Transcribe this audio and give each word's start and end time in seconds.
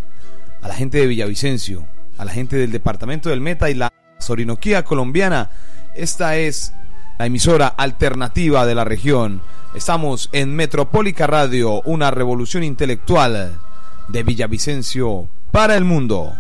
a 0.63 0.69
la 0.69 0.75
gente 0.75 0.99
de 0.99 1.07
Villavicencio, 1.07 1.87
a 2.19 2.25
la 2.25 2.33
gente 2.33 2.57
del 2.57 2.73
departamento 2.73 3.29
del 3.29 3.41
Meta 3.41 3.71
y 3.71 3.75
la 3.75 3.93
Sorinoquía 4.19 4.83
colombiana. 4.83 5.51
Esta 5.95 6.37
es 6.37 6.73
la 7.21 7.27
emisora 7.27 7.69
alternativa 7.69 8.67
de 8.67 8.75
la 8.75 8.85
región. 8.85 9.41
Estamos 9.73 10.29
en 10.33 10.57
Metropólica 10.57 11.29
Radio, 11.29 11.83
una 11.83 12.11
revolución 12.11 12.65
intelectual 12.65 13.61
de 14.09 14.23
Villavicencio 14.25 15.29
para 15.53 15.77
el 15.77 15.85
mundo. 15.85 16.35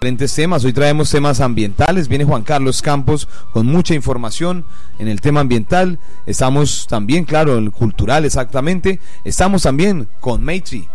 Diferentes 0.00 0.32
temas, 0.32 0.64
hoy 0.64 0.72
traemos 0.72 1.10
temas 1.10 1.40
ambientales, 1.40 2.06
viene 2.06 2.24
Juan 2.24 2.44
Carlos 2.44 2.82
Campos 2.82 3.26
con 3.50 3.66
mucha 3.66 3.96
información 3.96 4.64
en 5.00 5.08
el 5.08 5.20
tema 5.20 5.40
ambiental, 5.40 5.98
estamos 6.24 6.86
también, 6.88 7.24
claro, 7.24 7.58
en 7.58 7.64
el 7.64 7.72
cultural 7.72 8.24
exactamente, 8.24 9.00
estamos 9.24 9.64
también 9.64 10.06
con 10.20 10.44
Maitri. 10.44 10.88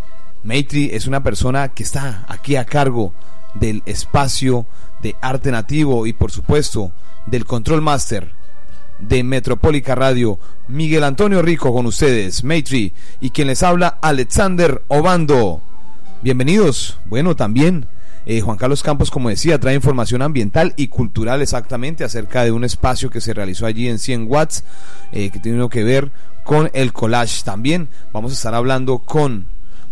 Maitri 0.46 0.90
es 0.94 1.06
una 1.06 1.22
persona 1.22 1.68
que 1.68 1.84
está 1.84 2.26
aquí 2.30 2.56
a 2.56 2.64
cargo 2.64 3.14
del 3.56 3.84
espacio 3.86 4.68
de 5.02 5.18
arte 5.20 5.52
nativo 5.52 6.08
y 6.08 6.14
por 6.14 6.32
supuesto 6.32 6.94
del 7.26 7.44
control 7.44 7.82
master 7.82 8.32
de 9.00 9.22
Metropólica 9.22 9.96
Radio, 9.96 10.40
Miguel 10.70 11.04
Antonio 11.04 11.42
Rico 11.42 11.74
con 11.74 11.88
ustedes, 11.88 12.46
Maitri, 12.46 12.94
y 13.20 13.32
quien 13.32 13.50
les 13.50 13.64
habla, 13.64 13.98
Alexander 14.02 14.82
Obando. 14.88 15.62
Bienvenidos. 16.22 17.00
Bueno, 17.04 17.36
también 17.36 17.90
eh, 18.26 18.42
Juan 18.42 18.58
Carlos 18.58 18.84
Campos, 18.84 19.12
como 19.12 19.30
decía, 19.30 19.60
trae 19.60 19.76
información 19.76 20.22
ambiental 20.22 20.74
y 20.78 20.88
cultural 20.88 21.42
exactamente 21.42 22.04
acerca 22.04 22.44
de 22.44 22.52
un 22.52 22.64
espacio 22.64 23.10
que 23.10 23.22
se 23.22 23.34
realizó 23.34 23.66
allí 23.66 23.88
en 23.88 24.00
100 24.00 24.28
watts, 24.30 24.64
eh, 25.12 25.30
que 25.30 25.40
tiene 25.40 25.68
que 25.70 25.84
ver 25.84 26.12
con 26.44 26.70
el 26.74 26.94
collage 26.94 27.44
también. 27.44 27.90
Vamos 28.12 28.32
a 28.32 28.36
estar 28.36 28.54
hablando 28.54 29.00
con 29.00 29.46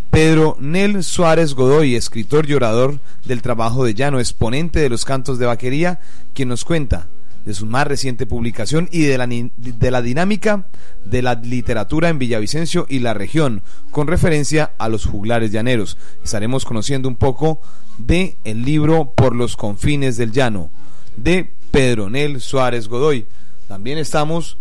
Pedro 0.09 0.57
Nel 0.59 1.03
Suárez 1.03 1.53
Godoy, 1.53 1.95
escritor 1.95 2.49
y 2.49 2.53
orador 2.53 2.99
del 3.25 3.41
trabajo 3.41 3.85
de 3.85 3.93
llano, 3.93 4.19
exponente 4.19 4.79
de 4.79 4.89
los 4.89 5.05
cantos 5.05 5.39
de 5.39 5.45
vaquería, 5.45 5.99
quien 6.33 6.49
nos 6.49 6.65
cuenta 6.65 7.07
de 7.45 7.53
su 7.53 7.65
más 7.65 7.87
reciente 7.87 8.25
publicación 8.25 8.87
y 8.91 9.03
de 9.03 9.17
la, 9.17 9.27
de 9.27 9.91
la 9.91 10.01
dinámica 10.01 10.67
de 11.05 11.21
la 11.21 11.35
literatura 11.35 12.09
en 12.09 12.19
Villavicencio 12.19 12.85
y 12.89 12.99
la 12.99 13.13
región, 13.13 13.61
con 13.89 14.07
referencia 14.07 14.71
a 14.77 14.89
los 14.89 15.05
juglares 15.05 15.51
llaneros. 15.51 15.97
Estaremos 16.23 16.65
conociendo 16.65 17.07
un 17.07 17.15
poco 17.15 17.61
de 17.97 18.37
el 18.43 18.63
libro 18.63 19.13
Por 19.13 19.35
los 19.35 19.57
confines 19.57 20.17
del 20.17 20.31
llano, 20.31 20.69
de 21.17 21.51
Pedronel 21.71 22.41
Suárez 22.41 22.87
Godoy. 22.87 23.25
También 23.67 23.97
estamos 23.97 24.57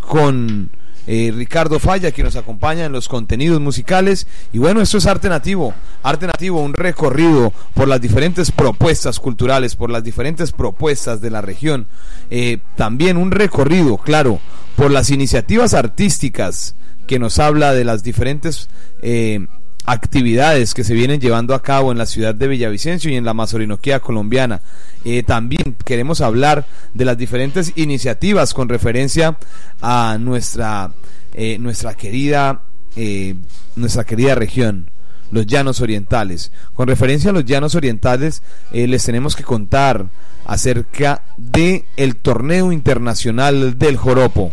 con 0.00 0.70
eh, 1.06 1.32
Ricardo 1.34 1.78
Falla, 1.78 2.12
que 2.12 2.22
nos 2.22 2.36
acompaña 2.36 2.84
en 2.84 2.92
los 2.92 3.08
contenidos 3.08 3.60
musicales. 3.60 4.26
Y 4.52 4.58
bueno, 4.58 4.80
esto 4.80 4.98
es 4.98 5.06
Arte 5.06 5.28
Nativo. 5.28 5.74
Arte 6.02 6.26
Nativo, 6.26 6.60
un 6.60 6.74
recorrido 6.74 7.52
por 7.74 7.88
las 7.88 8.00
diferentes 8.00 8.50
propuestas 8.50 9.18
culturales, 9.18 9.76
por 9.76 9.90
las 9.90 10.04
diferentes 10.04 10.52
propuestas 10.52 11.20
de 11.20 11.30
la 11.30 11.40
región. 11.40 11.86
Eh, 12.30 12.58
también 12.76 13.16
un 13.16 13.30
recorrido, 13.30 13.96
claro, 13.96 14.40
por 14.76 14.90
las 14.90 15.10
iniciativas 15.10 15.74
artísticas 15.74 16.74
que 17.06 17.18
nos 17.18 17.38
habla 17.38 17.72
de 17.72 17.84
las 17.84 18.02
diferentes 18.02 18.68
eh, 19.02 19.46
actividades 19.84 20.74
que 20.74 20.84
se 20.84 20.94
vienen 20.94 21.20
llevando 21.20 21.54
a 21.54 21.62
cabo 21.62 21.90
en 21.92 21.98
la 21.98 22.06
ciudad 22.06 22.34
de 22.34 22.48
Villavicencio 22.48 23.10
y 23.10 23.16
en 23.16 23.24
la 23.24 23.34
Mazorinoquía 23.34 24.00
colombiana. 24.00 24.60
Eh, 25.04 25.22
también 25.22 25.76
queremos 25.84 26.20
hablar 26.20 26.66
de 26.94 27.04
las 27.04 27.18
diferentes 27.18 27.72
iniciativas 27.76 28.54
con 28.54 28.68
referencia 28.68 29.36
a 29.80 30.16
nuestra, 30.20 30.92
eh, 31.34 31.58
nuestra, 31.58 31.94
querida, 31.94 32.62
eh, 32.96 33.34
nuestra 33.76 34.04
querida 34.04 34.34
región 34.34 34.90
los 35.32 35.46
llanos 35.46 35.80
orientales. 35.80 36.52
Con 36.74 36.88
referencia 36.88 37.30
a 37.30 37.32
los 37.32 37.46
llanos 37.46 37.74
orientales, 37.74 38.42
les 38.70 39.02
tenemos 39.02 39.34
que 39.34 39.42
contar 39.42 40.10
acerca 40.44 41.22
de 41.38 41.86
el 41.96 42.16
torneo 42.16 42.70
internacional 42.70 43.78
del 43.78 43.96
Joropo. 43.96 44.52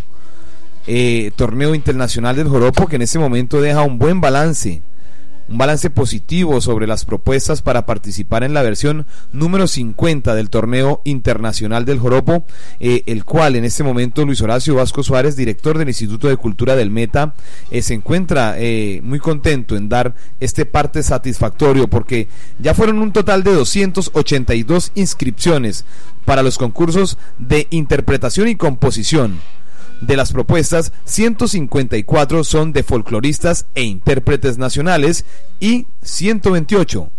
torneo 1.36 1.76
internacional 1.76 2.38
del 2.38 2.48
Joropo 2.48 2.88
que 2.88 2.96
en 2.96 3.02
este 3.02 3.20
momento 3.20 3.60
deja 3.60 3.82
un 3.82 4.00
buen 4.00 4.22
balance 4.22 4.82
un 5.50 5.58
balance 5.58 5.90
positivo 5.90 6.62
sobre 6.62 6.86
las 6.86 7.06
propuestas 7.06 7.62
para 7.62 7.86
participar 7.86 8.44
en 8.44 8.54
la 8.54 8.62
versión 8.62 9.06
número 9.34 9.68
50 9.68 10.36
del 10.36 10.50
torneo 10.50 11.02
internacional 11.06 11.86
del 11.86 12.00
Joropo, 12.00 12.46
eh, 12.80 13.04
el 13.08 13.26
cual 13.26 13.56
en 13.56 13.66
este 13.66 13.84
momento 13.84 14.26
Luis 14.26 14.42
Horacio 14.42 14.76
Vasco 14.76 15.02
Suárez, 15.02 15.36
director 15.36 15.78
del 15.78 15.88
Instituto 15.88 16.28
de 16.28 16.38
Cultura 16.38 16.76
del 16.76 16.92
Meta, 16.92 17.34
eh, 17.72 17.82
se 17.82 17.96
encuentra 17.96 18.56
eh, 18.58 19.02
muy 19.04 19.20
contento 19.20 19.76
en 19.76 19.90
dar 19.90 20.14
este 20.40 20.66
parte 20.66 21.02
satisfactorio 21.02 21.90
porque 21.90 22.28
ya 22.60 22.74
fueron 22.74 23.00
un 23.00 23.12
total 23.12 23.44
de 23.44 23.54
282 23.54 24.92
inscripciones 24.96 25.86
para 26.26 26.44
los 26.44 26.60
concursos 26.60 27.18
de 27.40 27.66
interpretación 27.72 28.50
y 28.50 28.56
composición 28.56 29.40
de 30.02 30.18
las 30.18 30.32
propuestas, 30.32 30.92
154 31.06 32.44
son 32.44 32.74
de 32.74 32.84
folcloristas 32.84 33.66
e 33.76 33.84
intérpretes 33.84 34.58
nacionales 34.58 35.26
y 35.60 35.88
128 36.02 37.10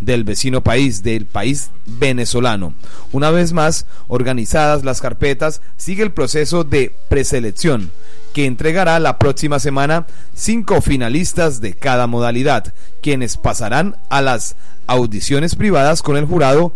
del 0.00 0.24
vecino 0.24 0.62
país, 0.62 1.02
del 1.02 1.26
país 1.26 1.70
venezolano. 1.86 2.74
Una 3.12 3.30
vez 3.30 3.52
más, 3.52 3.86
organizadas 4.08 4.84
las 4.84 5.00
carpetas, 5.00 5.60
sigue 5.76 6.02
el 6.02 6.12
proceso 6.12 6.64
de 6.64 6.94
preselección 7.08 7.90
que 8.32 8.46
entregará 8.46 8.98
la 9.00 9.18
próxima 9.18 9.58
semana 9.58 10.06
cinco 10.34 10.80
finalistas 10.80 11.60
de 11.60 11.74
cada 11.74 12.06
modalidad, 12.06 12.72
quienes 13.02 13.36
pasarán 13.36 13.96
a 14.08 14.22
las 14.22 14.56
audiciones 14.86 15.56
privadas 15.56 16.02
con 16.02 16.16
el 16.16 16.24
jurado 16.24 16.72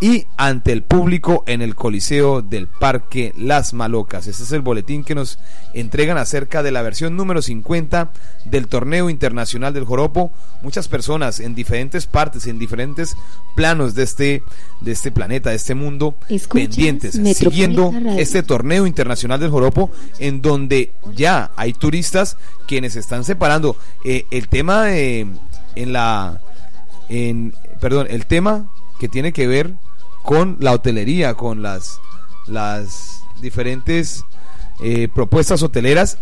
y 0.00 0.26
ante 0.38 0.72
el 0.72 0.82
público 0.82 1.44
en 1.46 1.60
el 1.60 1.74
Coliseo 1.74 2.40
del 2.40 2.68
Parque 2.68 3.34
Las 3.36 3.74
Malocas. 3.74 4.26
Este 4.26 4.42
es 4.42 4.52
el 4.52 4.62
boletín 4.62 5.04
que 5.04 5.14
nos 5.14 5.38
entregan 5.74 6.16
acerca 6.16 6.62
de 6.62 6.70
la 6.70 6.80
versión 6.80 7.16
número 7.16 7.42
50 7.42 8.10
del 8.46 8.66
Torneo 8.66 9.10
Internacional 9.10 9.74
del 9.74 9.84
Joropo. 9.84 10.32
Muchas 10.62 10.88
personas 10.88 11.38
en 11.38 11.54
diferentes 11.54 12.06
partes, 12.06 12.46
en 12.46 12.58
diferentes 12.58 13.14
planos 13.54 13.94
de 13.94 14.04
este, 14.04 14.42
de 14.80 14.92
este 14.92 15.12
planeta, 15.12 15.50
de 15.50 15.56
este 15.56 15.74
mundo, 15.74 16.14
pendientes, 16.50 17.20
siguiendo 17.36 17.92
este 18.16 18.42
Torneo 18.42 18.86
Internacional 18.86 19.38
del 19.38 19.50
Joropo, 19.50 19.90
en 20.18 20.40
donde 20.40 20.92
ya 21.14 21.50
hay 21.56 21.74
turistas 21.74 22.38
quienes 22.66 22.96
están 22.96 23.24
separando 23.24 23.76
eh, 24.04 24.24
el 24.30 24.48
tema 24.48 24.96
en 24.96 25.38
la... 25.74 26.40
En, 27.10 27.54
perdón, 27.80 28.06
el 28.08 28.24
tema 28.26 28.70
que 29.00 29.08
tiene 29.08 29.32
que 29.32 29.46
ver 29.46 29.74
con 30.22 30.56
la 30.60 30.72
hotelería, 30.72 31.34
con 31.34 31.62
las, 31.62 32.00
las 32.46 33.22
diferentes 33.40 34.24
eh, 34.80 35.08
propuestas 35.14 35.62
hoteleras. 35.62 36.18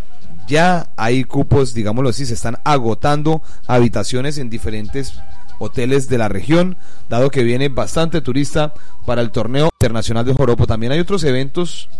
Ya 0.46 0.90
hay 0.96 1.24
cupos, 1.24 1.74
digámoslo 1.74 2.08
así, 2.08 2.24
se 2.24 2.34
están 2.34 2.58
agotando 2.64 3.42
habitaciones 3.66 4.38
en 4.38 4.48
diferentes 4.48 5.20
hoteles 5.58 6.08
de 6.08 6.18
la 6.18 6.28
región, 6.28 6.78
dado 7.08 7.30
que 7.30 7.42
viene 7.42 7.68
bastante 7.68 8.20
turista 8.20 8.72
para 9.04 9.20
el 9.20 9.30
torneo 9.30 9.68
internacional 9.80 10.24
de 10.24 10.32
Joropo. 10.32 10.66
También 10.66 10.92
hay 10.92 11.00
otros 11.00 11.24
eventos 11.24 11.90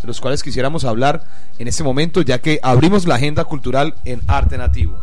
de 0.00 0.06
los 0.06 0.20
cuales 0.20 0.42
quisiéramos 0.42 0.84
hablar 0.84 1.24
en 1.58 1.68
este 1.68 1.84
momento, 1.84 2.22
ya 2.22 2.40
que 2.40 2.60
abrimos 2.62 3.06
la 3.06 3.16
agenda 3.16 3.44
cultural 3.44 3.94
en 4.04 4.20
arte 4.26 4.58
nativo. 4.58 4.98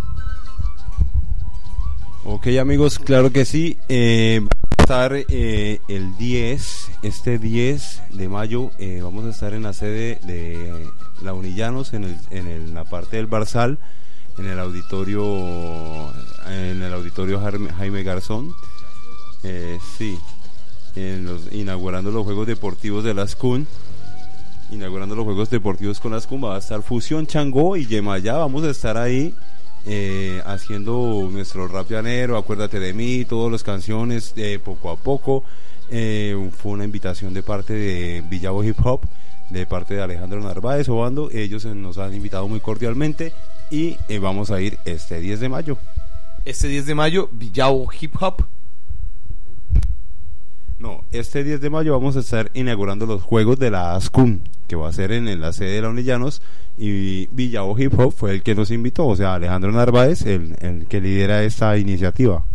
Ok 2.26 2.48
amigos, 2.60 3.00
claro 3.00 3.32
que 3.32 3.46
sí. 3.46 3.78
Eh, 3.88 4.42
estar 4.90 5.14
eh, 5.14 5.82
el 5.88 6.18
10, 6.18 6.92
este 7.04 7.38
10 7.38 8.02
de 8.10 8.28
mayo, 8.28 8.72
eh, 8.80 9.02
vamos 9.04 9.24
a 9.26 9.30
estar 9.30 9.54
en 9.54 9.62
la 9.62 9.72
sede 9.72 10.18
de 10.24 10.84
la 11.22 11.36
Unillanos, 11.36 11.94
en, 11.94 12.06
el, 12.06 12.18
en 12.32 12.74
la 12.74 12.86
parte 12.86 13.18
del 13.18 13.28
Barzal, 13.28 13.78
en 14.40 14.48
el 14.48 14.58
auditorio, 14.58 16.12
en 16.48 16.82
el 16.82 16.92
auditorio 16.92 17.40
Jaime 17.78 18.02
Garzón. 18.02 18.52
Eh, 19.44 19.78
sí, 20.00 20.18
inaugurando 21.52 22.10
los 22.10 22.24
Juegos 22.24 22.48
Deportivos 22.48 23.04
de 23.04 23.14
las 23.14 23.36
CUN. 23.36 23.68
inaugurando 24.72 25.16
los 25.16 25.26
Juegos 25.26 25.52
Deportivos 25.52 26.00
con 26.00 26.14
las 26.14 26.26
Cumba. 26.26 26.50
Va 26.50 26.56
a 26.56 26.60
estar 26.60 26.82
Fusión 26.82 27.28
Changó 27.28 27.78
y 27.78 27.86
Yemayá. 27.86 28.38
Vamos 28.38 28.64
a 28.64 28.72
estar 28.72 28.98
ahí 28.98 29.36
eh, 29.92 30.40
haciendo 30.46 31.28
nuestro 31.32 31.68
rap 31.68 31.90
llanero, 31.90 32.38
Acuérdate 32.38 32.80
de 32.80 32.94
mí, 32.94 33.26
todas 33.26 33.52
las 33.52 33.64
canciones 33.64 34.34
eh, 34.36 34.60
poco 34.64 34.92
a 34.92 34.98
poco. 34.98 35.44
Eh, 35.90 36.52
fue 36.62 36.74
una 36.74 36.84
invitación 36.84 37.34
de 37.34 37.42
parte 37.42 37.74
de 37.74 38.24
Villavo 38.30 38.64
Hip 38.64 38.78
Hop, 38.86 39.02
de 39.50 39.66
parte 39.66 39.96
de 39.96 40.04
Alejandro 40.04 40.42
Narváez 40.42 40.88
Obando. 40.90 41.32
Ellos 41.32 41.66
nos 41.66 41.98
han 41.98 42.14
invitado 42.14 42.48
muy 42.48 42.60
cordialmente 42.60 43.34
y 43.72 43.98
vamos 44.20 44.52
a 44.52 44.62
ir 44.62 44.78
este 44.86 45.20
10 45.20 45.40
de 45.40 45.50
mayo. 45.50 45.78
Este 46.46 46.68
10 46.68 46.86
de 46.86 46.94
mayo, 46.94 47.28
Villavo 47.32 47.90
Hip 48.00 48.14
Hop. 48.22 48.44
No, 50.78 51.04
este 51.12 51.44
10 51.44 51.62
de 51.62 51.70
mayo 51.72 51.94
vamos 51.94 52.16
a 52.16 52.20
estar 52.20 52.52
inaugurando 52.54 53.08
los 53.08 53.24
Juegos 53.24 53.58
de 53.58 53.72
la 53.72 53.96
ASCUN, 53.96 54.44
que 54.70 54.78
va 54.78 54.88
a 54.88 54.94
ser 54.94 55.12
en, 55.12 55.42
la 55.42 55.52
sede 55.52 55.72
de 55.72 55.82
la 55.82 55.90
Unillanos, 55.90 56.42
y 56.78 57.26
Villavo 57.32 57.78
Hip 57.78 58.00
Hop 58.00 58.14
fue 58.14 58.32
el 58.32 58.44
que 58.44 58.56
nos 58.56 58.72
invitó, 58.72 59.08
o 59.08 59.16
sea, 59.16 59.34
Alejandro 59.34 59.72
Narváez, 59.72 60.22
el, 60.26 60.56
el 60.62 60.86
que 60.86 61.02
lidera 61.02 61.44
esta 61.44 61.78
iniciativa. 61.78 62.46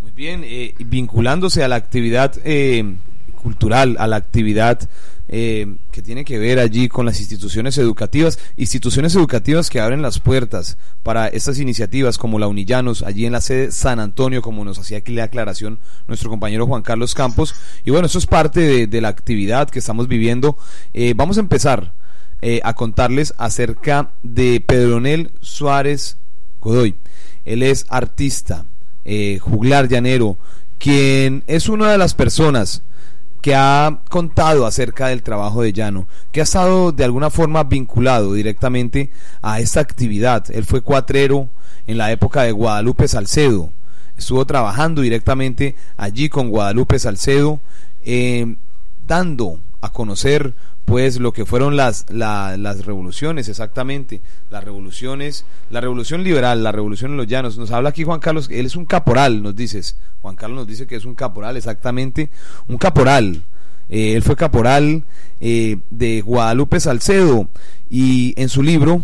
Muy 0.00 0.12
bien, 0.12 0.42
eh, 0.44 0.74
vinculándose 0.78 1.64
a 1.64 1.68
la 1.68 1.76
actividad 1.76 2.32
eh, 2.44 2.94
cultural, 3.38 3.96
a 3.98 4.06
la 4.06 4.16
actividad 4.16 4.88
eh, 5.30 5.76
que 5.92 6.00
tiene 6.00 6.24
que 6.24 6.38
ver 6.38 6.58
allí 6.58 6.88
con 6.88 7.04
las 7.04 7.20
instituciones 7.20 7.76
educativas, 7.76 8.38
instituciones 8.56 9.14
educativas 9.14 9.68
que 9.68 9.78
abren 9.78 10.00
las 10.00 10.20
puertas 10.20 10.78
para 11.02 11.28
estas 11.28 11.58
iniciativas 11.58 12.16
como 12.16 12.38
la 12.38 12.46
Unillanos, 12.46 13.02
allí 13.02 13.26
en 13.26 13.32
la 13.32 13.42
sede 13.42 13.70
San 13.70 14.00
Antonio, 14.00 14.40
como 14.40 14.64
nos 14.64 14.78
hacía 14.78 14.98
aquí 14.98 15.12
la 15.12 15.24
aclaración 15.24 15.80
nuestro 16.06 16.30
compañero 16.30 16.66
Juan 16.66 16.80
Carlos 16.80 17.14
Campos. 17.14 17.54
Y 17.84 17.90
bueno, 17.90 18.06
eso 18.06 18.18
es 18.18 18.26
parte 18.26 18.86
de, 18.86 19.00
la 19.02 19.08
actividad 19.08 19.68
que 19.68 19.80
estamos 19.80 20.08
viviendo. 20.08 20.56
Eh, 20.94 21.12
vamos 21.14 21.36
a 21.36 21.40
empezar 21.40 21.92
eh, 22.40 22.62
a 22.64 22.72
contarles 22.72 23.34
acerca 23.36 24.12
de 24.22 24.62
Pedronel 24.66 25.32
Suárez 25.42 26.16
Godoy. 26.62 26.94
Él 27.44 27.62
es 27.62 27.84
artista, 27.90 28.64
juglar 29.40 29.88
llanero, 29.88 30.38
quien 30.78 31.44
es 31.46 31.68
una 31.68 31.92
de 31.92 31.98
las 31.98 32.14
personas 32.14 32.82
que 33.40 33.54
ha 33.54 34.00
contado 34.10 34.66
acerca 34.66 35.08
del 35.08 35.22
trabajo 35.22 35.62
de 35.62 35.72
Llano, 35.72 36.06
que 36.32 36.40
ha 36.40 36.44
estado 36.44 36.92
de 36.92 37.04
alguna 37.04 37.30
forma 37.30 37.64
vinculado 37.64 38.34
directamente 38.34 39.10
a 39.42 39.60
esta 39.60 39.80
actividad. 39.80 40.44
Él 40.50 40.64
fue 40.64 40.80
cuatrero 40.80 41.48
en 41.86 41.98
la 41.98 42.10
época 42.10 42.42
de 42.42 42.52
Guadalupe 42.52 43.08
Salcedo, 43.08 43.70
estuvo 44.16 44.44
trabajando 44.44 45.00
directamente 45.02 45.76
allí 45.96 46.28
con 46.28 46.50
Guadalupe 46.50 46.98
Salcedo, 46.98 47.60
eh, 48.04 48.56
dando 49.06 49.60
a 49.80 49.92
conocer 49.92 50.54
pues 50.88 51.20
lo 51.20 51.34
que 51.34 51.44
fueron 51.44 51.76
las, 51.76 52.06
las 52.08 52.86
revoluciones, 52.86 53.46
exactamente, 53.50 54.22
las 54.50 54.64
revoluciones, 54.64 55.44
la 55.70 55.82
revolución 55.82 56.24
liberal, 56.24 56.64
la 56.64 56.72
revolución 56.72 57.10
en 57.10 57.18
los 57.18 57.26
llanos. 57.26 57.58
Nos 57.58 57.72
habla 57.72 57.90
aquí 57.90 58.04
Juan 58.04 58.20
Carlos, 58.20 58.48
él 58.50 58.64
es 58.64 58.74
un 58.74 58.86
caporal, 58.86 59.42
nos 59.42 59.54
dices. 59.54 59.98
Juan 60.22 60.34
Carlos 60.34 60.60
nos 60.60 60.66
dice 60.66 60.86
que 60.86 60.96
es 60.96 61.04
un 61.04 61.14
caporal, 61.14 61.58
exactamente, 61.58 62.30
un 62.68 62.78
caporal. 62.78 63.42
Eh, 63.90 64.14
él 64.14 64.22
fue 64.22 64.34
caporal 64.34 65.04
eh, 65.42 65.76
de 65.90 66.22
Guadalupe 66.22 66.80
Salcedo 66.80 67.50
y 67.90 68.32
en 68.40 68.48
su 68.48 68.62
libro, 68.62 69.02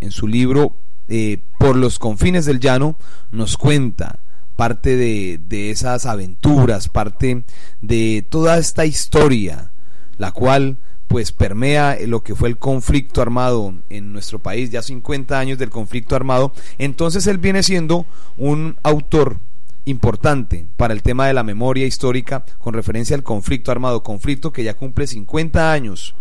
en 0.00 0.12
su 0.12 0.26
libro 0.26 0.74
eh, 1.08 1.42
Por 1.58 1.76
los 1.76 1.98
confines 1.98 2.46
del 2.46 2.60
llano, 2.60 2.96
nos 3.30 3.58
cuenta 3.58 4.20
parte 4.56 4.96
de, 4.96 5.38
de 5.46 5.70
esas 5.70 6.06
aventuras, 6.06 6.88
parte 6.88 7.44
de 7.82 8.26
toda 8.26 8.56
esta 8.56 8.86
historia, 8.86 9.70
la 10.16 10.32
cual 10.32 10.78
pues 11.10 11.32
permea 11.32 11.98
lo 12.06 12.22
que 12.22 12.36
fue 12.36 12.48
el 12.48 12.56
conflicto 12.56 13.20
armado 13.20 13.74
en 13.90 14.12
nuestro 14.12 14.38
país, 14.38 14.70
ya 14.70 14.80
50 14.80 15.36
años 15.36 15.58
del 15.58 15.68
conflicto 15.68 16.14
armado, 16.14 16.52
entonces 16.78 17.26
él 17.26 17.38
viene 17.38 17.64
siendo 17.64 18.06
un 18.38 18.76
autor 18.84 19.38
importante 19.86 20.68
para 20.76 20.94
el 20.94 21.02
tema 21.02 21.26
de 21.26 21.34
la 21.34 21.42
memoria 21.42 21.84
histórica 21.84 22.44
con 22.60 22.74
referencia 22.74 23.16
al 23.16 23.24
conflicto 23.24 23.72
armado, 23.72 24.04
conflicto 24.04 24.52
que 24.52 24.62
ya 24.62 24.74
cumple 24.74 25.08
50 25.08 25.72
años 25.72 26.14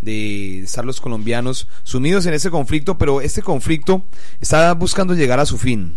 de 0.00 0.62
estar 0.62 0.84
los 0.84 1.00
colombianos 1.00 1.68
sumidos 1.84 2.26
en 2.26 2.34
ese 2.34 2.50
conflicto, 2.50 2.98
pero 2.98 3.20
este 3.20 3.42
conflicto 3.42 4.02
está 4.40 4.74
buscando 4.74 5.14
llegar 5.14 5.38
a 5.38 5.46
su 5.46 5.56
fin 5.56 5.94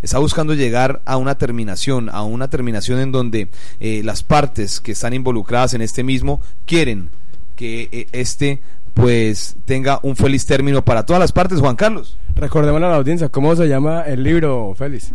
está 0.00 0.18
buscando 0.18 0.54
llegar 0.54 1.02
a 1.04 1.18
una 1.18 1.36
terminación, 1.36 2.08
a 2.08 2.22
una 2.22 2.48
terminación 2.48 3.00
en 3.00 3.12
donde 3.12 3.50
eh, 3.80 4.00
las 4.02 4.22
partes 4.22 4.80
que 4.80 4.92
están 4.92 5.12
involucradas 5.12 5.74
en 5.74 5.82
este 5.82 6.02
mismo 6.02 6.40
quieren 6.64 7.10
que 7.60 7.90
eh, 7.92 8.06
este 8.12 8.58
pues 8.94 9.54
tenga 9.66 10.00
un 10.02 10.16
feliz 10.16 10.46
término 10.46 10.82
para 10.82 11.04
todas 11.04 11.20
las 11.20 11.30
partes, 11.30 11.60
Juan 11.60 11.76
Carlos. 11.76 12.16
Recordemos 12.34 12.82
a 12.82 12.88
la 12.88 12.96
audiencia, 12.96 13.28
¿cómo 13.28 13.54
se 13.54 13.68
llama 13.68 14.00
el 14.06 14.22
libro, 14.22 14.74
Félix? 14.74 15.12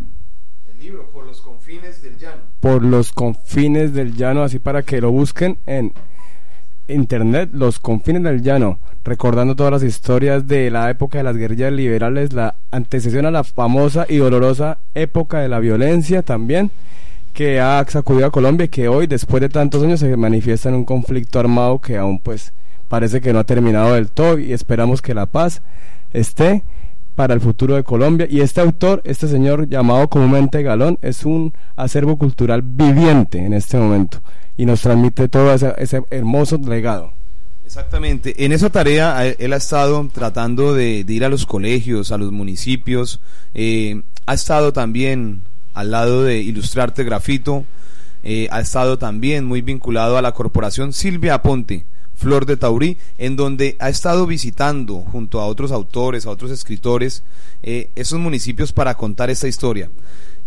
El 0.72 0.80
libro, 0.80 1.10
Por 1.12 1.26
los 1.26 1.42
confines 1.42 2.04
del 2.04 2.20
llano. 2.20 2.44
Por 2.60 2.84
los 2.84 3.12
confines 3.14 3.96
del 3.96 4.16
llano, 4.16 4.44
así 4.44 4.60
para 4.60 4.84
que 4.84 5.02
lo 5.02 5.10
busquen 5.10 5.58
en 5.66 5.92
internet, 6.88 7.50
Los 7.52 7.80
confines 7.80 8.22
del 8.22 8.44
llano, 8.44 8.78
recordando 9.04 9.56
todas 9.56 9.74
las 9.74 9.84
historias 9.84 10.48
de 10.48 10.70
la 10.70 10.92
época 10.92 11.18
de 11.18 11.24
las 11.24 11.38
guerrillas 11.38 11.74
liberales, 11.74 12.32
la 12.32 12.58
antecesión 12.70 13.26
a 13.26 13.32
la 13.32 13.44
famosa 13.44 14.06
y 14.08 14.18
dolorosa 14.18 14.78
época 14.94 15.40
de 15.40 15.50
la 15.50 15.58
violencia 15.58 16.22
también 16.22 16.70
que 17.36 17.60
ha 17.60 17.86
sacudido 17.88 18.26
a 18.26 18.32
Colombia 18.32 18.66
y 18.66 18.70
que 18.70 18.88
hoy, 18.88 19.08
después 19.08 19.42
de 19.42 19.50
tantos 19.50 19.84
años, 19.84 20.00
se 20.00 20.16
manifiesta 20.16 20.70
en 20.70 20.76
un 20.76 20.86
conflicto 20.86 21.38
armado 21.38 21.80
que 21.80 21.98
aún 21.98 22.18
pues 22.18 22.54
parece 22.88 23.20
que 23.20 23.34
no 23.34 23.40
ha 23.40 23.44
terminado 23.44 23.94
del 23.94 24.10
todo 24.10 24.40
y 24.40 24.54
esperamos 24.54 25.02
que 25.02 25.14
la 25.14 25.26
paz 25.26 25.62
esté 26.14 26.64
para 27.14 27.34
el 27.34 27.42
futuro 27.42 27.76
de 27.76 27.84
Colombia. 27.84 28.26
Y 28.30 28.40
este 28.40 28.62
autor, 28.62 29.02
este 29.04 29.28
señor 29.28 29.68
llamado 29.68 30.08
comúnmente 30.08 30.64
Galón, 30.64 30.98
es 31.02 31.26
un 31.26 31.54
acervo 31.76 32.18
cultural 32.18 32.62
viviente 32.62 33.46
en 33.46 33.52
este 33.52 33.78
momento 33.78 34.22
y 34.56 34.66
nos 34.66 34.82
transmite 34.82 35.28
todo 35.28 35.54
ese, 35.54 36.04
hermoso 36.12 36.58
legado. 36.58 37.12
Exactamente, 37.66 38.46
en 38.46 38.54
esa 38.54 38.70
tarea 38.70 39.26
él 39.28 39.52
ha 39.52 39.58
estado 39.58 40.08
tratando 40.14 40.74
de, 40.74 41.04
ir 41.06 41.26
a 41.26 41.30
los 41.30 41.46
colegios, 41.46 42.14
a 42.14 42.18
los 42.18 42.32
municipios, 42.32 43.20
eh, 43.54 44.04
ha 44.26 44.34
estado 44.36 44.72
también 44.72 45.42
al 45.76 45.92
lado 45.92 46.24
de 46.24 46.40
Ilustrarte 46.40 47.04
Grafito. 47.04 47.66
Eh, 48.24 48.48
ha 48.50 48.60
estado 48.60 48.98
también 48.98 49.46
muy 49.46 49.62
vinculado 49.62 50.18
a 50.18 50.22
la 50.22 50.32
corporación 50.32 50.94
Silvia 50.94 51.36
Aponte, 51.36 51.86
Flor 52.16 52.48
de 52.48 52.58
Taurí, 52.58 52.98
en 53.20 53.36
donde 53.36 53.76
ha 53.80 53.90
estado 53.90 54.26
visitando 54.26 55.02
junto 55.02 55.40
a 55.40 55.46
otros 55.46 55.72
autores, 55.72 56.26
a 56.26 56.32
otros 56.32 56.50
escritores, 56.50 57.22
eh, 57.62 57.90
esos 57.96 58.20
municipios 58.20 58.74
para 58.74 58.96
contar 58.96 59.30
esta 59.30 59.48
historia. 59.48 59.92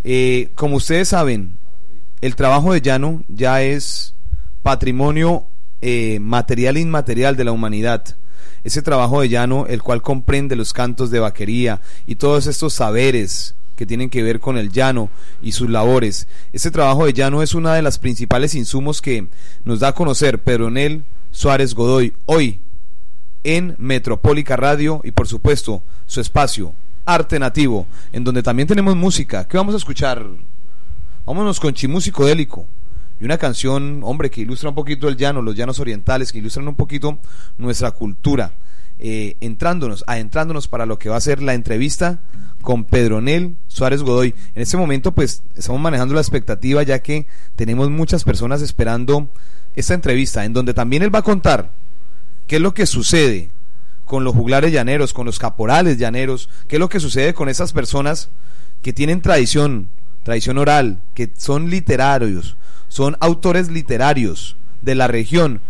Eh, 0.02 0.50
como 0.56 0.76
ustedes 0.76 1.08
saben, 1.08 1.56
el 2.20 2.34
trabajo 2.34 2.72
de 2.72 2.80
Llano 2.80 3.22
ya 3.28 3.62
es 3.62 4.14
patrimonio 4.62 5.46
material 6.20 6.76
e 6.76 6.80
inmaterial 6.80 7.36
de 7.36 7.44
la 7.44 7.52
humanidad. 7.52 8.16
Ese 8.64 8.82
trabajo 8.82 9.20
de 9.20 9.28
Llano, 9.28 9.66
el 9.68 9.82
cual 9.82 10.02
comprende 10.02 10.56
los 10.56 10.72
cantos 10.72 11.12
de 11.12 11.20
vaquería 11.20 11.80
y 12.06 12.16
todos 12.16 12.48
estos 12.48 12.74
saberes 12.74 13.54
que 13.78 13.86
tienen 13.86 14.10
que 14.10 14.24
ver 14.24 14.40
con 14.40 14.58
el 14.58 14.72
llano 14.72 15.08
y 15.40 15.52
sus 15.52 15.70
labores. 15.70 16.26
Este 16.52 16.72
trabajo 16.72 17.06
de 17.06 17.12
llano 17.12 17.42
es 17.42 17.54
una 17.54 17.74
de 17.74 17.82
las 17.82 18.00
principales 18.00 18.56
insumos 18.56 19.00
que 19.00 19.28
nos 19.64 19.78
da 19.78 19.88
a 19.88 19.94
conocer 19.94 20.42
Pedronel 20.42 21.04
Suárez 21.30 21.74
Godoy 21.74 22.12
hoy 22.26 22.58
en 23.44 23.76
Metropólica 23.78 24.56
Radio 24.56 25.00
y 25.04 25.12
por 25.12 25.28
supuesto 25.28 25.80
su 26.06 26.20
espacio 26.20 26.74
Arte 27.06 27.38
Nativo, 27.38 27.86
en 28.12 28.24
donde 28.24 28.42
también 28.42 28.66
tenemos 28.66 28.96
música. 28.96 29.46
¿Qué 29.46 29.56
vamos 29.56 29.74
a 29.74 29.78
escuchar? 29.78 30.26
Vámonos 31.24 31.60
con 31.60 31.72
Chimúsico 31.72 32.26
Délico 32.26 32.66
y 33.20 33.24
una 33.24 33.38
canción, 33.38 34.00
hombre, 34.02 34.28
que 34.28 34.40
ilustra 34.40 34.70
un 34.70 34.74
poquito 34.74 35.08
el 35.08 35.16
llano, 35.16 35.40
los 35.40 35.54
llanos 35.54 35.78
orientales, 35.78 36.32
que 36.32 36.38
ilustran 36.38 36.66
un 36.66 36.74
poquito 36.74 37.20
nuestra 37.56 37.92
cultura. 37.92 38.54
Eh, 39.00 39.36
entrándonos, 39.40 40.02
adentrándonos 40.08 40.66
para 40.66 40.84
lo 40.84 40.98
que 40.98 41.08
va 41.08 41.16
a 41.16 41.20
ser 41.20 41.40
la 41.40 41.54
entrevista 41.54 42.18
con 42.62 42.84
Pedronel 42.84 43.56
Suárez 43.68 44.02
Godoy. 44.02 44.34
En 44.56 44.62
este 44.62 44.76
momento, 44.76 45.12
pues, 45.12 45.42
estamos 45.54 45.80
manejando 45.80 46.14
la 46.14 46.20
expectativa 46.20 46.82
ya 46.82 46.98
que 46.98 47.26
tenemos 47.54 47.90
muchas 47.90 48.24
personas 48.24 48.60
esperando 48.60 49.28
esta 49.76 49.94
entrevista, 49.94 50.44
en 50.44 50.52
donde 50.52 50.74
también 50.74 51.04
él 51.04 51.14
va 51.14 51.20
a 51.20 51.22
contar 51.22 51.70
qué 52.48 52.56
es 52.56 52.62
lo 52.62 52.74
que 52.74 52.86
sucede 52.86 53.50
con 54.04 54.24
los 54.24 54.34
juglares 54.34 54.72
llaneros, 54.72 55.12
con 55.12 55.26
los 55.26 55.38
caporales 55.38 55.98
llaneros, 55.98 56.48
qué 56.66 56.76
es 56.76 56.80
lo 56.80 56.88
que 56.88 56.98
sucede 56.98 57.34
con 57.34 57.48
esas 57.48 57.72
personas 57.72 58.30
que 58.82 58.92
tienen 58.92 59.22
tradición, 59.22 59.90
tradición 60.24 60.58
oral, 60.58 61.02
que 61.14 61.30
son 61.36 61.70
literarios, 61.70 62.56
son 62.88 63.16
autores 63.20 63.70
literarios 63.70 64.56
de 64.82 64.96
la 64.96 65.06
región, 65.06 65.60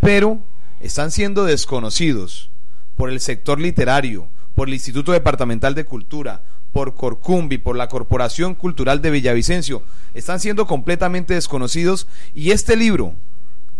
pero 0.00 0.40
están 0.80 1.12
siendo 1.12 1.44
desconocidos 1.44 2.50
por 2.96 3.10
el 3.10 3.20
sector 3.20 3.60
literario, 3.60 4.28
por 4.54 4.68
el 4.68 4.74
Instituto 4.74 5.12
Departamental 5.12 5.74
de 5.74 5.84
Cultura, 5.84 6.42
por 6.72 6.94
Corcumbi, 6.94 7.58
por 7.58 7.76
la 7.76 7.88
Corporación 7.88 8.54
Cultural 8.54 9.00
de 9.00 9.10
Villavicencio, 9.10 9.82
están 10.14 10.40
siendo 10.40 10.66
completamente 10.66 11.34
desconocidos 11.34 12.06
y 12.34 12.50
este 12.50 12.76
libro 12.76 13.14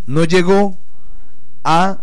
no 0.06 0.24
llegó 0.24 0.78
a 1.64 2.02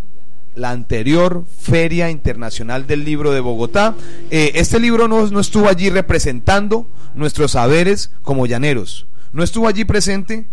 la 0.56 0.72
anterior 0.72 1.46
Feria 1.60 2.10
Internacional 2.10 2.86
del 2.86 3.06
Libro 3.06 3.32
de 3.32 3.40
Bogotá. 3.40 3.96
Eh, 4.30 4.52
este 4.56 4.80
libro 4.80 5.08
no, 5.08 5.28
no 5.28 5.40
estuvo 5.40 5.68
allí 5.68 5.90
representando 5.90 6.88
nuestros 7.16 7.52
saberes 7.52 8.12
como 8.22 8.46
llaneros. 8.46 9.08
No 9.32 9.44
estuvo 9.44 9.68
allí 9.68 9.86
presente, 9.86 10.46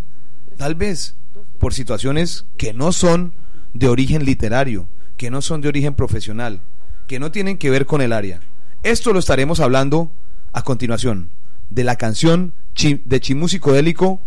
tal 0.56 0.74
vez, 0.74 1.16
por 1.58 1.74
situaciones 1.74 2.46
que 2.56 2.72
no 2.72 2.92
son 2.92 3.34
de 3.74 3.88
origen 3.88 4.24
literario, 4.24 4.88
que 5.20 5.30
no 5.30 5.42
son 5.42 5.60
de 5.60 5.68
origen 5.68 5.92
profesional, 5.92 6.62
que 7.06 7.20
no 7.20 7.30
tienen 7.30 7.58
que 7.58 7.68
ver 7.68 7.84
con 7.84 8.00
el 8.00 8.14
área. 8.14 8.40
Esto 8.82 9.12
lo 9.12 9.18
estaremos 9.18 9.60
hablando 9.60 10.10
a 10.54 10.62
continuación, 10.62 11.28
de 11.68 11.84
la 11.84 11.96
canción 11.96 12.54
de 12.74 13.20
Chimú 13.20 13.46
Psicodélico 13.46 14.22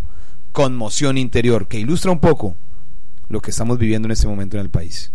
Conmoción 0.52 1.18
Interior, 1.18 1.68
que 1.68 1.80
ilustra 1.80 2.12
un 2.12 2.20
poco 2.20 2.56
lo 3.28 3.42
que 3.42 3.50
estamos 3.50 3.80
viviendo 3.80 4.06
en 4.06 4.12
este 4.12 4.28
momento 4.28 4.58
en 4.58 4.62
el 4.62 4.70
país. 4.70 5.12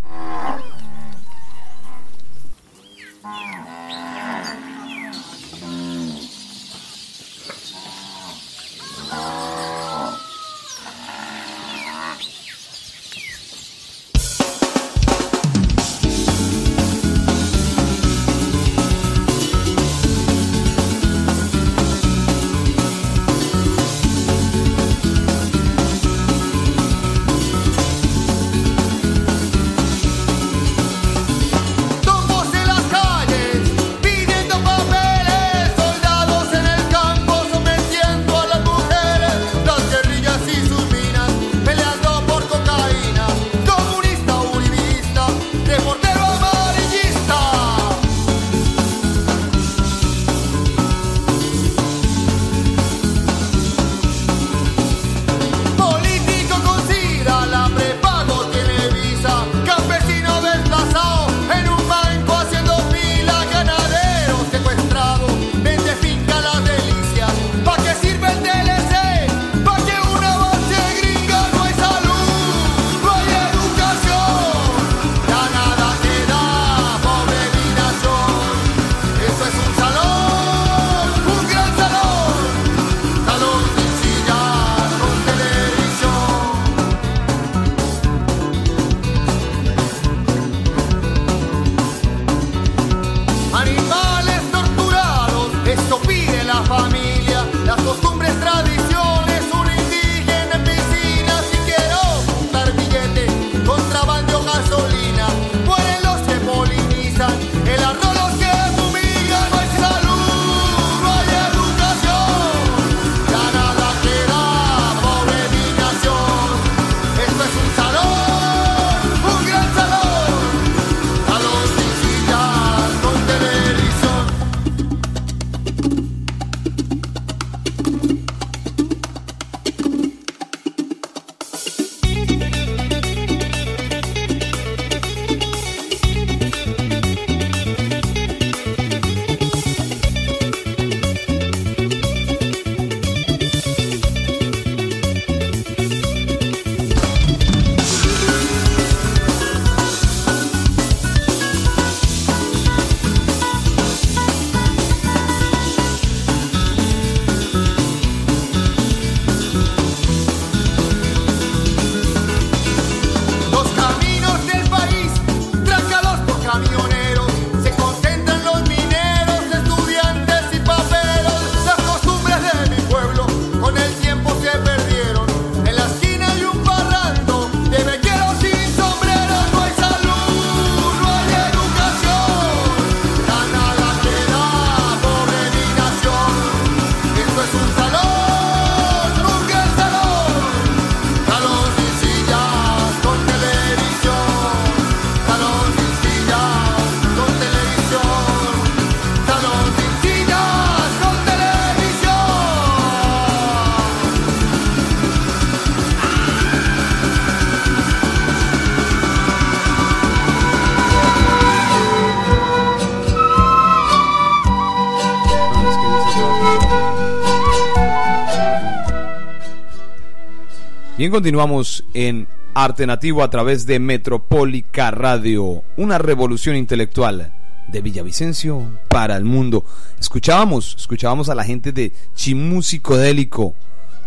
Bien, 220.99 221.13
continuamos 221.13 221.85
en 221.95 222.27
Arte 222.55 222.85
Nativo 222.85 223.23
a 223.23 223.31
través 223.31 223.67
de 223.67 223.79
Metropólica 223.79 224.91
Radio, 224.91 225.63
una 225.77 225.97
revolución 225.97 226.57
intelectual 226.57 227.33
de 227.69 227.81
Villavicencio 227.83 228.69
para 228.89 229.17
el 229.17 229.25
mundo. 229.25 229.65
Escuchábamos, 230.01 230.75
escuchábamos 230.77 231.29
a 231.29 231.37
la 231.37 231.45
gente 231.45 231.71
de 231.71 231.93
Chimú 232.17 232.63
Psicodélico, 232.63 233.55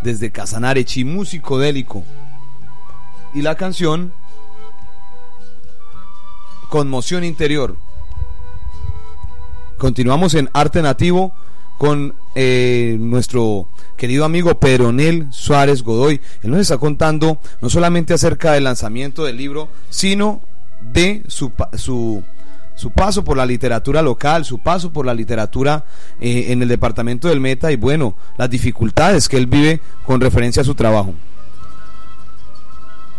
desde 0.03 0.33
Casanare, 0.33 0.83
Chimú 0.83 1.24
Psicodélico. 1.24 2.03
Y 3.33 3.41
la 3.41 3.55
canción 3.55 4.12
Conmoción 6.67 7.24
Interior. 7.24 7.77
Continuamos 9.77 10.33
en 10.33 10.50
Arte 10.51 10.81
Nativo 10.81 11.31
con 11.81 12.13
eh, 12.35 12.95
nuestro 13.00 13.67
querido 13.97 14.23
amigo 14.23 14.59
Peronel 14.59 15.25
Suárez 15.31 15.81
Godoy. 15.81 16.21
Él 16.43 16.51
nos 16.51 16.59
está 16.59 16.77
contando 16.77 17.39
no 17.59 17.71
solamente 17.71 18.13
acerca 18.13 18.51
del 18.51 18.65
lanzamiento 18.65 19.23
del 19.23 19.38
libro, 19.38 19.67
sino 19.89 20.41
de 20.79 21.23
su, 21.25 21.51
su, 21.73 22.23
su 22.75 22.91
paso 22.91 23.23
por 23.23 23.35
la 23.35 23.47
literatura 23.47 24.03
local, 24.03 24.45
su 24.45 24.59
paso 24.59 24.93
por 24.93 25.07
la 25.07 25.15
literatura 25.15 25.83
eh, 26.19 26.45
en 26.50 26.61
el 26.61 26.67
departamento 26.67 27.29
del 27.29 27.39
Meta 27.39 27.71
y 27.71 27.77
bueno, 27.77 28.15
las 28.38 28.51
dificultades 28.51 29.27
que 29.27 29.38
él 29.38 29.47
vive 29.47 29.81
con 30.05 30.21
referencia 30.21 30.61
a 30.61 30.65
su 30.65 30.75
trabajo. 30.75 31.15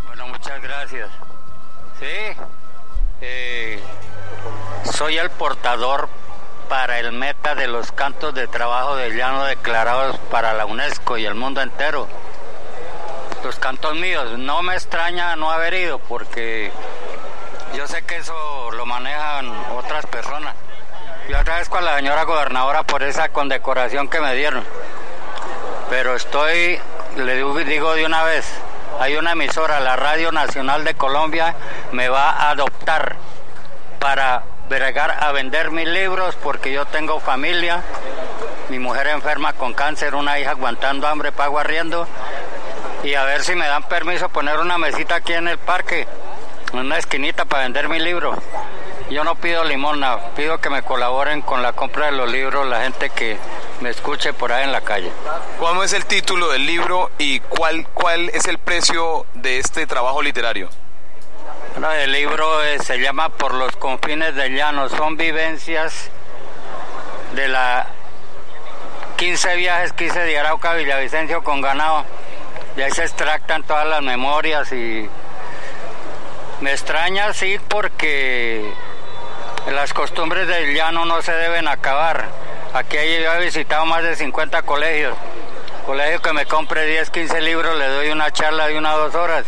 Bueno, 0.07 0.29
muchas 0.29 0.63
gracias. 0.63 1.09
Sí, 1.99 2.41
Eh, 3.23 3.81
soy 4.85 5.17
el 5.17 5.31
portador 5.31 6.09
para 6.73 6.99
el 6.99 7.13
meta 7.13 7.55
de 7.55 7.67
los 7.67 7.93
cantos 7.93 8.33
de 8.33 8.49
trabajo 8.49 8.97
de 8.97 9.11
llano 9.11 9.45
declarados 9.45 10.17
para 10.31 10.55
la 10.55 10.65
UNESCO 10.65 11.19
y 11.19 11.27
el 11.27 11.35
mundo 11.35 11.61
entero. 11.61 12.09
Los 13.45 13.59
cantos 13.59 13.95
míos, 13.95 14.39
no 14.39 14.63
me 14.63 14.73
extraña 14.73 15.37
no 15.37 15.51
haber 15.51 15.75
ido 15.75 15.99
porque 15.99 16.73
yo 17.77 17.87
sé 17.87 18.03
que 18.07 18.17
eso 18.17 18.71
lo 18.71 18.87
manejan 18.87 19.53
otras 19.77 20.07
personas. 20.07 20.55
Yo 21.29 21.37
agradezco 21.37 21.77
a 21.77 21.83
la 21.83 21.97
señora 21.97 22.23
gobernadora 22.23 22.85
por 22.85 23.03
esa 23.03 23.29
condecoración 23.29 24.09
que 24.09 24.23
me 24.23 24.35
dieron. 24.35 24.65
Pero 25.91 26.17
estoy, 26.17 26.81
le 27.17 27.35
digo 27.67 27.93
de 27.93 28.07
una 28.07 28.23
vez, 28.23 28.51
hay 28.99 29.17
una 29.17 29.33
emisora, 29.33 29.79
la 29.81 29.97
Radio 29.97 30.33
Nacional 30.33 30.85
de 30.85 30.95
Colombia, 30.95 31.55
me 31.93 32.09
va 32.09 32.31
a 32.31 32.49
adoptar 32.49 33.17
para 33.99 34.45
bregar 34.73 35.23
a 35.23 35.33
vender 35.33 35.71
mis 35.71 35.87
libros 35.87 36.35
porque 36.37 36.73
yo 36.73 36.87
tengo 36.87 37.21
familia, 37.21 37.83
mi 38.71 38.79
mujer 38.79 39.09
enferma 39.09 39.53
con 39.53 39.75
cáncer, 39.75 40.15
una 40.15 40.39
hija 40.39 40.53
aguantando 40.53 41.07
hambre, 41.07 41.31
pago 41.31 41.59
arriendo 41.59 42.09
y 43.05 43.15
a 43.15 43.25
ver 43.25 43.43
si 43.43 43.55
me 43.55 43.67
dan 43.67 43.83
permiso 43.83 44.31
poner 44.31 44.59
una 44.59 44.79
mesita 44.79 45.17
aquí 45.17 45.35
en 45.35 45.47
el 45.49 45.59
parque, 45.59 46.09
en 46.73 46.79
una 46.79 46.97
esquinita 46.97 47.45
para 47.45 47.65
vender 47.65 47.91
mi 47.91 47.99
libro. 47.99 48.35
Yo 49.11 49.25
no 49.25 49.35
pido 49.35 49.63
limona, 49.63 50.19
pido 50.37 50.59
que 50.59 50.71
me 50.71 50.83
colaboren 50.83 51.43
con 51.43 51.61
la 51.63 51.75
compra 51.75 52.07
de 52.07 52.13
los 52.13 52.31
libros 52.31 52.67
la 52.67 52.81
gente 52.81 53.11
que 53.11 53.37
me 53.81 53.91
escuche 53.91 54.33
por 54.33 54.53
ahí 54.53 54.65
en 54.65 54.73
la 54.73 54.81
calle. 54.81 55.13
¿Cuál 55.59 55.85
es 55.85 55.93
el 55.93 56.07
título 56.07 56.51
del 56.51 56.65
libro 56.65 57.11
y 57.19 57.41
cuál, 57.41 57.87
cuál 57.93 58.31
es 58.31 58.47
el 58.47 58.57
precio 58.57 59.27
de 59.35 59.59
este 59.59 59.87
trabajo 59.87 60.23
literario? 60.23 60.71
El 61.75 62.13
libro 62.13 62.63
eh, 62.63 62.79
se 62.81 62.99
llama 62.99 63.31
Por 63.31 63.55
los 63.55 63.75
confines 63.77 64.35
del 64.35 64.55
llano. 64.55 64.91
Son 64.91 65.17
vivencias 65.17 66.11
de 67.35 67.49
la 67.49 67.87
15 69.17 69.57
viajes 69.57 69.93
que 69.95 70.05
hice 70.05 70.21
de 70.21 70.39
Arauca 70.39 70.73
a 70.73 70.75
Villavicencio 70.75 71.43
con 71.43 71.63
ganado. 71.63 72.05
Y 72.77 72.83
ahí 72.83 72.91
se 72.91 73.03
extractan 73.03 73.63
todas 73.63 73.87
las 73.87 74.03
memorias 74.03 74.71
y 74.73 75.09
me 76.61 76.73
extraña, 76.73 77.33
sí, 77.33 77.59
porque 77.69 78.71
las 79.73 79.95
costumbres 79.95 80.47
del 80.49 80.75
llano 80.75 81.07
no 81.07 81.23
se 81.23 81.33
deben 81.33 81.69
acabar. 81.69 82.27
Aquí 82.75 82.97
yo 82.97 83.33
he 83.33 83.45
visitado 83.45 83.87
más 83.87 84.03
de 84.03 84.15
50 84.15 84.63
colegios 84.63 85.17
colegio 85.83 86.23
que 86.23 86.33
me 86.33 86.47
compre 86.47 86.87
10, 86.87 87.11
15 87.11 87.41
libros, 87.41 87.77
le 87.77 87.89
doy 87.89 88.11
una 88.11 88.31
charla 88.31 88.69
de 88.69 88.79
una 88.79 88.95
o 88.95 88.99
dos 89.01 89.15
horas, 89.15 89.47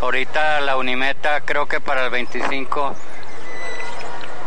Ahorita 0.00 0.60
la 0.60 0.76
Unimeta, 0.76 1.40
creo 1.40 1.66
que 1.66 1.80
para 1.80 2.04
el 2.04 2.10
25 2.10 2.94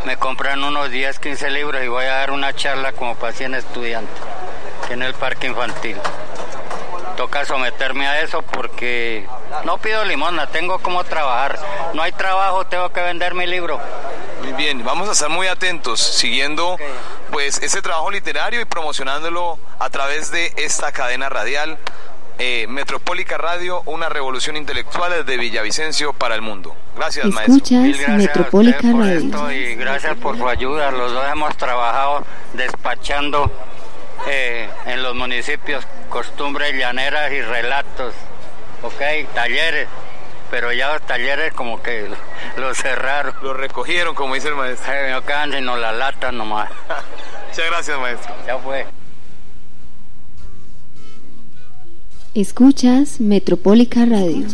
me 0.05 0.17
compran 0.17 0.63
unos 0.63 0.91
10, 0.91 1.19
15 1.19 1.49
libros 1.49 1.83
y 1.83 1.87
voy 1.87 2.05
a 2.05 2.15
dar 2.15 2.31
una 2.31 2.53
charla 2.53 2.91
como 2.93 3.15
para 3.15 3.33
100 3.33 3.55
estudiantes 3.55 4.15
en 4.89 5.01
el 5.03 5.13
parque 5.13 5.47
infantil 5.47 5.97
toca 7.17 7.43
someterme 7.45 8.07
a 8.07 8.21
eso 8.21 8.43
porque 8.43 9.27
no 9.65 9.79
pido 9.79 10.05
limosna, 10.05 10.47
tengo 10.47 10.77
como 10.79 11.03
trabajar. 11.03 11.59
No 11.93 12.03
hay 12.03 12.11
trabajo, 12.13 12.65
tengo 12.67 12.93
que 12.93 13.01
vender 13.01 13.33
mi 13.33 13.47
libro. 13.47 13.81
Muy 14.43 14.53
bien, 14.53 14.85
vamos 14.85 15.09
a 15.09 15.13
estar 15.13 15.29
muy 15.29 15.47
atentos, 15.47 15.99
siguiendo 15.99 16.77
pues 17.31 17.61
ese 17.61 17.81
trabajo 17.81 18.11
literario 18.11 18.61
y 18.61 18.65
promocionándolo 18.65 19.57
a 19.79 19.89
través 19.89 20.31
de 20.31 20.53
esta 20.55 20.91
cadena 20.91 21.27
radial. 21.27 21.77
Eh, 22.39 22.67
Metropólica 22.69 23.35
Radio, 23.39 23.81
una 23.87 24.09
revolución 24.09 24.55
intelectual 24.55 25.11
desde 25.11 25.37
Villavicencio 25.37 26.13
para 26.13 26.35
el 26.35 26.43
mundo. 26.43 26.75
Gracias, 26.95 27.25
maestro. 27.25 27.63
gracias 27.67 28.09
Metropólica 28.09 28.79
Radio. 28.83 29.51
y 29.51 29.73
gracias 29.73 30.15
por 30.17 30.37
su 30.37 30.47
ayuda. 30.47 30.91
Los 30.91 31.13
dos 31.13 31.25
hemos 31.31 31.57
trabajado 31.57 32.23
despachando 32.53 33.51
eh, 34.27 34.69
en 34.85 35.03
los 35.03 35.15
municipios 35.15 35.85
costumbres 36.09 36.73
llaneras 36.75 37.31
y 37.31 37.41
relatos, 37.41 38.13
ok, 38.81 39.33
talleres, 39.33 39.87
pero 40.49 40.71
ya 40.73 40.93
los 40.93 41.01
talleres 41.03 41.53
como 41.53 41.81
que 41.81 42.07
los 42.57 42.77
cerraron. 42.77 43.33
Los 43.41 43.55
recogieron, 43.57 44.15
como 44.15 44.35
dice 44.35 44.49
el 44.49 44.55
maestro. 44.55 44.93
Eh, 44.93 45.11
no 45.11 45.23
quedan 45.23 45.51
sino 45.51 45.77
la 45.77 45.91
lata 45.91 46.31
nomás. 46.31 46.69
Muchas 47.49 47.65
gracias, 47.69 47.99
maestro. 47.99 48.33
Ya 48.45 48.57
fue. 48.57 48.85
Escuchas 52.33 53.19
Metropólica 53.19 54.05
Radio. 54.05 54.45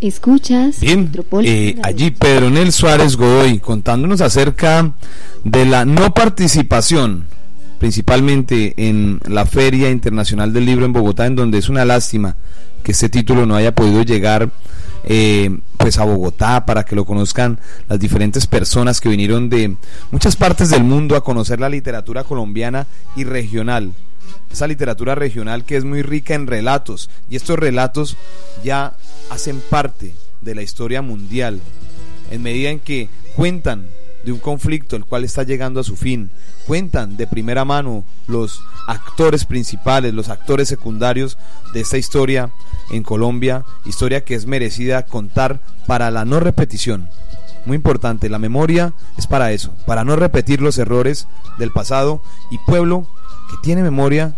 Escuchas 0.00 0.78
Bien, 0.78 1.10
eh, 1.42 1.76
allí 1.82 2.12
Pedro 2.12 2.50
Nel 2.50 2.70
Suárez 2.72 3.16
Godoy 3.16 3.58
contándonos 3.58 4.20
acerca 4.20 4.92
de 5.42 5.64
la 5.64 5.84
no 5.84 6.14
participación 6.14 7.26
principalmente 7.78 8.74
en 8.76 9.20
la 9.28 9.46
Feria 9.46 9.90
Internacional 9.90 10.52
del 10.52 10.66
Libro 10.66 10.84
en 10.84 10.92
Bogotá, 10.92 11.26
en 11.26 11.36
donde 11.36 11.58
es 11.58 11.68
una 11.68 11.84
lástima 11.84 12.36
que 12.82 12.92
este 12.92 13.08
título 13.08 13.46
no 13.46 13.56
haya 13.56 13.74
podido 13.74 14.02
llegar 14.02 14.50
eh, 15.04 15.56
pues 15.76 15.98
a 15.98 16.04
Bogotá 16.04 16.66
para 16.66 16.84
que 16.84 16.96
lo 16.96 17.04
conozcan 17.04 17.58
las 17.88 17.98
diferentes 17.98 18.46
personas 18.46 19.00
que 19.00 19.08
vinieron 19.08 19.48
de 19.48 19.76
muchas 20.10 20.36
partes 20.36 20.70
del 20.70 20.84
mundo 20.84 21.16
a 21.16 21.24
conocer 21.24 21.60
la 21.60 21.68
literatura 21.68 22.24
colombiana 22.24 22.86
y 23.16 23.24
regional. 23.24 23.92
Esa 24.52 24.66
literatura 24.66 25.14
regional 25.14 25.64
que 25.64 25.76
es 25.76 25.84
muy 25.84 26.02
rica 26.02 26.34
en 26.34 26.46
relatos 26.46 27.10
y 27.30 27.36
estos 27.36 27.58
relatos 27.58 28.16
ya 28.64 28.96
hacen 29.30 29.62
parte 29.70 30.14
de 30.40 30.54
la 30.54 30.62
historia 30.62 31.02
mundial 31.02 31.60
en 32.30 32.42
medida 32.42 32.70
en 32.70 32.80
que 32.80 33.08
cuentan 33.34 33.86
de 34.24 34.32
un 34.32 34.38
conflicto 34.38 34.96
el 34.96 35.04
cual 35.04 35.24
está 35.24 35.42
llegando 35.42 35.80
a 35.80 35.84
su 35.84 35.96
fin. 35.96 36.30
Cuentan 36.66 37.16
de 37.16 37.26
primera 37.26 37.64
mano 37.64 38.04
los 38.26 38.60
actores 38.86 39.44
principales, 39.44 40.14
los 40.14 40.28
actores 40.28 40.68
secundarios 40.68 41.38
de 41.72 41.80
esta 41.80 41.98
historia 41.98 42.50
en 42.90 43.02
Colombia, 43.02 43.64
historia 43.84 44.24
que 44.24 44.34
es 44.34 44.46
merecida 44.46 45.04
contar 45.04 45.60
para 45.86 46.10
la 46.10 46.24
no 46.24 46.40
repetición. 46.40 47.08
Muy 47.64 47.76
importante, 47.76 48.28
la 48.28 48.38
memoria 48.38 48.94
es 49.16 49.26
para 49.26 49.52
eso, 49.52 49.74
para 49.86 50.04
no 50.04 50.16
repetir 50.16 50.60
los 50.60 50.78
errores 50.78 51.26
del 51.58 51.70
pasado 51.70 52.22
y 52.50 52.58
pueblo 52.58 53.06
que 53.50 53.56
tiene 53.62 53.82
memoria, 53.82 54.36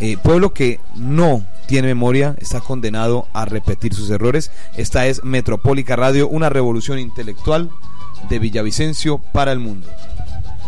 eh, 0.00 0.16
pueblo 0.22 0.52
que 0.52 0.80
no 0.94 1.44
tiene 1.66 1.88
memoria 1.88 2.34
está 2.38 2.60
condenado 2.60 3.28
a 3.32 3.44
repetir 3.44 3.94
sus 3.94 4.10
errores. 4.10 4.50
Esta 4.76 5.06
es 5.06 5.22
Metropólica 5.22 5.94
Radio, 5.94 6.28
una 6.28 6.48
revolución 6.48 6.98
intelectual 6.98 7.70
de 8.28 8.38
Villavicencio 8.38 9.18
para 9.32 9.52
el 9.52 9.58
mundo. 9.58 9.86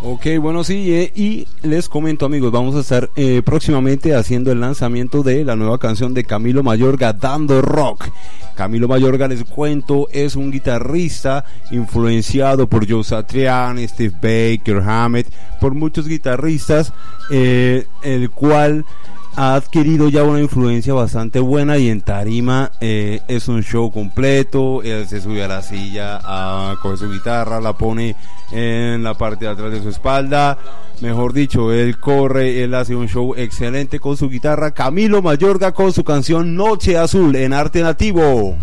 Ok, 0.04 0.26
bueno, 0.40 0.64
sí, 0.64 0.92
eh, 0.92 1.12
y 1.14 1.46
les 1.62 1.88
comento 1.88 2.26
amigos, 2.26 2.50
vamos 2.50 2.74
a 2.74 2.80
estar 2.80 3.08
eh, 3.14 3.40
próximamente 3.44 4.16
haciendo 4.16 4.50
el 4.50 4.60
lanzamiento 4.60 5.22
de 5.22 5.44
la 5.44 5.54
nueva 5.54 5.78
canción 5.78 6.12
de 6.12 6.24
Camilo 6.24 6.64
Mayorga, 6.64 7.12
Dando 7.12 7.62
Rock. 7.62 8.08
Camilo 8.56 8.88
Mayorga, 8.88 9.28
les 9.28 9.44
cuento, 9.44 10.08
es 10.10 10.34
un 10.34 10.50
guitarrista 10.50 11.44
influenciado 11.70 12.68
por 12.68 12.90
Joe 12.90 13.04
Satriani, 13.04 13.86
Steve 13.86 14.14
Baker, 14.20 14.82
Hammett, 14.84 15.32
por 15.60 15.74
muchos 15.74 16.08
guitarristas, 16.08 16.92
eh, 17.30 17.86
el 18.02 18.28
cual 18.30 18.84
ha 19.36 19.54
adquirido 19.54 20.08
ya 20.08 20.24
una 20.24 20.40
influencia 20.40 20.92
bastante 20.92 21.40
buena 21.40 21.78
y 21.78 21.88
en 21.88 22.02
tarima 22.02 22.72
eh, 22.80 23.20
es 23.28 23.48
un 23.48 23.62
show 23.62 23.90
completo. 23.90 24.82
Él 24.82 25.06
se 25.08 25.20
sube 25.20 25.42
a 25.42 25.48
la 25.48 25.62
silla, 25.62 26.20
a, 26.22 26.76
coge 26.80 26.98
su 26.98 27.10
guitarra, 27.10 27.60
la 27.60 27.72
pone 27.72 28.14
en 28.50 29.02
la 29.02 29.14
parte 29.14 29.46
de 29.46 29.50
atrás 29.50 29.72
de 29.72 29.82
su 29.82 29.88
espalda. 29.88 30.58
Mejor 31.00 31.32
dicho, 31.32 31.72
él 31.72 31.98
corre, 31.98 32.62
él 32.62 32.74
hace 32.74 32.94
un 32.94 33.08
show 33.08 33.34
excelente 33.36 33.98
con 33.98 34.16
su 34.16 34.28
guitarra. 34.28 34.72
Camilo 34.72 35.22
Mayorga 35.22 35.72
con 35.72 35.92
su 35.92 36.04
canción 36.04 36.54
Noche 36.54 36.96
Azul 36.96 37.34
en 37.36 37.52
arte 37.52 37.82
nativo. 37.82 38.56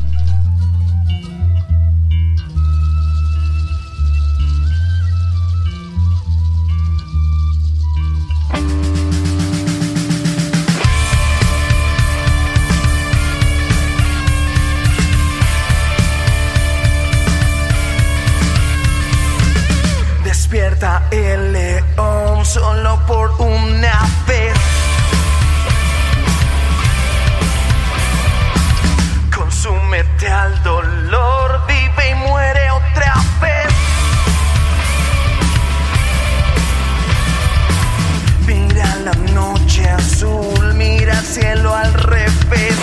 El 20.52 21.54
león 21.54 22.44
solo 22.44 23.00
por 23.06 23.30
una 23.40 24.10
vez. 24.28 24.54
Consúmete 29.36 30.28
al 30.28 30.64
dolor, 30.64 31.62
vive 31.68 32.10
y 32.10 32.16
muere 32.16 32.72
otra 32.72 33.14
vez. 33.42 33.74
Mira 38.48 38.96
la 39.04 39.14
noche 39.34 39.88
azul, 39.88 40.74
mira 40.74 41.20
el 41.20 41.26
cielo 41.26 41.76
al 41.76 41.94
revés. 41.94 42.76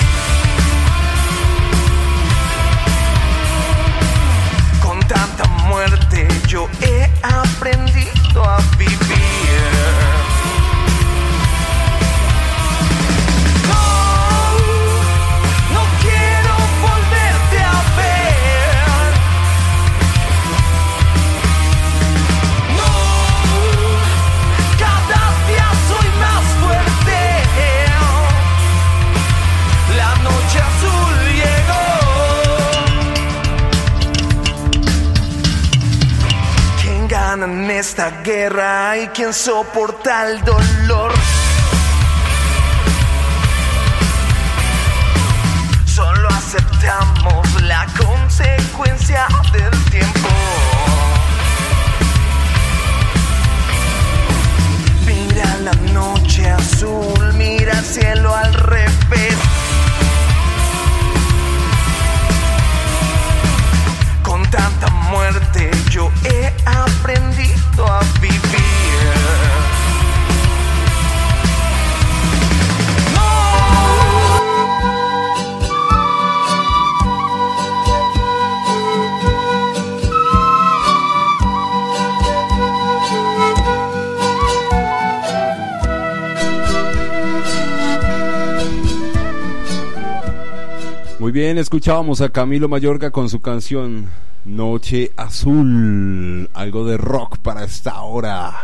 Con 4.80 5.00
tanta 5.00 5.44
muerte 5.68 6.28
yo 6.46 6.68
he 6.80 6.95
esta 37.88 38.10
guerra 38.22 38.98
y 38.98 39.06
quién 39.08 39.32
soporta 39.32 40.28
el 40.28 40.42
dolor? 40.44 41.12
Solo 45.84 46.28
aceptamos 46.28 47.62
la 47.62 47.86
consecuencia 47.96 49.28
del 49.52 49.84
tiempo. 49.84 50.28
Mira 55.06 55.56
la 55.62 55.74
noche 55.92 56.50
azul, 56.50 57.34
mira 57.34 57.70
el 57.70 57.84
cielo 57.84 58.34
al 58.34 58.52
revés. 58.52 59.45
Tanta 64.50 64.88
muerte 65.10 65.70
yo 65.90 66.10
he 66.24 66.52
aprendido 66.66 67.86
a 67.86 68.00
vivir. 68.20 68.36
Muy 91.18 91.32
bien, 91.32 91.58
escuchábamos 91.58 92.20
a 92.20 92.28
Camilo 92.28 92.68
Mayorga 92.68 93.10
con 93.10 93.28
su 93.28 93.40
canción 93.40 94.06
Noche 94.46 95.10
Azul, 95.16 96.48
algo 96.54 96.84
de 96.84 96.96
rock 96.96 97.38
para 97.38 97.64
esta 97.64 98.00
hora. 98.02 98.54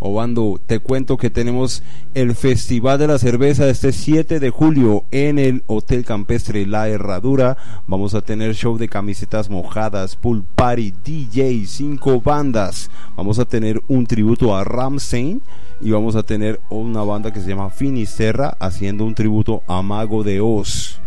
Obando, 0.00 0.60
te 0.66 0.80
cuento 0.80 1.16
que 1.16 1.30
tenemos 1.30 1.84
el 2.14 2.34
Festival 2.34 2.98
de 2.98 3.06
la 3.06 3.18
Cerveza 3.18 3.68
este 3.68 3.92
7 3.92 4.40
de 4.40 4.50
julio 4.50 5.04
en 5.12 5.38
el 5.38 5.62
Hotel 5.68 6.04
Campestre 6.04 6.66
La 6.66 6.88
Herradura. 6.88 7.56
Vamos 7.86 8.14
a 8.14 8.20
tener 8.20 8.56
show 8.56 8.76
de 8.78 8.88
camisetas 8.88 9.48
mojadas, 9.48 10.16
pool 10.16 10.44
party, 10.56 10.92
DJ, 11.04 11.64
cinco 11.66 12.20
bandas. 12.20 12.90
Vamos 13.16 13.38
a 13.38 13.44
tener 13.44 13.80
un 13.86 14.06
tributo 14.08 14.56
a 14.56 14.64
Ramstein 14.64 15.40
y 15.80 15.92
vamos 15.92 16.16
a 16.16 16.24
tener 16.24 16.60
una 16.68 17.04
banda 17.04 17.32
que 17.32 17.40
se 17.40 17.48
llama 17.48 17.70
Finisterra 17.70 18.56
haciendo 18.58 19.04
un 19.04 19.14
tributo 19.14 19.62
a 19.68 19.82
Mago 19.82 20.24
de 20.24 20.40
Oz. 20.40 21.00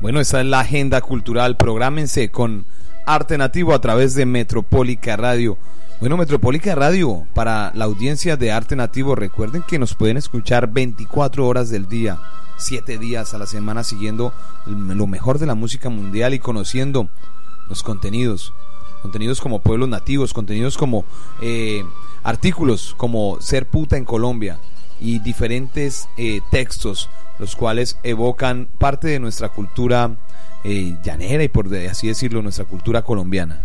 Bueno, 0.00 0.20
esa 0.20 0.40
es 0.40 0.46
la 0.46 0.60
agenda 0.60 1.00
cultural. 1.00 1.56
Prográmense 1.56 2.30
con 2.30 2.66
Arte 3.04 3.36
Nativo 3.36 3.74
a 3.74 3.80
través 3.80 4.14
de 4.14 4.26
Metropólica 4.26 5.16
Radio. 5.16 5.58
Bueno, 5.98 6.16
Metropólica 6.16 6.76
Radio, 6.76 7.26
para 7.34 7.72
la 7.74 7.86
audiencia 7.86 8.36
de 8.36 8.52
Arte 8.52 8.76
Nativo, 8.76 9.16
recuerden 9.16 9.64
que 9.66 9.80
nos 9.80 9.96
pueden 9.96 10.16
escuchar 10.16 10.72
24 10.72 11.44
horas 11.44 11.68
del 11.70 11.88
día, 11.88 12.20
7 12.58 12.96
días 12.98 13.34
a 13.34 13.38
la 13.38 13.46
semana, 13.46 13.82
siguiendo 13.82 14.32
lo 14.66 15.08
mejor 15.08 15.40
de 15.40 15.46
la 15.46 15.56
música 15.56 15.88
mundial 15.88 16.32
y 16.32 16.38
conociendo 16.38 17.08
los 17.68 17.82
contenidos. 17.82 18.54
Contenidos 19.02 19.40
como 19.40 19.62
pueblos 19.62 19.88
nativos, 19.88 20.32
contenidos 20.32 20.78
como 20.78 21.04
eh, 21.40 21.84
artículos 22.22 22.94
como 22.96 23.40
Ser 23.40 23.66
puta 23.68 23.96
en 23.96 24.04
Colombia 24.04 24.60
y 25.00 25.18
diferentes 25.20 26.08
eh, 26.16 26.40
textos 26.50 27.08
los 27.38 27.54
cuales 27.54 27.98
evocan 28.02 28.68
parte 28.78 29.08
de 29.08 29.20
nuestra 29.20 29.48
cultura 29.48 30.16
eh, 30.64 30.96
llanera 31.04 31.44
y 31.44 31.48
por 31.48 31.72
así 31.88 32.08
decirlo, 32.08 32.42
nuestra 32.42 32.64
cultura 32.64 33.02
colombiana. 33.02 33.62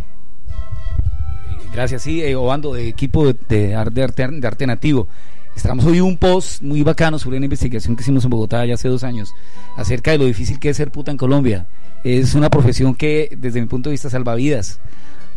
Gracias, 1.74 2.04
sí, 2.04 2.22
eh, 2.22 2.36
Obando, 2.36 2.74
de 2.74 2.88
equipo 2.88 3.26
de, 3.26 3.36
de 3.50 3.76
arte, 3.76 4.28
de 4.28 4.48
arte 4.48 4.68
nativo. 4.68 5.08
Estamos 5.56 5.86
hoy 5.86 6.02
un 6.02 6.18
post 6.18 6.62
muy 6.62 6.84
bacano 6.84 7.20
sobre 7.20 7.38
una 7.38 7.46
investigación 7.46 7.96
que 7.96 8.02
hicimos 8.02 8.24
en 8.24 8.30
Bogotá 8.32 8.66
ya 8.66 8.74
hace 8.74 8.88
dos 8.88 9.04
años 9.04 9.34
acerca 9.78 10.12
de 10.12 10.18
lo 10.18 10.26
difícil 10.26 10.60
que 10.60 10.70
es 10.70 10.78
ser 10.78 10.92
puta 10.92 11.12
en 11.12 11.18
Colombia. 11.18 11.68
Es 12.04 12.36
una 12.36 12.50
profesión 12.50 12.96
que, 12.96 13.36
desde 13.38 13.62
mi 13.62 13.68
punto 13.68 13.90
de 13.90 13.94
vista, 13.94 14.10
salva 14.10 14.36
vidas. 14.36 14.80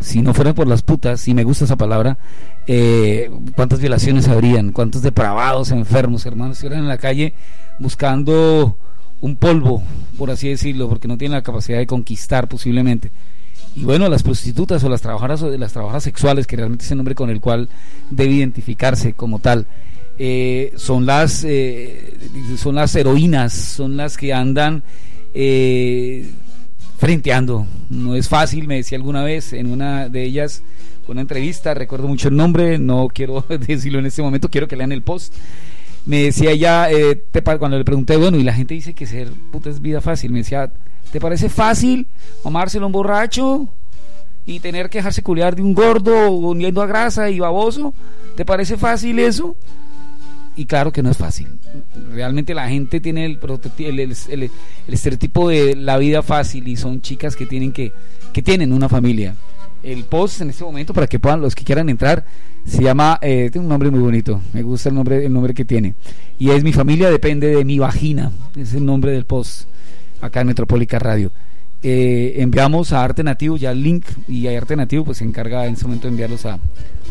Si 0.00 0.22
no 0.22 0.34
fuera 0.34 0.54
por 0.54 0.66
las 0.66 0.82
putas, 0.82 1.20
si 1.20 1.34
me 1.34 1.44
gusta 1.44 1.64
esa 1.64 1.76
palabra, 1.76 2.18
eh, 2.66 3.30
¿cuántas 3.54 3.80
violaciones 3.80 4.28
habrían? 4.28 4.72
¿Cuántos 4.72 5.02
depravados, 5.02 5.70
enfermos, 5.70 6.26
hermanos, 6.26 6.56
estuvieran 6.56 6.84
en 6.84 6.88
la 6.88 6.98
calle 6.98 7.34
buscando 7.78 8.78
un 9.20 9.36
polvo, 9.36 9.82
por 10.18 10.30
así 10.30 10.48
decirlo, 10.48 10.88
porque 10.88 11.08
no 11.08 11.16
tienen 11.16 11.36
la 11.36 11.42
capacidad 11.42 11.78
de 11.78 11.86
conquistar 11.86 12.48
posiblemente? 12.48 13.10
y 13.76 13.84
bueno, 13.84 14.08
las 14.08 14.22
prostitutas 14.22 14.82
o 14.84 14.88
las 14.88 15.02
trabajadoras, 15.02 15.42
las 15.42 15.72
trabajadoras 15.72 16.02
sexuales, 16.02 16.46
que 16.46 16.56
realmente 16.56 16.86
es 16.86 16.90
el 16.90 16.96
nombre 16.96 17.14
con 17.14 17.28
el 17.28 17.40
cual 17.40 17.68
debe 18.10 18.32
identificarse 18.32 19.12
como 19.12 19.38
tal, 19.38 19.66
eh, 20.18 20.72
son, 20.76 21.04
las, 21.04 21.44
eh, 21.44 22.16
son 22.56 22.76
las 22.76 22.94
heroínas, 22.96 23.52
son 23.52 23.98
las 23.98 24.16
que 24.16 24.32
andan 24.32 24.82
eh, 25.34 26.30
frenteando. 26.98 27.66
No 27.90 28.14
es 28.14 28.28
fácil, 28.28 28.66
me 28.66 28.76
decía 28.76 28.96
alguna 28.96 29.22
vez 29.22 29.52
en 29.52 29.70
una 29.70 30.08
de 30.08 30.24
ellas, 30.24 30.62
una 31.08 31.20
entrevista, 31.20 31.74
recuerdo 31.74 32.08
mucho 32.08 32.28
el 32.28 32.36
nombre, 32.36 32.78
no 32.78 33.08
quiero 33.08 33.44
decirlo 33.66 33.98
en 33.98 34.06
este 34.06 34.22
momento, 34.22 34.50
quiero 34.50 34.68
que 34.68 34.76
lean 34.76 34.92
el 34.92 35.02
post. 35.02 35.34
Me 36.04 36.22
decía 36.22 36.52
ella, 36.52 36.88
cuando 37.58 37.78
le 37.78 37.84
pregunté, 37.84 38.16
bueno, 38.16 38.36
y 38.36 38.44
la 38.44 38.52
gente 38.52 38.74
dice 38.74 38.94
que 38.94 39.06
ser 39.06 39.28
puta 39.50 39.70
es 39.70 39.80
vida 39.80 40.00
fácil, 40.00 40.30
me 40.30 40.38
decía, 40.38 40.72
¿Te 41.10 41.20
parece 41.20 41.48
fácil 41.48 42.06
mamárselo 42.44 42.86
un 42.86 42.92
borracho 42.92 43.68
y 44.44 44.60
tener 44.60 44.90
que 44.90 44.98
dejarse 44.98 45.22
culiar 45.22 45.56
de 45.56 45.62
un 45.62 45.74
gordo 45.74 46.30
uniendo 46.30 46.82
a 46.82 46.86
grasa 46.86 47.30
y 47.30 47.40
baboso? 47.40 47.94
¿Te 48.36 48.44
parece 48.44 48.76
fácil 48.76 49.18
eso? 49.18 49.56
Y 50.56 50.64
claro 50.64 50.90
que 50.90 51.02
no 51.02 51.10
es 51.10 51.18
fácil. 51.18 51.48
Realmente 52.12 52.54
la 52.54 52.68
gente 52.68 52.98
tiene 53.00 53.26
el, 53.26 53.38
el, 53.78 54.50
estereotipo 54.88 55.50
de 55.50 55.76
la 55.76 55.98
vida 55.98 56.22
fácil 56.22 56.66
y 56.66 56.76
son 56.76 57.02
chicas 57.02 57.36
que 57.36 57.44
tienen 57.44 57.72
que, 57.72 57.92
que 58.32 58.42
tienen 58.42 58.72
una 58.72 58.88
familia. 58.88 59.34
El 59.82 60.04
post 60.04 60.40
en 60.40 60.50
este 60.50 60.64
momento 60.64 60.94
para 60.94 61.06
que 61.06 61.18
puedan 61.18 61.42
los 61.42 61.54
que 61.54 61.62
quieran 61.62 61.90
entrar 61.90 62.24
se 62.64 62.82
llama 62.82 63.18
eh, 63.22 63.50
tiene 63.52 63.66
un 63.66 63.68
nombre 63.68 63.90
muy 63.90 64.00
bonito. 64.00 64.40
Me 64.54 64.62
gusta 64.62 64.88
el 64.88 64.94
nombre 64.94 65.26
el 65.26 65.32
nombre 65.32 65.52
que 65.52 65.64
tiene 65.64 65.94
y 66.38 66.50
es 66.50 66.64
mi 66.64 66.72
familia 66.72 67.10
depende 67.10 67.48
de 67.48 67.64
mi 67.64 67.78
vagina. 67.78 68.32
Es 68.56 68.72
el 68.72 68.84
nombre 68.84 69.12
del 69.12 69.26
post 69.26 69.68
acá 70.22 70.40
en 70.40 70.46
Metropólica 70.46 70.98
Radio. 70.98 71.32
Eh, 71.88 72.42
enviamos 72.42 72.92
a 72.92 73.04
Arte 73.04 73.22
Nativo 73.22 73.56
ya 73.56 73.70
el 73.70 73.80
link 73.80 74.06
y 74.26 74.48
Arte 74.48 74.74
Nativo 74.74 75.04
pues 75.04 75.18
se 75.18 75.24
encarga 75.24 75.66
en 75.66 75.74
ese 75.74 75.84
momento 75.84 76.08
de 76.08 76.10
enviarlos 76.10 76.44
a, 76.44 76.58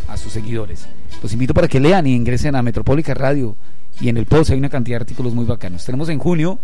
a 0.09 0.17
sus 0.17 0.33
seguidores. 0.33 0.85
Los 1.23 1.31
invito 1.31 1.53
para 1.53 1.69
que 1.69 1.79
lean 1.79 2.05
y 2.07 2.13
ingresen 2.13 2.57
a 2.57 2.61
Metropólica 2.61 3.13
Radio 3.13 3.55
y 4.01 4.09
en 4.09 4.17
el 4.17 4.25
post 4.25 4.51
hay 4.51 4.57
una 4.57 4.67
cantidad 4.67 4.97
de 4.97 5.03
artículos 5.03 5.33
muy 5.33 5.45
bacanos. 5.45 5.85
Tenemos 5.85 6.09
en 6.09 6.19
junio 6.19 6.59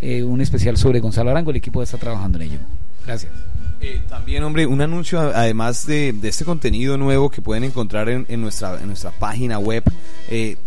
eh, 0.00 0.22
un 0.22 0.40
especial 0.40 0.76
sobre 0.76 1.00
Gonzalo 1.00 1.32
Arango, 1.32 1.50
el 1.50 1.56
equipo 1.56 1.82
está 1.82 1.98
trabajando 1.98 2.38
en 2.38 2.50
ello. 2.50 2.58
Gracias. 3.04 3.32
Eh, 3.80 4.00
también, 4.08 4.44
hombre, 4.44 4.64
un 4.66 4.80
anuncio 4.80 5.18
además 5.18 5.88
de, 5.88 6.12
de, 6.12 6.28
este 6.28 6.44
contenido 6.44 6.98
nuevo 6.98 7.30
que 7.30 7.42
pueden 7.42 7.64
encontrar 7.64 8.08
en, 8.10 8.40
nuestra, 8.40 8.78
en 8.80 8.86
nuestra 8.86 9.10
página 9.10 9.58
web. 9.58 9.82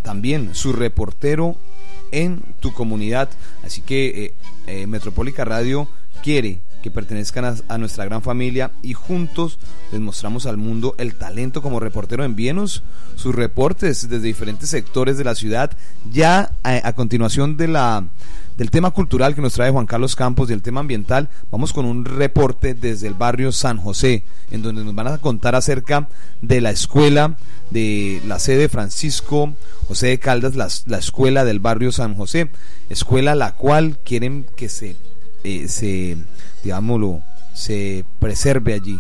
también 0.02 0.54
su 0.54 0.74
reportero 0.74 1.56
en 2.12 2.42
tu 2.60 2.74
comunidad. 2.74 3.30
Así 3.64 3.80
que 3.80 4.34
Metropólica 4.86 5.46
Radio 5.46 5.88
quiere 6.22 6.60
que 6.84 6.92
pertenezcan 6.92 7.56
a, 7.68 7.78
nuestra 7.78 8.04
gran 8.04 8.22
familia 8.22 8.72
y 8.82 8.94
juntos 8.94 9.58
les 9.92 10.02
mostramos 10.02 10.46
al 10.46 10.58
mundo 10.58 10.96
el 10.98 11.16
talento 11.16 11.62
como 11.62 11.80
reportero. 11.80 12.26
Envíenos 12.26 12.84
sus 13.16 13.34
reportes 13.34 14.10
desde 14.10 14.28
diferentes 14.28 14.70
sectores 14.70 15.18
de 15.18 15.24
la 15.24 15.34
ciudad. 15.34 15.72
Ya 16.12 16.52
a, 16.62 16.94
continuación 16.94 17.56
de 17.56 17.70
la, 17.70 18.06
del 18.58 18.70
tema 18.70 18.92
cultural 18.92 19.34
que 19.34 19.42
nos 19.42 19.54
trae 19.54 19.72
Juan 19.72 19.86
Carlos 19.86 20.18
Campos 20.18 20.50
y 20.50 20.54
el 20.54 20.62
tema 20.62 20.82
ambiental, 20.82 21.30
vamos 21.50 21.72
con 21.72 21.86
un 21.86 22.04
reporte 22.04 22.74
desde 22.74 23.08
el 23.08 23.14
barrio 23.14 23.54
San 23.54 23.78
José, 23.78 24.26
en 24.52 24.62
donde 24.62 24.84
nos 24.84 24.94
van 24.94 25.08
a 25.08 25.18
contar 25.20 25.56
acerca 25.56 26.10
de 26.42 26.60
la 26.60 26.72
escuela 26.72 27.38
de 27.72 28.22
la 28.28 28.40
sede 28.40 28.68
Francisco 28.68 29.56
José 29.88 30.08
de 30.08 30.20
Caldas, 30.20 30.56
la, 30.86 30.98
escuela 30.98 31.46
del 31.46 31.62
barrio 31.62 31.94
San 31.94 32.16
José, 32.16 32.50
escuela 32.90 33.36
la 33.36 33.54
cual 33.56 34.00
quieren 34.04 34.46
que 34.58 34.68
se, 34.68 34.98
eh, 35.44 35.68
se, 35.68 36.18
digámoslo, 36.64 37.22
se 37.54 38.06
preserve 38.20 38.74
allí, 38.74 39.00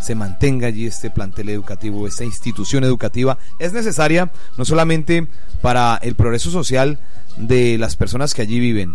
se 0.00 0.14
mantenga 0.14 0.68
allí 0.68 0.86
este 0.86 1.10
plantel 1.10 1.48
educativo, 1.48 2.06
esta 2.06 2.24
institución 2.24 2.84
educativa. 2.84 3.38
Es 3.58 3.72
necesaria 3.72 4.30
no 4.56 4.64
solamente 4.64 5.26
para 5.60 5.98
el 6.02 6.14
progreso 6.14 6.50
social 6.50 6.98
de 7.36 7.78
las 7.78 7.96
personas 7.96 8.34
que 8.34 8.42
allí 8.42 8.60
viven, 8.60 8.94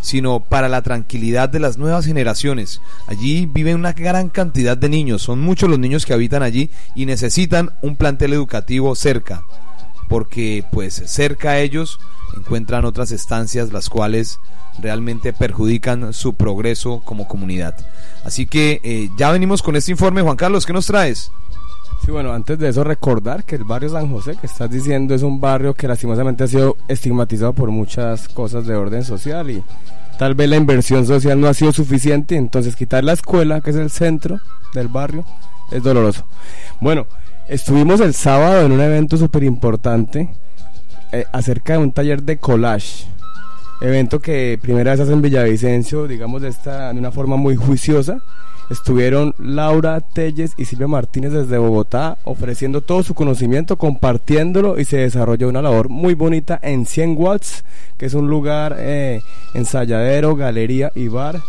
sino 0.00 0.40
para 0.40 0.68
la 0.68 0.82
tranquilidad 0.82 1.48
de 1.48 1.60
las 1.60 1.76
nuevas 1.76 2.06
generaciones. 2.06 2.80
Allí 3.06 3.46
viven 3.46 3.76
una 3.76 3.92
gran 3.92 4.28
cantidad 4.28 4.76
de 4.76 4.88
niños, 4.88 5.22
son 5.22 5.40
muchos 5.40 5.68
los 5.68 5.78
niños 5.78 6.06
que 6.06 6.14
habitan 6.14 6.42
allí 6.42 6.70
y 6.94 7.06
necesitan 7.06 7.72
un 7.82 7.96
plantel 7.96 8.32
educativo 8.32 8.94
cerca 8.94 9.42
porque 10.08 10.64
pues 10.72 10.94
cerca 11.06 11.50
a 11.50 11.58
ellos 11.60 12.00
encuentran 12.36 12.84
otras 12.84 13.12
estancias 13.12 13.72
las 13.72 13.88
cuales 13.88 14.40
realmente 14.80 15.32
perjudican 15.32 16.12
su 16.12 16.34
progreso 16.34 17.00
como 17.04 17.26
comunidad. 17.26 17.76
Así 18.24 18.46
que 18.46 18.80
eh, 18.82 19.10
ya 19.16 19.30
venimos 19.30 19.62
con 19.62 19.76
este 19.76 19.92
informe, 19.92 20.22
Juan 20.22 20.36
Carlos, 20.36 20.66
¿qué 20.66 20.72
nos 20.72 20.86
traes? 20.86 21.30
Sí, 22.04 22.10
bueno, 22.10 22.32
antes 22.32 22.58
de 22.58 22.68
eso 22.68 22.84
recordar 22.84 23.44
que 23.44 23.56
el 23.56 23.64
barrio 23.64 23.90
San 23.90 24.10
José 24.10 24.36
que 24.40 24.46
estás 24.46 24.70
diciendo 24.70 25.14
es 25.14 25.22
un 25.22 25.40
barrio 25.40 25.74
que 25.74 25.88
lastimosamente 25.88 26.44
ha 26.44 26.48
sido 26.48 26.76
estigmatizado 26.86 27.52
por 27.52 27.70
muchas 27.70 28.28
cosas 28.28 28.66
de 28.66 28.76
orden 28.76 29.04
social 29.04 29.50
y 29.50 29.62
tal 30.18 30.34
vez 30.34 30.48
la 30.48 30.56
inversión 30.56 31.06
social 31.06 31.40
no 31.40 31.48
ha 31.48 31.54
sido 31.54 31.72
suficiente, 31.72 32.36
entonces 32.36 32.76
quitar 32.76 33.02
la 33.02 33.14
escuela, 33.14 33.60
que 33.60 33.70
es 33.70 33.76
el 33.76 33.90
centro 33.90 34.38
del 34.74 34.88
barrio, 34.88 35.24
es 35.72 35.82
doloroso. 35.82 36.24
Bueno, 36.80 37.06
Estuvimos 37.48 38.00
el 38.00 38.12
sábado 38.12 38.66
en 38.66 38.72
un 38.72 38.80
evento 38.82 39.16
súper 39.16 39.42
importante 39.42 40.28
eh, 41.12 41.24
acerca 41.32 41.72
de 41.72 41.78
un 41.78 41.92
taller 41.92 42.22
de 42.22 42.36
collage. 42.36 43.06
Evento 43.80 44.18
que 44.18 44.58
primera 44.60 44.90
vez 44.90 45.00
hace 45.00 45.12
en 45.12 45.22
Villavicencio, 45.22 46.08
digamos 46.08 46.42
de, 46.42 46.48
esta, 46.48 46.92
de 46.92 46.98
una 46.98 47.12
forma 47.12 47.36
muy 47.36 47.54
juiciosa. 47.54 48.22
Estuvieron 48.70 49.34
Laura 49.38 50.00
Telles 50.00 50.52
y 50.58 50.66
Silvia 50.66 50.88
Martínez 50.88 51.32
desde 51.32 51.56
Bogotá 51.56 52.18
ofreciendo 52.24 52.82
todo 52.82 53.02
su 53.02 53.14
conocimiento, 53.14 53.78
compartiéndolo 53.78 54.78
y 54.78 54.84
se 54.84 54.98
desarrolló 54.98 55.48
una 55.48 55.62
labor 55.62 55.88
muy 55.88 56.14
bonita 56.14 56.58
en 56.62 56.84
100 56.84 57.16
Watts, 57.16 57.64
que 57.96 58.06
es 58.06 58.14
un 58.14 58.28
lugar 58.28 58.76
eh, 58.78 59.22
ensayadero, 59.54 60.36
galería 60.36 60.92
y 60.94 61.08
bar 61.08 61.40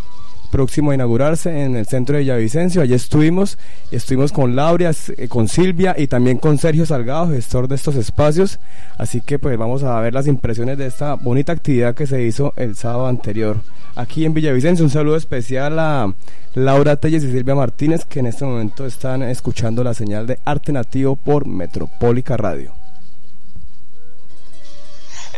próximo 0.51 0.91
a 0.91 0.95
inaugurarse 0.95 1.63
en 1.63 1.75
el 1.75 1.85
centro 1.85 2.15
de 2.15 2.21
Villavicencio. 2.21 2.81
Allí 2.81 2.93
estuvimos, 2.93 3.57
estuvimos 3.91 4.31
con 4.31 4.55
Laura, 4.55 4.91
eh, 5.17 5.27
con 5.27 5.47
Silvia 5.47 5.95
y 5.97 6.07
también 6.07 6.38
con 6.38 6.57
Sergio 6.57 6.85
Salgado, 6.85 7.29
gestor 7.29 7.67
de 7.67 7.75
estos 7.75 7.95
espacios. 7.95 8.59
Así 8.97 9.21
que 9.21 9.39
pues 9.39 9.57
vamos 9.57 9.83
a 9.83 9.99
ver 10.01 10.13
las 10.13 10.27
impresiones 10.27 10.77
de 10.77 10.88
esta 10.88 11.15
bonita 11.15 11.51
actividad 11.51 11.95
que 11.95 12.07
se 12.07 12.23
hizo 12.23 12.53
el 12.55 12.75
sábado 12.75 13.07
anterior 13.07 13.57
aquí 13.95 14.25
en 14.25 14.33
Villavicencio. 14.33 14.85
Un 14.85 14.91
saludo 14.91 15.15
especial 15.15 15.77
a 15.79 16.13
Laura 16.55 16.95
Telles 16.95 17.23
y 17.23 17.31
Silvia 17.31 17.55
Martínez 17.55 18.05
que 18.05 18.19
en 18.19 18.27
este 18.27 18.45
momento 18.45 18.85
están 18.85 19.23
escuchando 19.23 19.83
la 19.83 19.93
señal 19.93 20.27
de 20.27 20.39
Arte 20.45 20.71
Nativo 20.71 21.15
por 21.15 21.45
Metropólica 21.45 22.38
Radio. 22.38 22.78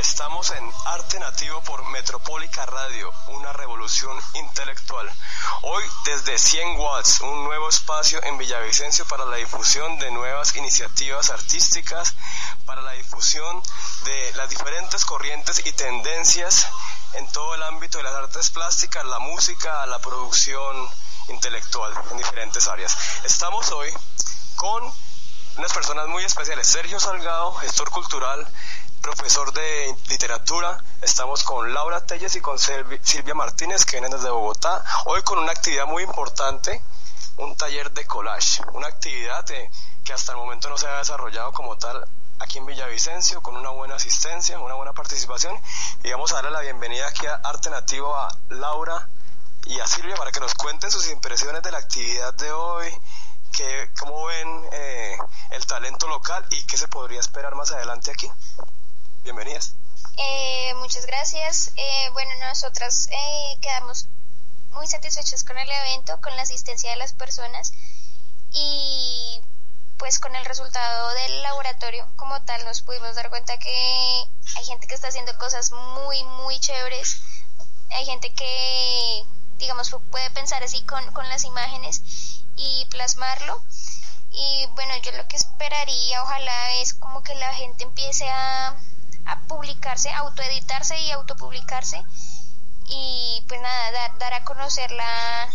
Estamos 0.02 0.50
en 0.50 0.74
Arte 0.86 1.20
Nativo 1.20 1.62
por 1.62 1.86
Metropólica 1.86 2.66
Radio, 2.66 3.14
una 3.28 3.54
revolución 3.54 4.20
intelectual. 4.34 5.08
Hoy 5.62 5.84
desde 6.06 6.40
100 6.40 6.80
watts, 6.80 7.22
un 7.22 7.44
nuevo 7.44 7.70
espacio 7.70 8.20
en 8.24 8.36
Villavicencio 8.40 9.06
para 9.06 9.26
la 9.26 9.36
difusión 9.36 10.00
de 10.00 10.10
nuevas 10.10 10.56
iniciativas 10.56 11.30
artísticas, 11.30 12.16
para 12.66 12.82
la 12.82 12.94
difusión 12.94 13.62
de 14.06 14.34
las 14.34 14.50
diferentes 14.50 15.06
corrientes 15.06 15.64
y 15.68 15.72
tendencias 15.72 16.66
en 17.14 17.28
todo 17.28 17.54
el 17.54 17.62
ámbito 17.62 18.00
de 18.00 18.06
las 18.06 18.16
artes 18.16 18.50
plásticas, 18.50 19.06
la 19.06 19.20
música, 19.20 19.86
la 19.86 20.00
producción 20.00 20.90
intelectual 21.28 21.94
en 22.10 22.18
diferentes 22.18 22.68
áreas. 22.68 22.98
Estamos 23.24 23.70
hoy 23.70 23.94
con 24.56 24.92
unas 25.58 25.74
personas 25.74 26.08
muy 26.08 26.24
especiales, 26.24 26.66
Sergio 26.66 27.00
Salgado, 27.00 27.54
gestor 27.56 27.92
cultural, 27.92 28.48
profesor 29.02 29.52
de 29.52 29.96
literatura. 30.10 30.78
Estamos 31.02 31.44
con 31.44 31.74
Laura 31.74 32.06
Telles 32.06 32.36
y 32.36 32.42
con 32.42 32.58
Silvia 32.60 33.34
Martínez, 33.34 33.84
que 33.84 33.98
vienen 33.98 34.12
desde 34.12 34.30
Bogotá. 34.30 34.84
Hoy 35.06 35.22
con 35.24 35.40
una 35.40 35.52
actividad 35.52 35.86
muy 35.88 36.04
importante, 36.04 36.82
un 37.38 37.56
taller 37.56 37.92
de 37.92 38.06
collage. 38.06 38.62
Una 38.74 38.88
actividad 38.88 39.44
que 40.04 40.14
hasta 40.14 40.34
el 40.34 40.38
momento 40.38 40.70
no 40.70 40.78
se 40.78 40.88
ha 40.88 40.98
desarrollado 41.00 41.52
como 41.52 41.78
tal 41.78 42.08
aquí 42.40 42.60
en 42.60 42.66
Villavicencio, 42.66 43.42
con 43.42 43.58
una 43.58 43.70
buena 43.72 43.96
asistencia, 43.96 44.60
una 44.60 44.76
buena 44.76 44.94
participación. 44.94 45.60
Y 46.04 46.12
vamos 46.12 46.32
a 46.32 46.36
darle 46.36 46.52
la 46.52 46.62
bienvenida 46.62 47.08
aquí 47.08 47.26
a 47.26 47.36
Arte 47.36 47.70
Nativo 47.70 48.16
a 48.16 48.36
Laura 48.50 49.10
y 49.66 49.80
a 49.80 49.88
Silvia 49.88 50.16
para 50.16 50.32
que 50.32 50.40
nos 50.40 50.54
cuenten 50.54 50.92
sus 50.92 51.10
impresiones 51.10 51.64
de 51.64 51.72
la 51.72 51.80
actividad 51.80 52.34
de 52.36 52.52
hoy, 52.52 52.88
que, 53.52 53.90
cómo 54.00 54.26
ven 54.26 54.70
eh, 54.72 55.18
el 55.52 55.66
talento 55.66 56.08
local 56.08 56.46
y 56.52 56.64
qué 56.64 56.78
se 56.78 56.88
podría 56.88 57.20
esperar 57.20 57.56
más 57.56 57.72
adelante 57.72 58.12
aquí. 58.12 58.32
Bienvenidas. 59.24 59.76
Eh, 60.18 60.74
muchas 60.80 61.06
gracias. 61.06 61.72
Eh, 61.78 62.10
bueno, 62.14 62.32
nosotras 62.40 63.08
eh, 63.12 63.58
quedamos 63.62 64.08
muy 64.72 64.88
satisfechas 64.88 65.44
con 65.44 65.60
el 65.60 65.70
evento, 65.70 66.20
con 66.22 66.36
la 66.36 66.42
asistencia 66.42 66.90
de 66.90 66.96
las 66.96 67.14
personas 67.14 67.72
y 68.52 69.40
pues 70.00 70.18
con 70.18 70.36
el 70.36 70.44
resultado 70.46 71.14
del 71.14 71.44
laboratorio 71.44 72.08
como 72.16 72.42
tal 72.42 72.66
nos 72.66 72.82
pudimos 72.82 73.16
dar 73.16 73.30
cuenta 73.30 73.60
que 73.60 74.26
hay 74.58 74.66
gente 74.66 74.88
que 74.88 74.96
está 74.96 75.10
haciendo 75.10 75.38
cosas 75.38 75.72
muy, 75.72 76.24
muy 76.24 76.60
chéveres. 76.60 77.22
Hay 77.92 78.06
gente 78.06 78.34
que, 78.34 79.24
digamos, 79.60 79.96
puede 80.10 80.32
pensar 80.32 80.64
así 80.64 80.82
con, 80.86 81.06
con 81.14 81.30
las 81.30 81.44
imágenes 81.44 82.42
y 82.56 82.86
plasmarlo. 82.90 83.62
Y 84.32 84.66
bueno, 84.74 84.96
yo 85.04 85.12
lo 85.12 85.28
que 85.28 85.36
esperaría, 85.36 86.24
ojalá, 86.24 86.74
es 86.78 86.96
como 86.96 87.22
que 87.22 87.36
la 87.36 87.54
gente 87.54 87.84
empiece 87.84 88.28
a, 88.28 88.76
a 89.26 89.40
publicarse, 89.48 90.10
autoeditarse 90.12 91.00
y 91.00 91.12
autopublicarse. 91.12 92.04
Y 92.86 93.44
pues 93.48 93.62
nada, 93.62 93.92
dar, 93.92 94.18
dar 94.18 94.34
a 94.34 94.44
conocer 94.44 94.92
la, 94.92 95.50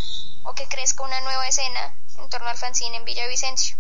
o 0.45 0.55
que 0.55 0.67
crezca 0.69 1.03
una 1.03 1.21
nueva 1.21 1.47
escena 1.47 1.95
en 2.19 2.29
torno 2.29 2.49
al 2.49 2.57
fanzine 2.57 2.97
en 2.97 3.05
Villavicencio. 3.05 3.77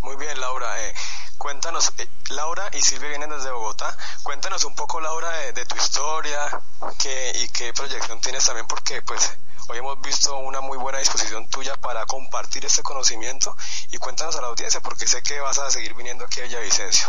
Muy 0.00 0.16
bien, 0.16 0.40
Laura. 0.40 0.80
Eh, 0.82 0.94
cuéntanos, 1.36 1.92
eh, 1.98 2.08
Laura 2.30 2.68
y 2.72 2.80
Silvia 2.80 3.10
vienen 3.10 3.30
desde 3.30 3.50
Bogotá. 3.50 3.94
Cuéntanos 4.22 4.64
un 4.64 4.74
poco, 4.74 5.00
Laura, 5.00 5.30
de, 5.52 5.66
tu 5.66 5.76
historia 5.76 6.62
qué, 6.98 7.32
y 7.34 7.48
qué 7.48 7.72
proyección 7.74 8.20
tienes 8.20 8.44
también, 8.44 8.66
porque 8.66 9.02
pues 9.02 9.36
hoy 9.68 9.78
hemos 9.78 10.00
visto 10.00 10.36
una 10.38 10.60
muy 10.60 10.78
buena 10.78 10.98
disposición 10.98 11.48
tuya 11.48 11.76
para 11.76 12.06
compartir 12.06 12.64
este 12.64 12.82
conocimiento 12.82 13.56
y 13.92 13.98
cuéntanos 13.98 14.36
a 14.36 14.40
la 14.40 14.48
audiencia, 14.48 14.80
porque 14.80 15.06
sé 15.06 15.22
que 15.22 15.38
vas 15.40 15.58
a 15.58 15.70
seguir 15.70 15.94
viniendo 15.94 16.24
aquí 16.24 16.40
a 16.40 16.44
Villavicencio. 16.44 17.08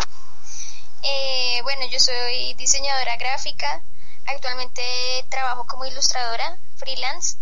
Eh, 1.04 1.60
bueno, 1.64 1.86
yo 1.88 2.00
soy 2.00 2.54
diseñadora 2.56 3.18
gráfica. 3.18 3.82
Actualmente 4.28 4.84
trabajo 5.30 5.66
como 5.68 5.86
ilustradora 5.86 6.58
freelance. 6.78 7.38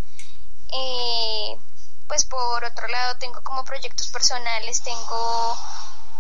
Eh, 0.72 1.58
pues 2.10 2.26
por 2.26 2.64
otro 2.66 2.88
lado 2.88 3.18
tengo 3.18 3.42
como 3.44 3.64
proyectos 3.64 4.08
personales, 4.10 4.82
tengo 4.82 5.58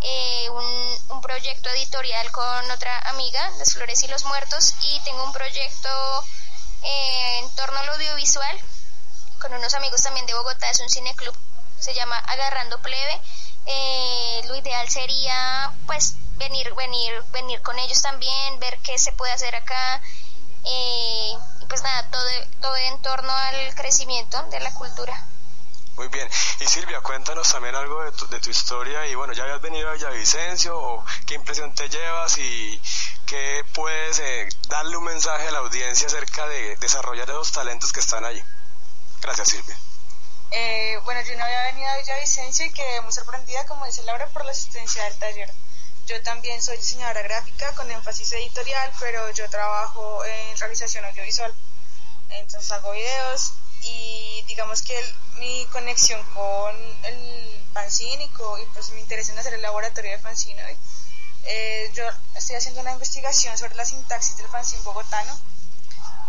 eh, 0.01 0.49
un, 0.49 1.21
proyecto 1.21 1.69
editorial 1.69 2.31
con 2.31 2.71
otra 2.71 2.97
amiga, 3.09 3.49
Las 3.59 3.73
Flores 3.73 4.01
y 4.03 4.07
los 4.07 4.23
Muertos, 4.25 4.73
y 4.81 4.99
tengo 5.01 5.23
un 5.23 5.33
proyecto 5.33 5.89
eh, 6.83 7.39
en 7.39 7.49
torno 7.55 7.77
al 7.79 7.89
audiovisual 7.89 8.57
con 9.39 9.53
unos 9.53 9.73
amigos 9.75 10.01
también 10.01 10.25
de 10.25 10.33
Bogotá, 10.33 10.69
es 10.69 10.79
un 10.79 10.89
cineclub, 10.89 11.35
se 11.79 11.93
llama 11.93 12.17
Agarrando 12.17 12.81
Plebe. 12.81 13.21
Eh, 13.65 14.41
lo 14.45 14.55
ideal 14.55 14.89
sería 14.89 15.71
pues 15.85 16.15
venir, 16.39 16.73
venir, 16.75 17.23
venir 17.31 17.61
con 17.61 17.77
ellos 17.77 18.01
también, 18.01 18.59
ver 18.59 18.77
qué 18.79 18.97
se 18.97 19.11
puede 19.13 19.31
hacer 19.33 19.55
acá. 19.55 20.01
y 20.63 21.37
pues 21.69 21.83
nada, 21.83 22.09
todo, 22.09 22.23
todo 22.61 22.75
en 22.77 23.01
torno 23.01 23.31
al 23.31 23.75
crecimiento 23.75 24.41
de 24.49 24.59
la 24.59 24.73
cultura. 24.73 25.23
Muy 25.99 26.07
bien. 26.07 26.29
Y 26.61 26.65
Silvia, 26.65 27.01
cuéntanos 27.01 27.51
también 27.51 27.75
algo 27.75 28.01
de 28.05 28.13
tu, 28.13 28.25
de 28.29 28.39
tu 28.39 28.49
historia 28.49 29.05
y 29.07 29.15
bueno, 29.15 29.33
ya 29.33 29.43
habías 29.43 29.59
venido 29.59 29.89
a 29.89 29.93
Villavicencio 29.93 30.79
o 30.79 31.05
qué 31.27 31.33
impresión 31.33 31.75
te 31.75 31.89
llevas 31.89 32.37
y 32.37 32.81
qué 33.25 33.65
puedes 33.73 34.17
eh, 34.19 34.47
darle 34.69 34.95
un 34.95 35.03
mensaje 35.03 35.49
a 35.49 35.51
la 35.51 35.59
audiencia 35.59 36.07
acerca 36.07 36.47
de 36.47 36.77
desarrollar 36.77 37.29
esos 37.29 37.51
talentos 37.51 37.91
que 37.91 37.99
están 37.99 38.23
allí. 38.23 38.41
Gracias, 39.21 39.49
Silvia. 39.49 39.77
Eh, 40.51 40.97
bueno, 41.03 41.19
yo 41.21 41.37
no 41.37 41.43
había 41.43 41.63
venido 41.63 41.89
a 41.89 41.97
Villavicencio 41.97 42.65
y 42.65 42.71
quedé 42.71 43.01
muy 43.01 43.11
sorprendida, 43.11 43.65
como 43.65 43.85
dice 43.85 44.01
Laura, 44.03 44.25
por 44.27 44.45
la 44.45 44.51
asistencia 44.51 45.03
del 45.03 45.19
taller. 45.19 45.53
Yo 46.09 46.19
también 46.23 46.59
soy 46.59 46.75
diseñadora 46.77 47.21
gráfica 47.21 47.71
con 47.75 47.91
énfasis 47.91 48.31
editorial, 48.31 48.91
pero 48.99 49.29
yo 49.29 49.47
trabajo 49.47 50.25
en 50.25 50.57
realización 50.57 51.05
audiovisual. 51.05 51.53
Entonces 52.29 52.71
hago 52.71 52.93
videos, 52.93 53.53
y 53.83 54.43
digamos 54.47 54.81
que 54.81 54.99
mi 55.37 55.67
conexión 55.67 56.19
con 56.33 56.75
el 57.03 57.63
fanzine 57.73 58.23
y, 58.23 58.29
pues 58.73 58.89
mi 58.93 59.01
interés 59.01 59.29
en 59.29 59.37
hacer 59.37 59.53
el 59.53 59.61
laboratorio 59.61 60.09
de 60.09 60.17
fanzine 60.17 60.77
eh, 61.43 61.91
yo 61.93 62.03
estoy 62.35 62.55
haciendo 62.55 62.81
una 62.81 62.91
investigación 62.91 63.55
sobre 63.55 63.75
la 63.75 63.85
sintaxis 63.85 64.35
del 64.37 64.47
fanzine 64.47 64.81
bogotano 64.81 65.39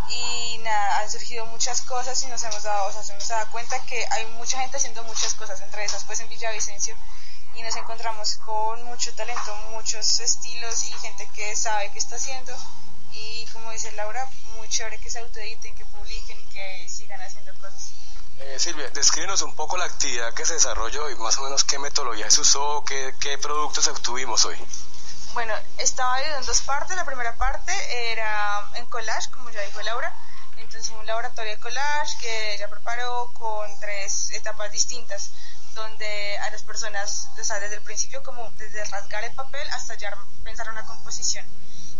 y 0.09 0.59
nada, 0.59 0.99
han 0.99 1.09
surgido 1.09 1.47
muchas 1.47 1.81
cosas 1.81 2.21
y 2.21 2.27
nos 2.27 2.43
hemos 2.43 2.61
dado, 2.61 2.85
o 2.85 2.91
sea, 2.91 3.15
hemos 3.15 3.27
dado 3.27 3.49
cuenta 3.51 3.83
que 3.85 4.05
hay 4.11 4.27
mucha 4.37 4.59
gente 4.59 4.77
haciendo 4.77 5.03
muchas 5.05 5.33
cosas, 5.33 5.59
entre 5.61 5.83
esas 5.85 6.03
pues 6.03 6.19
en 6.19 6.29
Villavicencio 6.29 6.95
y 7.55 7.61
nos 7.63 7.75
encontramos 7.75 8.35
con 8.45 8.83
mucho 8.83 9.13
talento, 9.13 9.55
muchos 9.71 10.19
estilos 10.19 10.83
y 10.85 10.91
gente 10.93 11.27
que 11.35 11.55
sabe 11.55 11.91
qué 11.91 11.99
está 11.99 12.15
haciendo 12.15 12.53
y 13.13 13.45
como 13.47 13.71
dice 13.71 13.91
Laura, 13.93 14.27
muy 14.55 14.67
chévere 14.69 14.97
que 14.99 15.09
se 15.09 15.19
autoediten, 15.19 15.75
que 15.75 15.85
publiquen 15.85 16.39
y 16.39 16.45
que 16.45 16.89
sigan 16.89 17.21
haciendo 17.21 17.53
cosas. 17.55 17.91
Eh, 18.39 18.57
Silvia, 18.57 18.89
descríbenos 18.89 19.41
un 19.41 19.53
poco 19.53 19.77
la 19.77 19.85
actividad 19.85 20.33
que 20.33 20.45
se 20.45 20.53
desarrolló 20.53 21.09
y 21.09 21.15
más 21.15 21.37
o 21.37 21.43
menos 21.43 21.63
qué 21.63 21.77
metodología 21.77 22.29
se 22.31 22.41
usó, 22.41 22.83
qué, 22.85 23.13
qué 23.19 23.37
productos 23.37 23.87
obtuvimos 23.87 24.45
hoy. 24.45 24.57
Bueno, 25.33 25.53
estaba 25.77 26.17
dividido 26.17 26.39
en 26.39 26.45
dos 26.45 26.61
partes. 26.61 26.95
La 26.95 27.05
primera 27.05 27.35
parte 27.35 27.73
era 28.11 28.69
en 28.75 28.85
collage, 28.87 29.29
como 29.31 29.49
ya 29.49 29.61
dijo 29.61 29.81
Laura. 29.81 30.13
Entonces, 30.57 30.91
un 30.91 31.05
laboratorio 31.05 31.51
de 31.51 31.59
collage 31.59 32.17
que 32.19 32.55
ella 32.55 32.67
preparó 32.69 33.31
con 33.33 33.79
tres 33.79 34.29
etapas 34.31 34.71
distintas, 34.71 35.31
donde 35.75 36.37
a 36.39 36.49
las 36.51 36.63
personas, 36.63 37.29
o 37.39 37.43
sea, 37.43 37.59
desde 37.59 37.75
el 37.75 37.81
principio, 37.81 38.23
como 38.23 38.49
desde 38.57 38.83
rasgar 38.85 39.23
el 39.23 39.33
papel 39.33 39.67
hasta 39.71 39.95
ya 39.95 40.15
pensar 40.43 40.69
una 40.69 40.85
composición. 40.85 41.45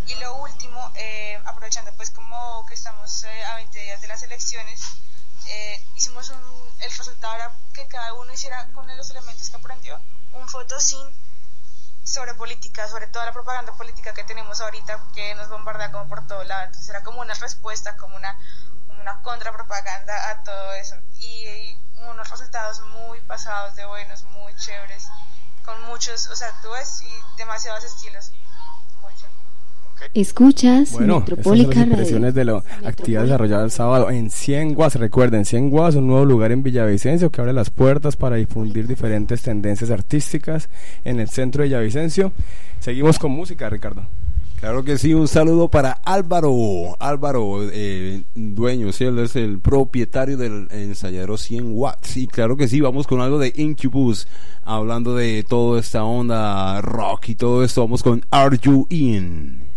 Y 0.07 0.15
lo 0.15 0.35
último, 0.35 0.91
eh, 0.95 1.39
aprovechando 1.45 1.93
pues 1.93 2.11
como 2.11 2.65
que 2.65 2.73
estamos 2.73 3.23
eh, 3.23 3.43
a 3.45 3.55
20 3.55 3.79
días 3.79 4.01
de 4.01 4.07
las 4.07 4.23
elecciones, 4.23 4.81
eh, 5.47 5.83
hicimos 5.95 6.29
un, 6.29 6.41
el 6.79 6.91
resultado 6.91 7.35
era 7.35 7.51
que 7.73 7.87
cada 7.87 8.13
uno 8.13 8.33
hiciera 8.33 8.67
con 8.73 8.85
los 8.97 9.09
elementos 9.09 9.49
que 9.49 9.55
aprendió 9.55 9.99
un 10.33 10.47
sin 10.79 11.15
sobre 12.03 12.33
política, 12.33 12.87
sobre 12.87 13.07
toda 13.07 13.25
la 13.25 13.33
propaganda 13.33 13.73
política 13.73 14.13
que 14.13 14.23
tenemos 14.23 14.59
ahorita 14.59 15.01
que 15.13 15.35
nos 15.35 15.49
bombardea 15.49 15.91
como 15.91 16.07
por 16.07 16.25
todo 16.27 16.43
lado. 16.43 16.65
Entonces 16.65 16.89
era 16.89 17.03
como 17.03 17.21
una 17.21 17.33
respuesta, 17.35 17.95
como 17.97 18.15
una, 18.15 18.37
una 18.99 19.21
contrapropaganda 19.21 20.29
a 20.29 20.43
todo 20.43 20.73
eso. 20.73 20.95
Y, 21.19 21.77
unos 22.09 22.29
resultados 22.29 22.81
muy 22.81 23.19
pasados 23.27 23.75
de 23.75 23.85
buenos, 23.85 24.23
muy 24.25 24.53
chéveres, 24.55 25.07
con 25.63 25.81
muchos, 25.83 26.27
o 26.27 26.35
sea, 26.35 26.49
tú 26.61 26.69
ves 26.71 27.03
y 27.03 27.37
demasiados 27.37 27.83
estilos. 27.83 28.31
Escuchas 30.13 30.93
bueno, 30.93 31.19
Metropólica 31.19 31.73
son 31.73 31.79
las 31.81 31.87
impresiones 31.89 32.33
de 32.33 32.45
la 32.45 32.63
actividad 32.85 33.21
desarrollada 33.21 33.63
el 33.63 33.71
sábado 33.71 34.09
en 34.09 34.29
100 34.29 34.73
Guas. 34.73 34.95
Recuerden, 34.95 35.45
100 35.45 35.69
Guas, 35.69 35.95
un 35.95 36.07
nuevo 36.07 36.25
lugar 36.25 36.51
en 36.51 36.63
Villavicencio 36.63 37.29
que 37.29 37.39
abre 37.39 37.53
las 37.53 37.69
puertas 37.69 38.15
para 38.15 38.35
difundir 38.35 38.87
diferentes 38.87 39.43
tendencias 39.43 39.91
artísticas 39.91 40.69
en 41.05 41.19
el 41.19 41.29
centro 41.29 41.61
de 41.61 41.69
Villavicencio. 41.69 42.33
Seguimos 42.79 43.19
con 43.19 43.31
música, 43.31 43.69
Ricardo. 43.69 44.07
Claro 44.61 44.83
que 44.83 44.99
sí, 44.99 45.15
un 45.15 45.27
saludo 45.27 45.69
para 45.69 45.93
Álvaro, 46.05 46.95
Álvaro, 46.99 47.67
eh, 47.71 48.21
dueño, 48.35 48.89
él 48.99 49.17
es 49.17 49.35
el 49.35 49.57
propietario 49.57 50.37
del 50.37 50.67
ensayadero 50.69 51.35
100 51.35 51.71
watts. 51.71 52.17
Y 52.17 52.27
claro 52.27 52.55
que 52.55 52.67
sí, 52.67 52.79
vamos 52.79 53.07
con 53.07 53.21
algo 53.21 53.39
de 53.39 53.51
Incubus, 53.55 54.27
hablando 54.63 55.15
de 55.15 55.43
toda 55.49 55.79
esta 55.79 56.03
onda 56.03 56.79
rock 56.81 57.29
y 57.29 57.35
todo 57.35 57.63
esto, 57.63 57.81
vamos 57.81 58.03
con 58.03 58.23
Are 58.29 58.55
You 58.61 58.85
In? 58.89 59.70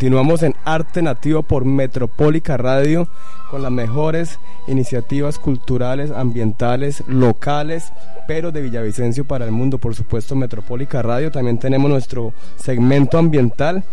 Continuamos 0.00 0.42
en 0.42 0.54
Arte 0.64 1.02
Nativo 1.02 1.42
por 1.42 1.66
Metropólica 1.66 2.56
Radio 2.56 3.06
con 3.50 3.60
las 3.60 3.70
mejores 3.70 4.40
iniciativas 4.66 5.38
culturales, 5.38 6.10
ambientales, 6.10 7.04
locales, 7.06 7.92
pero 8.26 8.50
de 8.50 8.62
Villavicencio 8.62 9.26
para 9.26 9.44
el 9.44 9.50
mundo. 9.50 9.76
Por 9.76 9.94
supuesto, 9.94 10.34
Metropólica 10.34 11.02
Radio. 11.02 11.30
También 11.30 11.58
tenemos 11.58 11.90
nuestro 11.90 12.32
segmento 12.56 13.18
ambiental. 13.18 13.84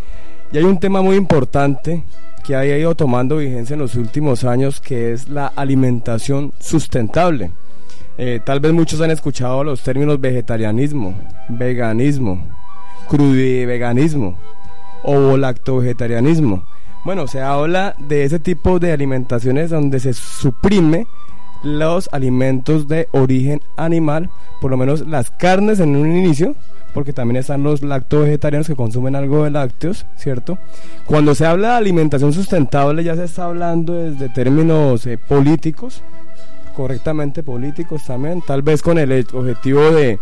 Y 0.54 0.58
hay 0.58 0.64
un 0.64 0.80
tema 0.80 1.02
muy 1.02 1.18
importante 1.18 2.06
que 2.46 2.56
ha 2.56 2.66
ido 2.66 2.96
tomando 2.96 3.36
vigencia 3.36 3.74
en 3.74 3.82
los 3.82 3.96
últimos 3.96 4.46
años, 4.46 4.80
que 4.80 5.12
es 5.12 5.28
la 5.28 5.48
alimentación 5.48 6.54
sustentable. 6.58 7.52
Eh, 8.18 8.40
tal 8.46 8.62
vez 8.62 8.72
muchos 8.72 9.02
han 9.02 9.12
escuchado 9.12 9.62
los 9.62 9.84
términos 9.84 10.22
vegetarianismo, 10.22 11.16
veganismo, 11.50 12.48
crudiveganismo 13.10 14.38
o 15.08 15.38
lacto-vegetarianismo. 15.38 16.66
Bueno, 17.06 17.28
se 17.28 17.42
habla 17.42 17.96
de 17.98 18.26
ese 18.26 18.40
tipo 18.40 18.80
de 18.80 18.92
alimentaciones 18.92 19.70
donde 19.70 20.02
se 20.02 20.14
suprime 20.14 21.08
los 21.64 22.10
alimentos 22.12 22.90
de 22.90 23.08
origen 23.14 23.62
animal, 23.78 24.30
por 24.60 24.70
lo 24.70 24.78
menos 24.78 25.08
las 25.08 25.32
carnes 25.32 25.80
en 25.80 25.96
un 25.96 26.12
inicio, 26.12 26.56
porque 26.94 27.14
también 27.14 27.38
están 27.38 27.64
los 27.64 27.82
lacto-vegetarianos 27.82 28.68
que 28.68 28.76
consumen 28.76 29.16
algo 29.16 29.46
de 29.46 29.52
lácteos, 29.52 30.06
¿cierto? 30.18 30.58
Cuando 31.06 31.34
se 31.36 31.46
habla 31.46 31.70
de 31.70 31.76
alimentación 31.76 32.34
sustentable 32.34 33.04
ya 33.04 33.16
se 33.16 33.24
está 33.24 33.46
hablando 33.46 33.94
desde 33.94 34.28
términos 34.28 35.06
eh, 35.06 35.18
políticos, 35.18 36.02
correctamente 36.76 37.42
políticos 37.42 38.04
también, 38.06 38.42
tal 38.46 38.62
vez 38.62 38.82
con 38.82 38.98
el 38.98 39.26
objetivo 39.34 39.82
de 39.92 40.20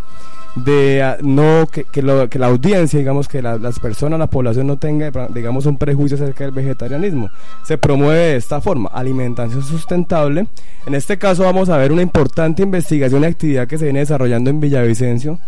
de 0.55 1.03
ah, 1.03 1.17
no 1.21 1.67
que, 1.67 1.83
que, 1.83 2.01
la 2.01 2.47
audiencia, 2.47 2.97
digamos, 2.97 3.27
que 3.27 3.41
las 3.41 3.79
personas, 3.79 4.19
la 4.19 4.27
población 4.27 4.67
no 4.67 4.77
tenga, 4.77 5.11
digamos, 5.29 5.65
un 5.65 5.77
prejuicio 5.77 6.15
acerca 6.15 6.45
del 6.45 6.53
vegetarianismo. 6.53 7.29
Se 7.63 7.77
promueve 7.77 8.19
de 8.19 8.35
esta 8.37 8.61
forma, 8.61 8.89
alimentación 8.93 9.63
sustentable. 9.63 10.47
En 10.85 10.95
este 10.95 11.17
caso 11.17 11.43
vamos 11.43 11.69
a 11.69 11.77
ver 11.77 11.91
una 11.91 12.01
importante 12.01 12.63
investigación 12.63 13.23
y 13.23 13.25
actividad 13.25 13.67
que 13.67 13.77
se 13.77 13.85
viene 13.85 13.99
desarrollando 13.99 14.49
en 14.49 14.59
Villavicencio. 14.59 15.39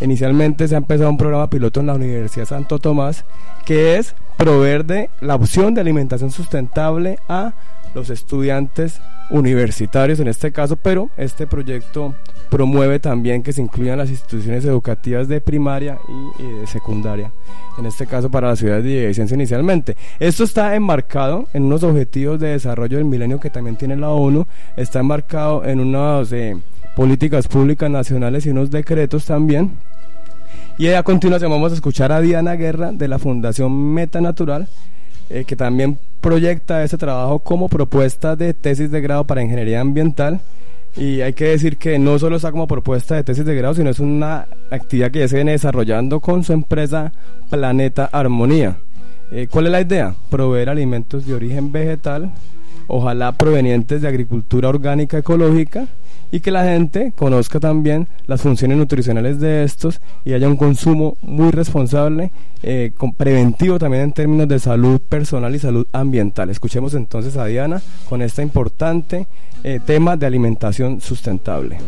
Inicialmente 0.00 0.68
se 0.68 0.74
ha 0.74 0.78
empezado 0.78 1.10
un 1.10 1.16
programa 1.16 1.48
piloto 1.48 1.80
en 1.80 1.86
la 1.86 1.94
Universidad 1.94 2.46
Santo 2.46 2.78
Tomás 2.78 3.24
que 3.64 3.96
es 3.96 4.14
proveer 4.36 4.84
de 4.84 5.10
la 5.20 5.34
opción 5.34 5.74
de 5.74 5.80
alimentación 5.80 6.30
sustentable 6.30 7.18
a 7.28 7.54
los 7.94 8.10
estudiantes 8.10 9.00
universitarios 9.30 10.20
en 10.20 10.28
este 10.28 10.52
caso, 10.52 10.76
pero 10.76 11.10
este 11.16 11.46
proyecto 11.46 12.14
promueve 12.50 12.98
también 12.98 13.42
que 13.42 13.52
se 13.52 13.62
incluyan 13.62 13.98
las 13.98 14.10
instituciones 14.10 14.64
educativas 14.64 15.28
de 15.28 15.40
primaria 15.40 15.98
y, 16.38 16.60
de 16.60 16.66
secundaria, 16.66 17.32
en 17.78 17.86
este 17.86 18.06
caso 18.06 18.30
para 18.30 18.48
la 18.48 18.56
ciudad 18.56 18.76
de 18.76 18.82
Villavicencio 18.82 19.34
inicialmente. 19.34 19.96
Esto 20.18 20.44
está 20.44 20.74
enmarcado 20.74 21.48
en 21.52 21.64
unos 21.64 21.82
objetivos 21.82 22.40
de 22.40 22.48
desarrollo 22.48 22.98
del 22.98 23.06
milenio 23.06 23.40
que 23.40 23.50
también 23.50 23.76
tiene 23.76 23.96
la 23.96 24.10
ONU, 24.10 24.46
está 24.76 25.00
enmarcado 25.00 25.64
en 25.64 25.80
unas 25.80 26.32
eh, 26.32 26.56
políticas 26.94 27.48
públicas 27.48 27.90
nacionales 27.90 28.46
y 28.46 28.50
unos 28.50 28.70
decretos 28.70 29.26
también. 29.26 29.72
Y 30.78 30.88
a 30.88 31.02
continuación 31.02 31.50
vamos 31.50 31.72
a 31.72 31.74
escuchar 31.74 32.12
a 32.12 32.20
Diana 32.20 32.54
Guerra 32.54 32.92
de 32.92 33.08
la 33.08 33.18
Fundación 33.18 33.94
Meta 33.94 34.20
Natural, 34.20 34.68
eh, 35.30 35.44
que 35.44 35.56
también 35.56 35.98
proyecta 36.20 36.84
este 36.84 36.98
trabajo 36.98 37.38
como 37.38 37.68
propuesta 37.68 38.36
de 38.36 38.52
tesis 38.54 38.90
de 38.90 39.00
grado 39.00 39.24
para 39.24 39.42
ingeniería 39.42 39.80
ambiental 39.80 40.40
y 40.96 41.20
hay 41.20 41.34
que 41.34 41.46
decir 41.46 41.76
que 41.76 41.98
no 41.98 42.18
solo 42.18 42.36
está 42.36 42.50
como 42.50 42.66
propuesta 42.66 43.14
de 43.14 43.24
tesis 43.24 43.44
de 43.44 43.54
grado, 43.54 43.74
sino 43.74 43.90
es 43.90 44.00
una 44.00 44.46
actividad 44.70 45.10
que 45.10 45.20
ya 45.20 45.28
se 45.28 45.36
viene 45.36 45.52
desarrollando 45.52 46.20
con 46.20 46.42
su 46.42 46.52
empresa 46.52 47.12
Planeta 47.50 48.06
Armonía. 48.06 48.78
Eh, 49.30 49.48
¿Cuál 49.50 49.66
es 49.66 49.72
la 49.72 49.80
idea? 49.80 50.14
Proveer 50.30 50.70
alimentos 50.70 51.26
de 51.26 51.34
origen 51.34 51.72
vegetal, 51.72 52.32
ojalá 52.86 53.32
provenientes 53.32 54.00
de 54.02 54.08
agricultura 54.08 54.68
orgánica 54.68 55.18
ecológica 55.18 55.86
y 56.30 56.40
que 56.40 56.50
la 56.50 56.64
gente 56.64 57.12
conozca 57.16 57.60
también 57.60 58.08
las 58.26 58.42
funciones 58.42 58.76
nutricionales 58.76 59.40
de 59.40 59.64
estos 59.64 60.00
y 60.24 60.32
haya 60.32 60.48
un 60.48 60.56
consumo 60.56 61.16
muy 61.22 61.50
responsable, 61.50 62.32
eh, 62.62 62.92
preventivo 63.16 63.78
también 63.78 64.04
en 64.04 64.12
términos 64.12 64.48
de 64.48 64.58
salud 64.58 65.00
personal 65.00 65.54
y 65.54 65.58
salud 65.58 65.86
ambiental. 65.92 66.50
Escuchemos 66.50 66.94
entonces 66.94 67.36
a 67.36 67.46
Diana 67.46 67.82
con 68.08 68.22
este 68.22 68.42
importante 68.42 69.26
eh, 69.64 69.80
tema 69.84 70.16
de 70.16 70.26
alimentación 70.26 71.00
sustentable. 71.00 71.78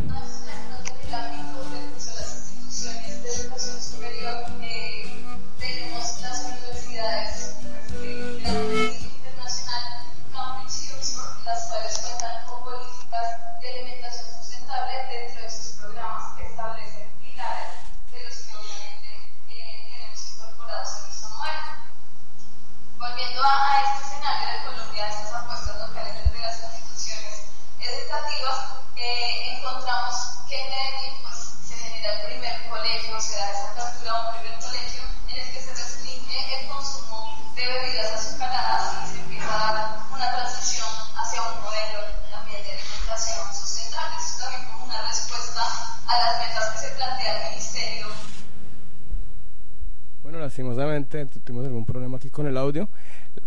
Tuvimos 51.44 51.66
algún 51.66 51.86
problema 51.86 52.16
aquí 52.16 52.30
con 52.30 52.46
el 52.46 52.56
audio. 52.56 52.88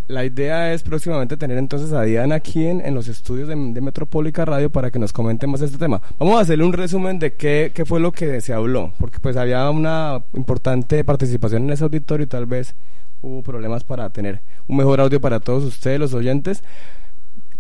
La 0.07 0.25
idea 0.25 0.73
es 0.73 0.83
próximamente 0.83 1.37
tener 1.37 1.57
entonces 1.57 1.93
a 1.93 2.03
Diana 2.03 2.35
aquí 2.35 2.65
en, 2.65 2.93
los 2.93 3.07
estudios 3.07 3.47
de, 3.47 3.55
de 3.55 3.81
Metropólica 3.81 4.45
Radio 4.45 4.69
para 4.69 4.91
que 4.91 4.99
nos 4.99 5.13
comente 5.13 5.47
más 5.47 5.61
este 5.61 5.77
tema. 5.77 6.01
Vamos 6.19 6.37
a 6.37 6.41
hacerle 6.41 6.65
un 6.65 6.73
resumen 6.73 7.19
de 7.19 7.33
qué, 7.33 7.71
qué 7.73 7.85
fue 7.85 7.99
lo 7.99 8.11
que 8.11 8.41
se 8.41 8.53
habló, 8.53 8.93
porque 8.99 9.19
pues 9.19 9.37
había 9.37 9.69
una 9.69 10.21
importante 10.33 11.03
participación 11.03 11.63
en 11.63 11.71
ese 11.71 11.83
auditorio 11.83 12.25
y 12.25 12.27
tal 12.27 12.45
vez 12.45 12.75
hubo 13.21 13.41
problemas 13.41 13.83
para 13.83 14.09
tener 14.09 14.41
un 14.67 14.77
mejor 14.77 14.99
audio 15.01 15.21
para 15.21 15.39
todos 15.39 15.63
ustedes, 15.63 15.99
los 15.99 16.13
oyentes. 16.13 16.63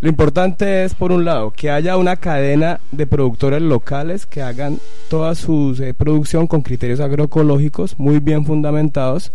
Lo 0.01 0.09
importante 0.09 0.83
es, 0.83 0.95
por 0.95 1.11
un 1.11 1.25
lado, 1.25 1.51
que 1.51 1.69
haya 1.69 1.95
una 1.95 2.15
cadena 2.15 2.79
de 2.91 3.05
productores 3.05 3.61
locales 3.61 4.25
que 4.25 4.41
hagan 4.41 4.79
toda 5.09 5.35
su 5.35 5.77
eh, 5.79 5.93
producción 5.93 6.47
con 6.47 6.63
criterios 6.63 6.99
agroecológicos 6.99 7.99
muy 7.99 8.19
bien 8.19 8.43
fundamentados 8.43 9.31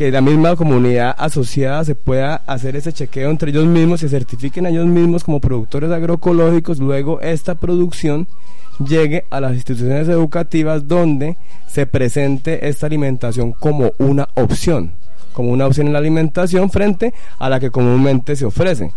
que 0.00 0.10
la 0.10 0.22
misma 0.22 0.56
comunidad 0.56 1.14
asociada 1.18 1.84
se 1.84 1.94
pueda 1.94 2.36
hacer 2.46 2.74
ese 2.74 2.90
chequeo 2.90 3.28
entre 3.28 3.50
ellos 3.50 3.66
mismos, 3.66 4.00
se 4.00 4.08
certifiquen 4.08 4.64
a 4.64 4.70
ellos 4.70 4.86
mismos 4.86 5.24
como 5.24 5.40
productores 5.40 5.90
agroecológicos, 5.90 6.78
luego 6.78 7.20
esta 7.20 7.56
producción 7.56 8.26
llegue 8.82 9.26
a 9.28 9.42
las 9.42 9.52
instituciones 9.52 10.08
educativas 10.08 10.88
donde 10.88 11.36
se 11.66 11.84
presente 11.84 12.66
esta 12.66 12.86
alimentación 12.86 13.52
como 13.52 13.92
una 13.98 14.30
opción, 14.36 14.94
como 15.34 15.50
una 15.50 15.66
opción 15.66 15.88
en 15.88 15.92
la 15.92 15.98
alimentación 15.98 16.70
frente 16.70 17.12
a 17.38 17.50
la 17.50 17.60
que 17.60 17.70
comúnmente 17.70 18.36
se 18.36 18.46
ofrece. 18.46 18.94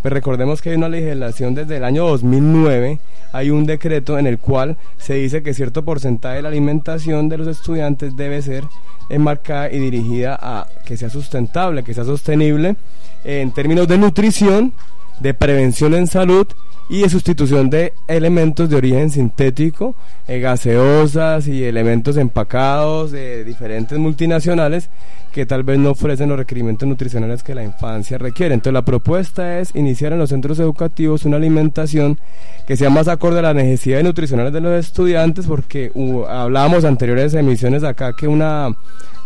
Pues 0.00 0.10
recordemos 0.10 0.62
que 0.62 0.70
hay 0.70 0.76
una 0.76 0.88
legislación 0.88 1.54
desde 1.54 1.76
el 1.76 1.84
año 1.84 2.06
2009, 2.06 2.98
hay 3.36 3.50
un 3.50 3.66
decreto 3.66 4.18
en 4.18 4.26
el 4.26 4.38
cual 4.38 4.78
se 4.96 5.14
dice 5.14 5.42
que 5.42 5.52
cierto 5.52 5.84
porcentaje 5.84 6.36
de 6.36 6.42
la 6.42 6.48
alimentación 6.48 7.28
de 7.28 7.36
los 7.36 7.48
estudiantes 7.48 8.16
debe 8.16 8.40
ser 8.40 8.64
enmarcada 9.10 9.70
y 9.70 9.78
dirigida 9.78 10.38
a 10.40 10.66
que 10.86 10.96
sea 10.96 11.10
sustentable, 11.10 11.84
que 11.84 11.92
sea 11.92 12.04
sostenible 12.04 12.76
en 13.24 13.52
términos 13.52 13.88
de 13.88 13.98
nutrición, 13.98 14.72
de 15.20 15.34
prevención 15.34 15.94
en 15.94 16.06
salud 16.06 16.46
y 16.88 17.02
de 17.02 17.08
sustitución 17.08 17.68
de 17.68 17.94
elementos 18.06 18.70
de 18.70 18.76
origen 18.76 19.10
sintético, 19.10 19.96
eh, 20.28 20.38
gaseosas 20.38 21.48
y 21.48 21.64
elementos 21.64 22.16
empacados 22.16 23.10
de 23.10 23.44
diferentes 23.44 23.98
multinacionales 23.98 24.88
que 25.32 25.44
tal 25.44 25.64
vez 25.64 25.78
no 25.78 25.90
ofrecen 25.90 26.30
los 26.30 26.38
requerimientos 26.38 26.88
nutricionales 26.88 27.42
que 27.42 27.54
la 27.54 27.62
infancia 27.62 28.16
requiere. 28.16 28.54
Entonces 28.54 28.72
la 28.72 28.86
propuesta 28.86 29.58
es 29.58 29.74
iniciar 29.74 30.14
en 30.14 30.18
los 30.18 30.30
centros 30.30 30.58
educativos 30.58 31.26
una 31.26 31.36
alimentación 31.36 32.18
que 32.66 32.76
sea 32.76 32.88
más 32.88 33.06
acorde 33.06 33.40
a 33.40 33.42
las 33.42 33.54
necesidades 33.54 34.04
nutricionales 34.04 34.52
de 34.54 34.62
los 34.62 34.72
estudiantes, 34.72 35.46
porque 35.46 35.90
uh, 35.92 36.24
hablábamos 36.24 36.84
anteriores 36.84 37.34
emisiones 37.34 37.84
acá 37.84 38.14
que 38.14 38.26
una 38.26 38.74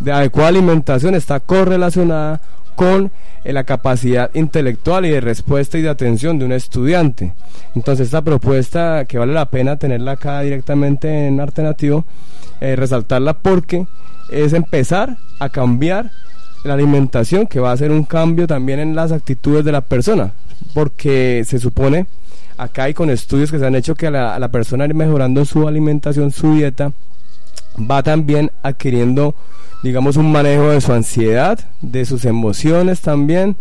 de 0.01 0.11
adecuada 0.11 0.49
alimentación 0.49 1.15
está 1.15 1.39
correlacionada 1.39 2.41
con 2.81 3.13
eh, 3.45 3.53
la 3.53 3.65
capacidad 3.65 4.31
intelectual 4.33 5.05
y 5.05 5.11
de 5.11 5.21
respuesta 5.21 5.77
y 5.77 5.83
de 5.83 5.91
atención 5.91 6.39
de 6.39 6.47
un 6.47 6.53
estudiante. 6.53 7.35
Entonces 7.75 8.07
esta 8.07 8.23
propuesta 8.23 9.05
que 9.05 9.19
vale 9.19 9.35
la 9.35 9.51
pena 9.51 9.77
tenerla 9.77 10.13
acá 10.13 10.41
directamente 10.41 11.27
en 11.27 11.41
Arte 11.41 11.63
Nativo, 11.63 12.07
eh, 12.63 12.77
resaltarla 12.77 13.35
porque 13.35 13.87
es 14.31 14.55
empezar 14.55 15.19
a 15.41 15.51
cambiar 15.51 16.11
la 16.65 16.73
alimentación, 16.73 17.47
que 17.47 17.61
va 17.61 17.71
a 17.71 17.77
ser 17.77 17.91
un 17.91 18.05
cambio 18.05 18.47
también 18.47 18.81
en 18.81 18.97
las 18.97 19.13
actitudes 19.13 19.63
de 19.63 19.73
la 19.73 19.83
persona, 19.83 20.33
porque 20.73 21.45
se 21.47 21.59
supone 21.59 22.07
acá 22.57 22.89
y 22.89 22.95
con 22.95 23.11
estudios 23.11 23.51
que 23.51 23.59
se 23.59 23.67
han 23.67 23.75
hecho 23.75 23.95
que 23.95 24.11
la, 24.11 24.39
la 24.39 24.49
persona 24.49 24.89
mejorando 24.89 25.45
su 25.45 25.69
alimentación, 25.69 26.31
su 26.31 26.55
dieta, 26.55 26.93
va 27.79 28.03
también 28.03 28.51
adquiriendo, 28.63 29.35
digamos, 29.83 30.17
un 30.17 30.31
manejo 30.33 30.71
de 30.71 30.81
su 30.81 30.93
ansiedad, 30.93 31.59
de 31.81 32.05
sus 32.05 32.25
emociones 32.25 33.01
también, 33.01 33.57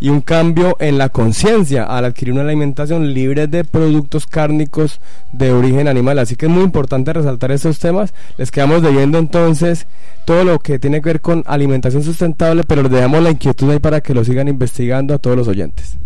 y 0.00 0.10
un 0.10 0.20
cambio 0.20 0.76
en 0.78 0.96
la 0.96 1.08
conciencia 1.08 1.84
al 1.84 2.04
adquirir 2.04 2.34
una 2.34 2.42
alimentación 2.42 3.12
libre 3.12 3.46
de 3.48 3.64
productos 3.64 4.26
cárnicos 4.26 5.00
de 5.32 5.52
origen 5.52 5.88
animal. 5.88 6.18
Así 6.18 6.36
que 6.36 6.46
es 6.46 6.52
muy 6.52 6.62
importante 6.62 7.12
resaltar 7.12 7.50
estos 7.50 7.78
temas. 7.78 8.14
Les 8.36 8.50
quedamos 8.50 8.82
leyendo 8.82 9.18
entonces 9.18 9.86
todo 10.24 10.44
lo 10.44 10.58
que 10.60 10.78
tiene 10.78 11.00
que 11.00 11.08
ver 11.08 11.20
con 11.20 11.42
alimentación 11.46 12.02
sustentable, 12.02 12.62
pero 12.64 12.82
les 12.82 12.92
dejamos 12.92 13.22
la 13.22 13.30
inquietud 13.30 13.70
ahí 13.70 13.78
para 13.80 14.00
que 14.00 14.14
lo 14.14 14.24
sigan 14.24 14.48
investigando 14.48 15.14
a 15.14 15.18
todos 15.18 15.36
los 15.36 15.48
oyentes. 15.48 15.98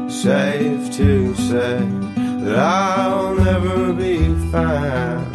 safe 0.09 0.93
to 0.93 1.35
say 1.35 1.77
that 2.43 2.57
I'll 2.57 3.35
never 3.35 3.91
be 3.91 4.17
found. 4.51 5.31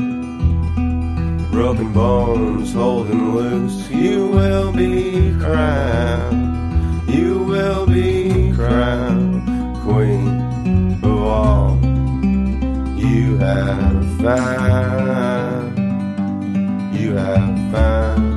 Broken 1.50 1.92
bones 1.92 2.72
holding 2.72 3.34
loose, 3.34 3.90
you 3.90 4.28
will 4.28 4.72
be 4.72 5.36
crowned. 5.38 7.10
You 7.10 7.40
will 7.40 7.86
be 7.86 8.52
crowned 8.54 9.44
queen 9.82 10.55
all 11.26 11.78
you 12.96 13.36
have 13.38 14.20
found. 14.20 15.78
You 16.98 17.14
have 17.16 17.72
found 17.72 18.35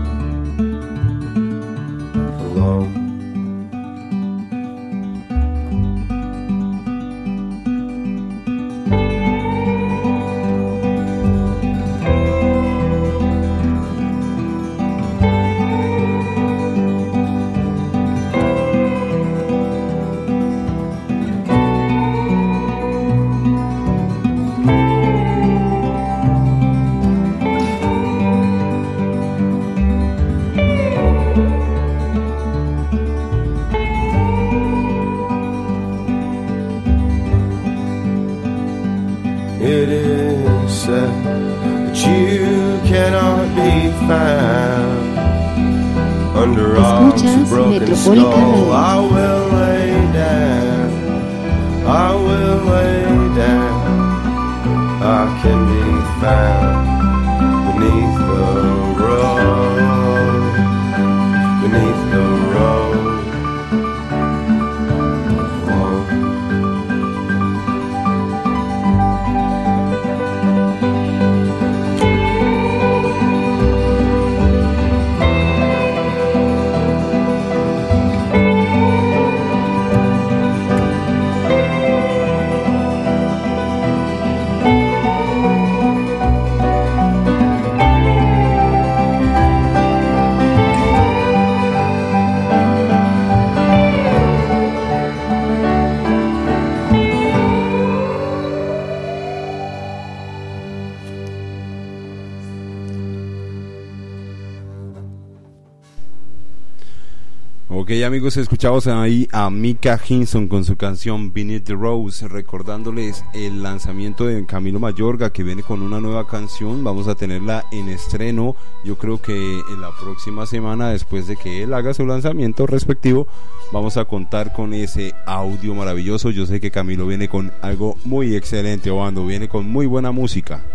Ok 107.72 107.92
amigos, 108.04 108.36
escuchamos 108.38 108.88
ahí 108.88 109.28
a 109.32 109.48
Mika 109.52 110.02
Hinson 110.04 110.48
con 110.48 110.66
su 110.66 110.76
canción 110.76 111.32
Beneath 111.32 111.66
the 111.66 111.76
Rose, 111.76 112.28
recordándoles 112.28 113.24
el 113.36 113.62
lanzamiento 113.62 114.26
de 114.26 114.44
Camilo 114.48 114.80
Mayorga 114.80 115.30
que 115.30 115.44
viene 115.44 115.62
con 115.62 115.84
una 115.84 116.00
nueva 116.00 116.26
canción, 116.26 116.84
vamos 116.84 117.08
a 117.08 117.14
tenerla 117.14 117.66
en 117.72 117.88
estreno, 117.90 118.56
yo 118.84 118.98
creo 118.98 119.22
que 119.22 119.60
en 119.72 119.82
la 119.82 119.92
próxima 120.02 120.48
semana 120.48 120.90
después 120.90 121.28
de 121.28 121.38
que 121.38 121.62
él 121.62 121.76
haga 121.76 121.94
su 121.94 122.08
lanzamiento 122.08 122.66
respectivo, 122.66 123.28
vamos 123.72 123.98
a 123.98 124.06
contar 124.06 124.52
con 124.52 124.74
ese 124.74 125.14
audio 125.28 125.76
maravilloso, 125.76 126.32
yo 126.32 126.48
sé 126.48 126.60
que 126.60 126.72
Camilo 126.72 127.06
viene 127.06 127.30
con 127.30 127.52
algo 127.62 127.98
muy 128.04 128.36
excelente, 128.36 128.90
Obando, 128.90 129.28
viene 129.28 129.48
con 129.48 129.70
muy 129.70 129.86
buena 129.86 130.12
música. 130.12 130.66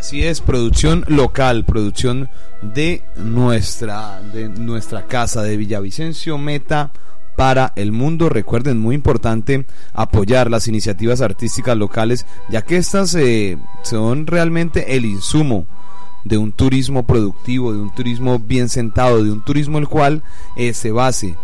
Así 0.00 0.24
es, 0.24 0.40
producción 0.40 1.04
local, 1.08 1.66
producción 1.66 2.30
de 2.62 3.02
nuestra, 3.16 4.22
de 4.32 4.48
nuestra 4.48 5.06
casa 5.06 5.42
de 5.42 5.58
Villavicencio 5.58 6.38
Meta 6.38 6.90
para 7.36 7.74
el 7.76 7.92
mundo. 7.92 8.30
Recuerden, 8.30 8.78
muy 8.78 8.94
importante 8.94 9.66
apoyar 9.92 10.50
las 10.50 10.68
iniciativas 10.68 11.20
artísticas 11.20 11.76
locales, 11.76 12.24
ya 12.48 12.62
que 12.62 12.78
estas 12.78 13.14
eh, 13.14 13.58
son 13.82 14.26
realmente 14.26 14.96
el 14.96 15.04
insumo 15.04 15.66
de 16.24 16.38
un 16.38 16.52
turismo 16.52 17.06
productivo, 17.06 17.74
de 17.74 17.80
un 17.80 17.94
turismo 17.94 18.38
bien 18.38 18.70
sentado, 18.70 19.22
de 19.22 19.30
un 19.30 19.42
turismo 19.42 19.76
el 19.76 19.86
cual 19.86 20.22
eh, 20.56 20.72
se 20.72 20.92
base 20.92 21.36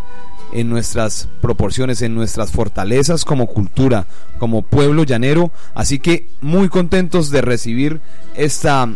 en 0.51 0.69
nuestras 0.69 1.27
proporciones, 1.41 2.01
en 2.01 2.15
nuestras 2.15 2.51
fortalezas 2.51 3.25
como 3.25 3.47
cultura, 3.47 4.05
como 4.39 4.61
pueblo 4.61 5.03
llanero. 5.03 5.51
Así 5.75 5.99
que 5.99 6.27
muy 6.41 6.69
contentos 6.69 7.29
de 7.29 7.41
recibir 7.41 8.01
esta, 8.35 8.87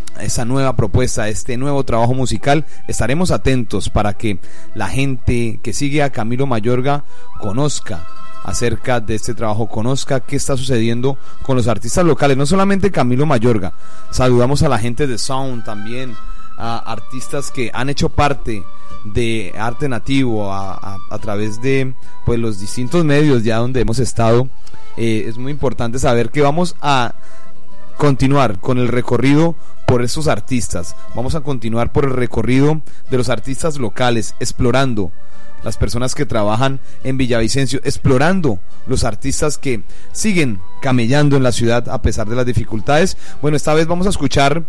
nueva 0.45 0.75
propuesta, 0.75 1.27
este 1.29 1.57
nuevo 1.57 1.83
trabajo 1.83 2.13
musical. 2.13 2.65
Estaremos 2.87 3.31
atentos 3.31 3.89
para 3.89 4.13
que 4.13 4.39
la 4.75 4.87
gente 4.87 5.59
que 5.61 5.73
sigue 5.73 6.03
a 6.03 6.11
Camilo 6.11 6.47
Mayorga 6.47 7.03
conozca 7.39 8.07
acerca 8.43 8.99
de 8.99 9.15
este 9.15 9.35
trabajo, 9.35 9.67
conozca 9.67 10.19
qué 10.19 10.35
está 10.35 10.57
sucediendo 10.57 11.17
con 11.43 11.57
los 11.57 11.67
artistas 11.67 12.05
locales, 12.05 12.37
no 12.37 12.45
solamente 12.45 12.91
Camilo 12.91 13.25
Mayorga. 13.25 13.73
Saludamos 14.09 14.63
a 14.63 14.69
la 14.69 14.79
gente 14.79 15.05
de 15.05 15.17
Sound 15.17 15.63
también, 15.63 16.15
a 16.57 16.77
artistas 16.77 17.51
que 17.51 17.71
han 17.73 17.89
hecho 17.89 18.09
parte 18.09 18.63
de 19.05 19.53
arte 19.57 19.87
nativo 19.89 20.51
a, 20.51 20.73
a- 21.09 21.19
través 21.19 21.61
de 21.61 21.93
pues 22.25 22.39
los 22.39 22.59
distintos 22.59 23.03
medios 23.05 23.43
ya 23.43 23.57
donde 23.57 23.81
hemos 23.81 23.99
estado 23.99 24.47
Eh, 24.97 25.25
es 25.27 25.37
muy 25.37 25.51
importante 25.53 25.99
saber 25.99 26.31
que 26.31 26.41
vamos 26.41 26.75
a 26.81 27.13
continuar 27.97 28.59
con 28.59 28.77
el 28.77 28.87
recorrido 28.89 29.55
por 29.87 30.01
estos 30.03 30.27
artistas. 30.27 30.95
Vamos 31.15 31.33
a 31.35 31.41
continuar 31.41 31.91
por 31.93 32.03
el 32.05 32.11
recorrido 32.11 32.81
de 33.09 33.17
los 33.17 33.29
artistas 33.29 33.77
locales 33.77 34.35
explorando 34.39 35.11
las 35.63 35.77
personas 35.77 36.15
que 36.15 36.25
trabajan 36.25 36.79
en 37.03 37.17
Villavicencio, 37.17 37.79
explorando 37.83 38.59
los 38.87 39.03
artistas 39.03 39.57
que 39.57 39.83
siguen 40.11 40.59
camellando 40.81 41.37
en 41.37 41.43
la 41.43 41.53
ciudad 41.53 41.87
a 41.87 42.01
pesar 42.01 42.27
de 42.27 42.35
las 42.35 42.45
dificultades. 42.45 43.17
Bueno, 43.41 43.55
esta 43.55 43.73
vez 43.73 43.87
vamos 43.87 44.07
a 44.07 44.09
escuchar, 44.09 44.63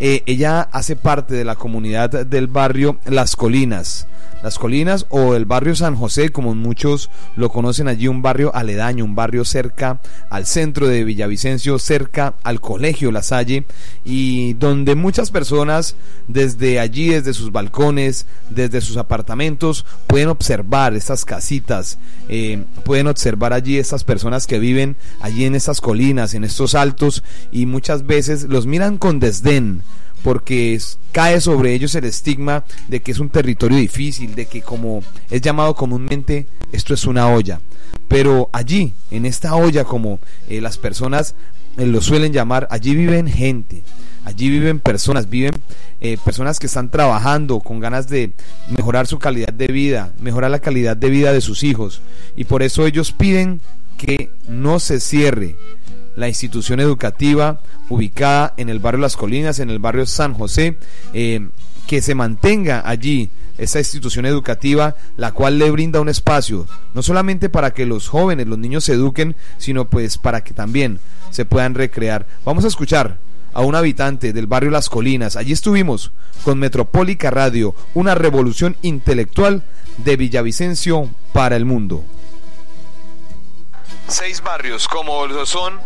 eh, 0.00 0.22
ella 0.26 0.62
hace 0.72 0.96
parte 0.96 1.34
de 1.34 1.44
la 1.44 1.54
comunidad 1.54 2.26
del 2.26 2.48
barrio 2.48 2.98
Las 3.06 3.36
Colinas. 3.36 4.08
Las 4.42 4.58
Colinas 4.58 5.06
o 5.08 5.34
el 5.34 5.46
barrio 5.46 5.74
San 5.74 5.96
José, 5.96 6.30
como 6.30 6.54
muchos 6.54 7.10
lo 7.34 7.50
conocen 7.50 7.88
allí, 7.88 8.06
un 8.06 8.22
barrio 8.22 8.54
aledaño, 8.54 9.04
un 9.04 9.16
barrio 9.16 9.44
cerca 9.44 10.00
al 10.30 10.46
centro 10.46 10.86
de 10.86 11.02
Villavicencio, 11.02 11.78
cerca 11.80 12.34
al 12.44 12.60
colegio 12.60 13.10
La 13.10 13.22
Salle, 13.22 13.64
y 14.04 14.54
donde 14.54 14.94
muchas 14.94 15.32
personas 15.32 15.96
desde 16.28 16.78
allí, 16.78 17.08
desde 17.08 17.34
sus 17.34 17.50
balcones, 17.50 18.26
desde 18.48 18.80
sus 18.80 18.96
apartamentos, 18.96 19.84
pueden 20.06 20.28
observar 20.28 20.94
estas 20.94 21.24
casitas, 21.24 21.98
eh, 22.28 22.62
pueden 22.84 23.08
observar 23.08 23.52
allí 23.52 23.76
estas 23.76 24.04
personas 24.04 24.46
que 24.46 24.60
viven 24.60 24.96
allí 25.20 25.46
en 25.46 25.56
estas 25.58 25.82
colinas, 25.82 26.32
en 26.32 26.44
estos 26.44 26.74
altos, 26.74 27.22
y 27.52 27.66
muchas 27.66 28.06
veces 28.06 28.44
los 28.44 28.66
miran 28.66 28.96
con 28.96 29.20
desdén 29.20 29.82
porque 30.22 30.80
cae 31.12 31.40
sobre 31.40 31.74
ellos 31.74 31.94
el 31.94 32.04
estigma 32.04 32.64
de 32.88 33.00
que 33.00 33.12
es 33.12 33.18
un 33.18 33.30
territorio 33.30 33.78
difícil, 33.78 34.34
de 34.34 34.46
que 34.46 34.62
como 34.62 35.02
es 35.30 35.40
llamado 35.40 35.74
comúnmente, 35.74 36.46
esto 36.72 36.94
es 36.94 37.04
una 37.04 37.28
olla. 37.28 37.60
Pero 38.08 38.48
allí, 38.52 38.94
en 39.10 39.26
esta 39.26 39.54
olla, 39.54 39.84
como 39.84 40.18
eh, 40.48 40.60
las 40.60 40.78
personas 40.78 41.34
eh, 41.76 41.86
lo 41.86 42.00
suelen 42.00 42.32
llamar, 42.32 42.66
allí 42.70 42.94
viven 42.94 43.28
gente, 43.28 43.82
allí 44.24 44.50
viven 44.50 44.80
personas, 44.80 45.28
viven 45.30 45.52
eh, 46.00 46.18
personas 46.24 46.58
que 46.58 46.66
están 46.66 46.90
trabajando 46.90 47.60
con 47.60 47.80
ganas 47.80 48.08
de 48.08 48.32
mejorar 48.68 49.06
su 49.06 49.18
calidad 49.18 49.52
de 49.52 49.68
vida, 49.68 50.12
mejorar 50.20 50.50
la 50.50 50.60
calidad 50.60 50.96
de 50.96 51.10
vida 51.10 51.32
de 51.32 51.40
sus 51.40 51.62
hijos. 51.62 52.00
Y 52.36 52.44
por 52.44 52.62
eso 52.62 52.86
ellos 52.86 53.12
piden 53.12 53.60
que 53.98 54.30
no 54.48 54.80
se 54.80 55.00
cierre 55.00 55.56
la 56.16 56.28
institución 56.28 56.80
educativa 56.80 57.60
ubicada 57.90 58.54
en 58.56 58.70
el 58.70 58.78
barrio 58.78 59.02
Las 59.02 59.16
Colinas, 59.16 59.58
en 59.58 59.70
el 59.70 59.78
barrio 59.78 60.06
San 60.06 60.32
José, 60.32 60.78
eh, 61.12 61.48
que 61.86 62.00
se 62.00 62.14
mantenga 62.14 62.82
allí 62.84 63.30
esa 63.56 63.78
institución 63.80 64.24
educativa, 64.24 64.96
la 65.16 65.32
cual 65.32 65.58
le 65.58 65.70
brinda 65.70 66.00
un 66.00 66.08
espacio, 66.08 66.66
no 66.94 67.02
solamente 67.02 67.48
para 67.48 67.72
que 67.72 67.86
los 67.86 68.08
jóvenes, 68.08 68.46
los 68.46 68.58
niños 68.58 68.84
se 68.84 68.94
eduquen, 68.94 69.36
sino 69.58 69.88
pues 69.88 70.16
para 70.16 70.42
que 70.42 70.54
también 70.54 71.00
se 71.30 71.44
puedan 71.44 71.74
recrear. 71.74 72.26
Vamos 72.44 72.64
a 72.64 72.68
escuchar 72.68 73.18
a 73.52 73.62
un 73.62 73.74
habitante 73.74 74.32
del 74.32 74.46
barrio 74.46 74.70
Las 74.70 74.88
Colinas. 74.88 75.36
Allí 75.36 75.52
estuvimos 75.52 76.12
con 76.44 76.58
Metropólica 76.58 77.30
Radio, 77.30 77.74
una 77.94 78.14
revolución 78.14 78.76
intelectual 78.82 79.64
de 80.04 80.16
Villavicencio 80.16 81.08
para 81.32 81.56
el 81.56 81.64
mundo. 81.64 82.04
Seis 84.08 84.42
barrios 84.42 84.88
como 84.88 85.26
lo 85.26 85.46
son 85.46 85.80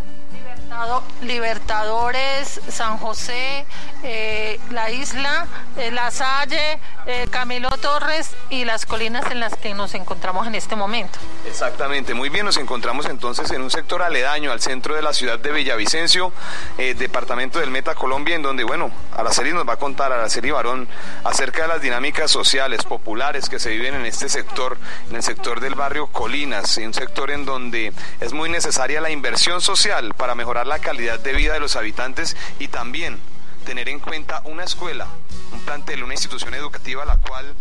Libertadores, 1.23 2.61
San 2.69 2.99
José, 2.99 3.65
eh, 4.03 4.59
la 4.71 4.91
isla, 4.91 5.47
eh, 5.77 5.91
La 5.91 6.11
Salle, 6.11 6.79
eh, 7.07 7.27
Camilo 7.31 7.71
Torres 7.79 8.31
y 8.51 8.65
las 8.65 8.87
colinas 8.87 9.31
en 9.31 9.41
las 9.41 9.57
que 9.57 9.75
nos 9.75 9.95
encontramos 9.95 10.47
en 10.47 10.55
este 10.55 10.77
momento. 10.77 11.19
Exactamente, 11.47 12.15
muy 12.15 12.29
bien, 12.29 12.47
nos 12.47 12.57
encontramos 12.57 13.07
entonces 13.07 13.51
en 13.51 13.63
un 13.63 13.71
sector 13.71 14.03
aledaño 14.03 14.53
al 14.53 14.61
centro 14.61 14.95
de 14.95 15.03
la 15.03 15.13
ciudad 15.13 15.39
de 15.39 15.51
Villavicencio, 15.51 16.33
eh, 16.79 16.95
departamento 16.95 17.59
del 17.59 17.71
Meta 17.71 17.95
Colombia, 17.95 18.37
en 18.37 18.43
donde, 18.43 18.65
bueno, 18.65 18.91
Araceli 19.17 19.53
nos 19.53 19.69
va 19.69 19.75
a 19.75 19.79
contar, 19.79 20.13
Araceli 20.13 20.51
Barón, 20.51 20.89
acerca 21.25 21.63
de 21.63 21.69
las 21.69 21.83
dinámicas 21.83 22.31
sociales, 22.31 22.85
populares 22.85 23.49
que 23.49 23.59
se 23.59 23.71
viven 23.71 23.95
en 23.95 24.07
este 24.07 24.29
sector, 24.29 24.79
en 25.11 25.17
el 25.17 25.23
sector 25.23 25.61
del 25.61 25.75
barrio 25.75 26.07
Colinas, 26.07 26.77
un 26.79 26.95
sector 26.95 27.31
en 27.31 27.45
donde 27.45 27.93
es 28.21 28.33
muy 28.33 28.49
necesaria 28.49 29.01
la 29.01 29.11
inversión 29.11 29.61
social 29.61 30.15
para 30.15 30.35
mejorar 30.35 30.62
la 30.67 30.79
calidad 30.79 31.21
de 31.21 31.33
vida 31.33 31.55
de 31.55 31.61
los 31.61 31.77
habitantes 31.77 32.37
y 32.59 32.69
también 32.69 33.19
tener 33.65 33.89
en 33.89 34.01
cuenta 34.01 34.43
una 34.45 34.65
escuela, 34.65 35.07
un 35.53 35.61
plantel, 35.61 36.03
una 36.03 36.15
institución 36.15 36.55
educativa 36.55 37.05
la 37.05 37.17
cual 37.17 37.55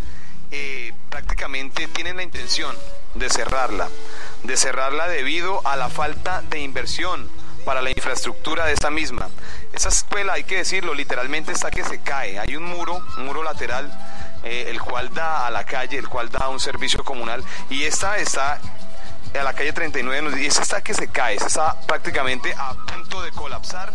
eh, 0.51 0.93
prácticamente 1.09 1.87
tienen 1.87 2.17
la 2.17 2.23
intención 2.23 2.75
de 3.15 3.29
cerrarla, 3.29 3.89
de 4.43 4.57
cerrarla 4.57 5.07
debido 5.07 5.65
a 5.65 5.75
la 5.75 5.89
falta 5.89 6.41
de 6.49 6.59
inversión 6.59 7.29
para 7.65 7.81
la 7.81 7.91
infraestructura 7.91 8.65
de 8.65 8.73
esta 8.73 8.89
misma. 8.89 9.29
Esa 9.73 9.89
escuela, 9.89 10.33
hay 10.33 10.43
que 10.43 10.57
decirlo, 10.57 10.93
literalmente 10.93 11.51
está 11.51 11.71
que 11.71 11.83
se 11.83 11.99
cae. 11.99 12.39
Hay 12.39 12.55
un 12.55 12.63
muro, 12.63 13.01
un 13.17 13.25
muro 13.25 13.43
lateral 13.43 13.91
eh, 14.43 14.65
el 14.69 14.81
cual 14.81 15.13
da 15.13 15.45
a 15.45 15.51
la 15.51 15.63
calle, 15.65 15.97
el 15.97 16.09
cual 16.09 16.29
da 16.29 16.49
un 16.49 16.59
servicio 16.59 17.03
comunal. 17.03 17.43
Y 17.69 17.83
esta 17.83 18.17
está 18.17 18.59
a 19.39 19.43
la 19.43 19.53
calle 19.53 19.73
39 19.73 20.41
y 20.41 20.45
esta 20.45 20.61
está 20.61 20.81
que 20.81 20.93
se 20.93 21.07
cae, 21.07 21.35
esta 21.35 21.47
está 21.47 21.81
prácticamente 21.81 22.53
a 22.57 22.73
punto 22.73 23.21
de 23.21 23.31
colapsar. 23.31 23.91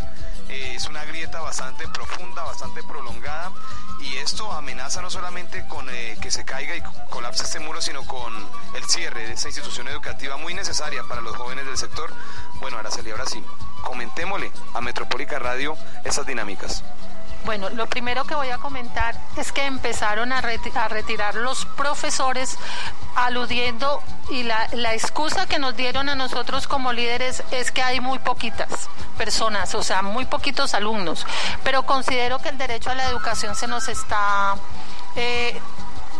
Eh, 0.49 0.75
es 0.77 0.87
una 0.87 1.05
grieta 1.05 1.41
bastante 1.41 1.89
profunda, 1.89 2.45
bastante 2.45 2.83
prolongada 2.85 3.53
y 4.01 4.17
esto 4.17 4.51
amenaza 4.53 5.03
no 5.03 5.11
solamente 5.11 5.67
con 5.67 5.89
eh, 5.91 6.17
que 6.21 6.31
se 6.31 6.45
caiga 6.45 6.77
y 6.77 6.83
colapse 7.11 7.45
este 7.45 7.59
muro, 7.61 7.81
sino 7.81 8.07
con 8.07 8.33
el 8.75 8.85
cierre 8.85 9.27
de 9.27 9.33
esta 9.33 9.49
institución 9.49 9.89
educativa 9.89 10.37
muy 10.37 10.55
necesaria 10.55 11.03
para 11.09 11.21
los 11.21 11.37
jóvenes 11.37 11.67
del 11.67 11.77
sector. 11.77 12.13
Bueno, 12.61 12.79
Araceli, 12.79 13.11
ahora 13.11 13.27
sí, 13.27 13.43
comentémosle 13.83 14.53
a 14.75 14.81
Metropólica 14.81 15.39
Radio 15.39 15.77
esas 16.05 16.27
dinámicas. 16.27 16.85
Bueno, 17.47 17.71
lo 17.71 17.87
primero 17.87 18.25
que 18.25 18.35
voy 18.35 18.51
a 18.51 18.59
comentar 18.59 19.17
es 19.37 19.53
que 19.53 19.67
empezaron 19.67 20.33
a, 20.33 20.41
retirar 20.41 21.37
los 21.37 21.65
profesores 21.65 22.59
aludiendo 23.15 24.03
y 24.31 24.43
la, 24.43 24.69
la, 24.73 24.95
excusa 24.95 25.47
que 25.47 25.61
nos 25.61 25.77
dieron 25.77 26.09
a 26.09 26.17
nosotros 26.17 26.67
como 26.67 26.93
líderes 26.93 27.45
es 27.53 27.71
que 27.71 27.85
hay 27.85 28.01
muy 28.01 28.19
poquitas 28.19 28.89
personas, 29.17 29.77
o 29.77 29.85
sea, 29.85 30.03
muy 30.03 30.25
poquitos 30.25 30.75
alumnos, 30.75 31.25
pero 31.63 31.85
considero 31.87 32.41
que 32.41 32.49
el 32.49 32.59
derecho 32.59 32.91
a 32.91 32.97
la 32.97 33.05
educación 33.09 33.55
se 33.55 33.69
nos 33.69 33.87
está... 33.87 34.57
Eh, 35.15 35.61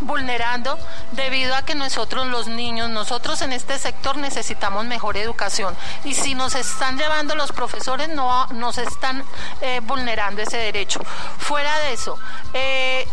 vulnerando 0.01 0.79
debido 1.13 1.55
a 1.55 1.63
que 1.63 1.75
nosotros 1.75 2.27
los 2.27 2.49
niños, 2.49 2.91
nosotros 2.91 3.43
en 3.43 3.53
este 3.53 3.79
sector 3.79 4.17
necesitamos 4.17 4.85
mejor 4.85 5.17
educación 5.17 5.77
y 6.05 6.15
si 6.15 6.35
nos 6.35 6.55
están 6.55 6.99
llevando 6.99 7.35
los 7.35 7.53
profesores 7.53 8.09
no 8.09 8.47
nos 8.49 8.79
están 8.79 9.25
eh, 9.61 9.81
vulnerando 9.83 10.43
ese 10.43 10.57
derecho. 10.57 11.01
Fuera 11.39 11.79
de 11.81 11.93
eso, 11.93 12.19
eh, 12.53 13.07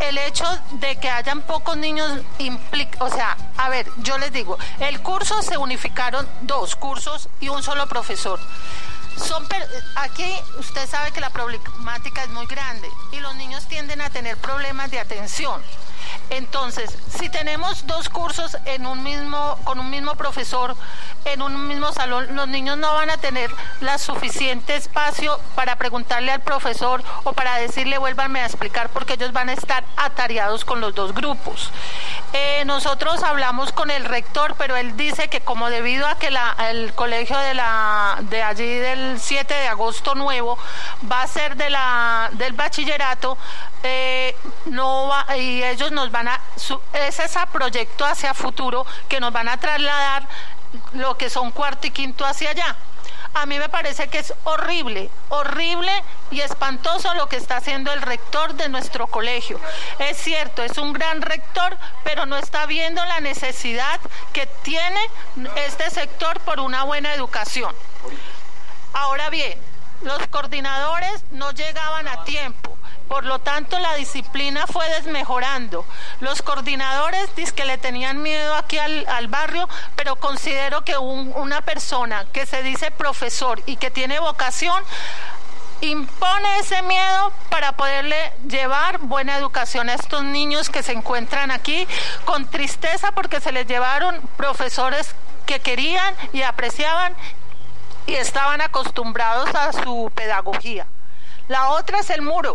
el 0.00 0.18
hecho 0.18 0.44
de 0.72 0.96
que 0.96 1.08
hayan 1.08 1.42
pocos 1.42 1.76
niños 1.76 2.20
implica, 2.38 3.04
o 3.04 3.08
sea, 3.08 3.36
a 3.56 3.68
ver, 3.68 3.86
yo 3.98 4.18
les 4.18 4.32
digo, 4.32 4.58
el 4.80 5.00
curso 5.00 5.40
se 5.42 5.56
unificaron 5.56 6.28
dos 6.42 6.76
cursos 6.76 7.28
y 7.40 7.48
un 7.48 7.62
solo 7.62 7.86
profesor. 7.86 8.40
Son 9.16 9.46
aquí 9.94 10.34
usted 10.58 10.88
sabe 10.88 11.12
que 11.12 11.20
la 11.20 11.30
problemática 11.30 12.24
es 12.24 12.30
muy 12.30 12.46
grande 12.46 12.88
y 13.12 13.20
los 13.20 13.34
niños 13.36 13.66
tienden 13.68 14.00
a 14.00 14.10
tener 14.10 14.36
problemas 14.38 14.90
de 14.90 14.98
atención. 14.98 15.62
Entonces, 16.30 16.96
si 17.08 17.28
tenemos 17.28 17.86
dos 17.86 18.08
cursos 18.08 18.56
en 18.64 18.86
un 18.86 19.02
mismo, 19.02 19.58
con 19.64 19.78
un 19.78 19.90
mismo 19.90 20.14
profesor, 20.14 20.76
en 21.24 21.42
un 21.42 21.68
mismo 21.68 21.92
salón, 21.92 22.34
los 22.34 22.48
niños 22.48 22.76
no 22.78 22.92
van 22.94 23.10
a 23.10 23.16
tener 23.16 23.50
la 23.80 23.98
suficiente 23.98 24.76
espacio 24.76 25.38
para 25.54 25.76
preguntarle 25.76 26.32
al 26.32 26.40
profesor 26.40 27.02
o 27.24 27.32
para 27.32 27.56
decirle 27.56 27.98
vuélvanme 27.98 28.40
a 28.40 28.46
explicar 28.46 28.88
porque 28.90 29.14
ellos 29.14 29.32
van 29.32 29.48
a 29.48 29.52
estar 29.52 29.84
atareados 29.96 30.64
con 30.64 30.80
los 30.80 30.94
dos 30.94 31.14
grupos. 31.14 31.70
Eh, 32.32 32.64
nosotros 32.66 33.22
hablamos 33.22 33.72
con 33.72 33.90
el 33.90 34.04
rector, 34.04 34.54
pero 34.58 34.76
él 34.76 34.96
dice 34.96 35.28
que 35.28 35.40
como 35.40 35.70
debido 35.70 36.06
a 36.06 36.18
que 36.18 36.30
el 36.70 36.92
colegio 36.94 37.38
de 37.38 38.42
allí 38.42 38.74
del 38.78 39.20
7 39.20 39.54
de 39.54 39.68
agosto 39.68 40.14
nuevo 40.14 40.58
va 41.10 41.22
a 41.22 41.26
ser 41.26 41.56
del 41.56 42.52
bachillerato, 42.54 43.38
eh, 43.86 44.34
no 44.64 45.08
va, 45.08 45.36
y 45.36 45.62
ellos 45.62 45.92
nos 45.92 46.10
van 46.10 46.26
a, 46.26 46.40
es 46.94 47.18
ese 47.18 47.38
proyecto 47.52 48.06
hacia 48.06 48.32
futuro 48.32 48.86
que 49.08 49.20
nos 49.20 49.30
van 49.30 49.46
a 49.46 49.58
trasladar 49.58 50.26
lo 50.94 51.18
que 51.18 51.28
son 51.28 51.50
cuarto 51.50 51.86
y 51.86 51.90
quinto 51.90 52.24
hacia 52.24 52.50
allá. 52.50 52.76
A 53.34 53.44
mí 53.44 53.58
me 53.58 53.68
parece 53.68 54.08
que 54.08 54.20
es 54.20 54.32
horrible, 54.44 55.10
horrible 55.28 55.92
y 56.30 56.40
espantoso 56.40 57.12
lo 57.14 57.28
que 57.28 57.36
está 57.36 57.58
haciendo 57.58 57.92
el 57.92 58.00
rector 58.00 58.54
de 58.54 58.70
nuestro 58.70 59.06
colegio. 59.06 59.60
Es 59.98 60.16
cierto, 60.16 60.62
es 60.62 60.78
un 60.78 60.94
gran 60.94 61.20
rector, 61.20 61.76
pero 62.04 62.24
no 62.24 62.38
está 62.38 62.64
viendo 62.64 63.04
la 63.04 63.20
necesidad 63.20 64.00
que 64.32 64.46
tiene 64.62 65.00
este 65.56 65.90
sector 65.90 66.40
por 66.40 66.58
una 66.60 66.84
buena 66.84 67.12
educación. 67.12 67.74
Ahora 68.94 69.28
bien, 69.28 69.58
los 70.00 70.26
coordinadores 70.28 71.24
no 71.32 71.50
llegaban 71.50 72.08
a 72.08 72.24
tiempo 72.24 72.73
por 73.08 73.24
lo 73.24 73.38
tanto, 73.38 73.78
la 73.78 73.94
disciplina 73.94 74.66
fue 74.66 74.88
desmejorando. 74.90 75.84
Los 76.20 76.42
coordinadores 76.42 77.34
dicen 77.36 77.54
que 77.54 77.64
le 77.64 77.78
tenían 77.78 78.22
miedo 78.22 78.54
aquí 78.54 78.78
al, 78.78 79.28
barrio, 79.28 79.68
pero 79.96 80.16
considero 80.16 80.84
que 80.84 80.96
una 80.96 81.60
persona 81.62 82.26
que 82.32 82.46
se 82.46 82.62
dice 82.62 82.90
profesor 82.90 83.62
y 83.66 83.76
que 83.76 83.90
tiene 83.90 84.18
vocación 84.18 84.82
impone 85.80 86.58
ese 86.58 86.80
miedo 86.82 87.32
para 87.50 87.72
poderle 87.72 88.32
llevar 88.48 88.98
buena 88.98 89.36
educación 89.36 89.88
a 89.88 89.94
estos 89.94 90.24
niños 90.24 90.70
que 90.70 90.82
se 90.82 90.92
encuentran 90.92 91.50
aquí 91.50 91.86
con 92.24 92.46
tristeza 92.46 93.12
porque 93.12 93.40
se 93.40 93.52
les 93.52 93.66
llevaron 93.66 94.20
profesores 94.36 95.14
que 95.46 95.60
querían 95.60 96.14
y 96.32 96.42
apreciaban 96.42 97.14
y 98.06 98.14
estaban 98.14 98.60
acostumbrados 98.60 99.54
a 99.54 99.72
su 99.72 100.10
pedagogía. 100.14 100.86
La 101.48 101.70
otra 101.70 102.00
es 102.00 102.10
el 102.10 102.20
muro. 102.22 102.54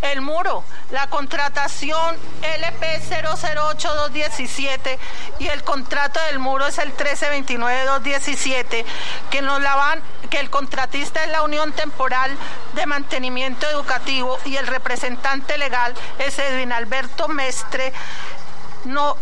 El 0.00 0.22
muro, 0.22 0.64
la 0.90 1.08
contratación 1.08 2.16
LP008217 2.42 4.98
y 5.38 5.48
el 5.48 5.62
contrato 5.64 6.20
del 6.22 6.38
muro 6.38 6.66
es 6.66 6.78
el 6.78 6.96
1329217, 6.96 8.86
que 9.30 9.42
nos 9.42 9.60
la 9.60 9.76
van, 9.76 10.00
que 10.30 10.40
el 10.40 10.48
contratista 10.50 11.22
es 11.24 11.30
la 11.30 11.42
Unión 11.42 11.72
Temporal 11.72 12.34
de 12.74 12.86
Mantenimiento 12.86 13.68
Educativo 13.68 14.38
y 14.44 14.56
el 14.56 14.66
representante 14.66 15.58
legal 15.58 15.94
es 16.18 16.38
Edwin 16.38 16.72
Alberto 16.72 17.28
Mestre. 17.28 17.92
No 18.84 19.18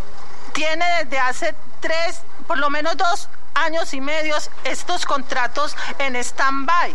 tiene 0.53 0.85
desde 1.05 1.19
hace 1.19 1.55
tres, 1.81 2.23
por 2.47 2.59
lo 2.59 2.71
menos 2.71 2.97
dos 2.97 3.29
años 3.55 3.93
y 3.93 4.01
medios 4.01 4.51
estos 4.65 5.05
contratos 5.05 5.77
en 5.99 6.17
stand-by 6.17 6.95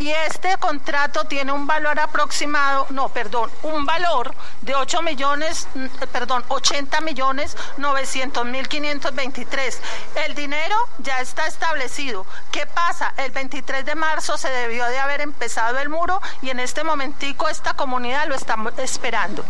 y 0.00 0.08
este 0.08 0.56
contrato 0.56 1.24
tiene 1.24 1.52
un 1.52 1.66
valor 1.66 2.00
aproximado, 2.00 2.86
no, 2.88 3.10
perdón, 3.10 3.50
un 3.62 3.84
valor 3.84 4.34
de 4.62 4.74
8 4.74 5.02
millones, 5.02 5.68
mm, 5.74 5.86
perdón, 6.10 6.42
80 6.48 7.02
millones 7.02 7.54
900 7.76 8.46
mil 8.46 8.66
523. 8.66 9.78
El 10.26 10.34
dinero 10.34 10.74
ya 11.00 11.20
está 11.20 11.46
establecido. 11.46 12.24
¿Qué 12.50 12.64
pasa? 12.66 13.12
El 13.18 13.30
23 13.30 13.84
de 13.84 13.94
marzo 13.94 14.38
se 14.38 14.48
debió 14.48 14.86
de 14.86 14.98
haber 14.98 15.20
empezado 15.20 15.78
el 15.78 15.90
muro 15.90 16.22
y 16.40 16.48
en 16.48 16.60
este 16.60 16.82
momentico 16.82 17.50
esta 17.50 17.74
comunidad 17.74 18.26
lo 18.26 18.34
está 18.34 18.56
esperando. 18.78 19.44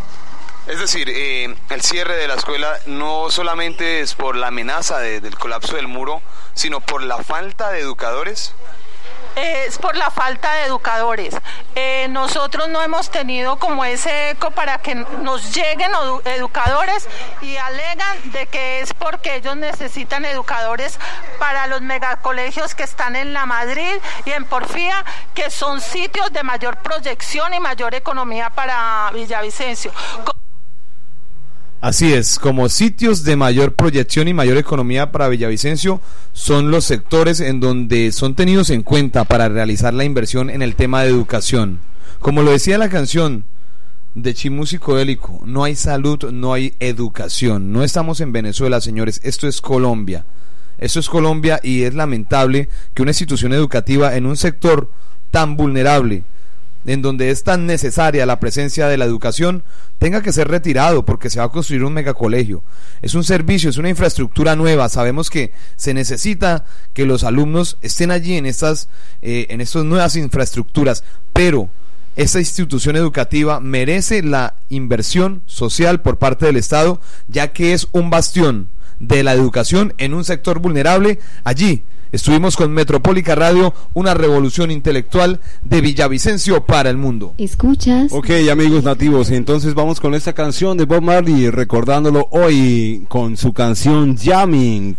Es 0.67 0.81
decir, 0.81 1.09
eh, 1.11 1.57
el 1.71 1.81
cierre 1.81 2.17
de 2.17 2.27
la 2.27 2.35
escuela 2.35 2.77
no 2.87 3.31
solamente 3.31 4.01
es 4.01 4.15
por 4.15 4.35
la 4.35 4.49
amenaza 4.49 4.99
del 4.99 5.39
colapso 5.39 5.77
del 5.77 5.87
muro, 5.87 6.23
sino 6.55 6.81
por 6.81 7.03
la 7.03 7.23
falta 7.23 7.71
de 7.71 7.81
educadores 7.81 8.53
es 9.37 9.79
por 9.79 9.97
la 9.97 10.11
falta 10.11 10.53
de 10.55 10.65
educadores. 10.65 11.37
Eh, 11.75 12.09
nosotros 12.11 12.69
no 12.69 12.83
hemos 12.83 13.11
tenido 13.11 13.57
como 13.59 13.85
ese 13.85 14.31
eco 14.31 14.51
para 14.51 14.79
que 14.79 14.95
nos 14.95 15.55
lleguen 15.55 15.91
educadores 16.25 17.09
y 17.43 17.57
alegan 17.57 18.33
de 18.33 18.47
que 18.47 18.81
es 18.81 18.93
porque 18.95 19.37
ellos 19.37 19.57
necesitan 19.57 20.25
educadores 20.25 20.99
para 21.39 21.67
los 21.67 21.81
megacolegios 21.81 22.75
que 22.75 22.83
están 22.83 23.17
en 23.17 23.33
la 23.33 23.47
Madrid 23.47 23.95
y 24.25 24.31
en 24.31 24.45
Porfía, 24.45 25.05
que 25.35 25.51
son 25.51 25.81
sitios 25.81 26.33
de 26.33 26.43
mayor 26.43 26.79
proyección 26.79 27.55
y 27.55 27.61
mayor 27.61 27.95
economía 27.95 28.51
para 28.51 29.11
Villavicencio. 29.13 29.93
Así 31.81 32.13
es, 32.13 32.39
como 32.39 32.69
sitios 32.69 33.25
de 33.25 33.37
mayor 33.37 33.73
proyección 33.73 34.29
y 34.29 34.35
mayor 34.35 34.59
economía 34.59 35.13
para 35.13 35.29
Villavicencio 35.29 36.03
son 36.35 36.71
los 36.71 36.85
sectores 36.85 37.41
en 37.41 37.59
donde 37.59 38.13
son 38.13 38.35
tenidos 38.35 38.69
en 38.69 38.83
cuenta 38.83 39.25
para 39.25 39.49
realizar 39.49 39.95
la 39.95 40.05
inversión 40.05 40.51
en 40.51 40.61
el 40.61 40.75
tema 40.75 41.03
de 41.03 41.09
educación. 41.09 41.81
Como 42.19 42.43
lo 42.43 42.51
decía 42.51 42.77
la 42.77 42.91
canción 42.91 43.45
de 44.15 44.35
Chimúsico 44.35 44.99
Élico, 44.99 45.41
no 45.47 45.65
hay 45.65 45.75
salud, 45.75 46.31
no 46.31 46.53
hay 46.53 46.75
educación. 46.81 47.73
No 47.73 47.83
estamos 47.83 48.21
en 48.21 48.33
Venezuela, 48.33 48.83
señores, 48.83 49.19
esto 49.25 49.49
es 49.49 49.63
Colombia. 49.63 50.27
Esto 50.77 51.01
es 51.01 51.09
Colombia 51.09 51.61
y 51.63 51.85
es 51.85 51.95
lamentable 51.95 52.69
que 52.93 53.01
una 53.01 53.13
institución 53.13 53.55
educativa 53.55 54.17
en 54.17 54.27
un 54.27 54.37
sector 54.37 54.91
tan 55.31 55.57
vulnerable 55.57 56.25
en 56.87 57.03
donde 57.03 57.31
es 57.31 57.43
tan 57.43 57.67
necesaria 57.67 58.27
la 58.27 58.41
presencia 58.41 58.89
de 58.89 58.97
la 58.97 59.05
educación, 59.05 59.65
tenga 59.99 60.23
que 60.23 60.33
ser 60.33 60.49
retirado 60.49 61.05
porque 61.05 61.31
se 61.31 61.39
va 61.39 61.47
a 61.47 61.51
construir 61.51 61.85
un 61.85 61.93
megacolegio. 61.93 62.63
Es 63.03 63.15
un 63.15 63.25
servicio, 63.25 63.71
es 63.71 63.77
una 63.77 63.91
infraestructura 63.91 64.57
nueva. 64.57 64.89
Sabemos 64.89 65.31
que 65.31 65.53
se 65.77 65.95
necesita 65.95 66.65
que 66.95 67.07
los 67.07 67.25
alumnos 67.25 67.77
estén 67.83 68.11
allí 68.11 68.37
en 68.37 68.47
estas, 68.47 68.89
eh, 69.23 69.47
en 69.51 69.61
estas 69.61 69.85
nuevas 69.85 70.17
infraestructuras, 70.17 71.05
pero 71.33 71.69
esta 72.17 72.41
institución 72.41 72.97
educativa 72.97 73.61
merece 73.61 74.23
la 74.23 74.55
inversión 74.69 75.43
social 75.47 76.03
por 76.03 76.19
parte 76.19 76.47
del 76.47 76.57
Estado, 76.57 77.01
ya 77.29 77.53
que 77.53 77.73
es 77.73 77.89
un 77.93 78.11
bastión 78.11 78.69
de 78.99 79.23
la 79.23 79.33
educación 79.33 79.95
en 79.99 80.13
un 80.13 80.25
sector 80.25 80.59
vulnerable 80.59 81.19
allí 81.45 81.83
Estuvimos 82.13 82.57
con 82.57 82.73
Metropólica 82.73 83.35
Radio, 83.35 83.73
una 83.95 84.15
revolución 84.15 84.71
intelectual 84.71 85.41
de 85.65 85.81
Villavicencio 85.81 86.67
para 86.67 86.91
el 86.91 86.97
mundo. 86.97 87.35
Escuchas. 87.39 88.13
Ok, 88.13 88.31
amigos 88.51 88.83
nativos, 88.83 89.31
entonces 89.31 89.75
vamos 89.75 90.01
con 90.01 90.15
esta 90.15 90.33
canción 90.33 90.77
de 90.77 90.87
Bob 90.87 91.03
Marley, 91.03 91.51
recordándolo 91.51 92.27
hoy 92.33 93.05
con 93.09 93.37
su 93.37 93.53
canción 93.53 94.17
Jamming. 94.17 94.97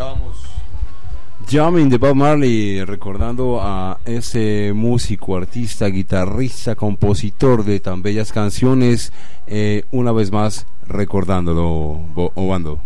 Escuchábamos. 0.00 0.36
Jamming 1.48 1.88
de 1.88 1.98
Bob 1.98 2.14
Marley, 2.14 2.84
recordando 2.84 3.60
a 3.60 3.98
ese 4.04 4.72
músico, 4.74 5.36
artista, 5.36 5.86
guitarrista, 5.86 6.74
compositor 6.74 7.64
de 7.64 7.80
tan 7.80 8.02
bellas 8.02 8.32
canciones, 8.32 9.12
eh, 9.46 9.84
una 9.90 10.12
vez 10.12 10.30
más 10.30 10.66
recordándolo, 10.86 12.04
Obando. 12.34 12.80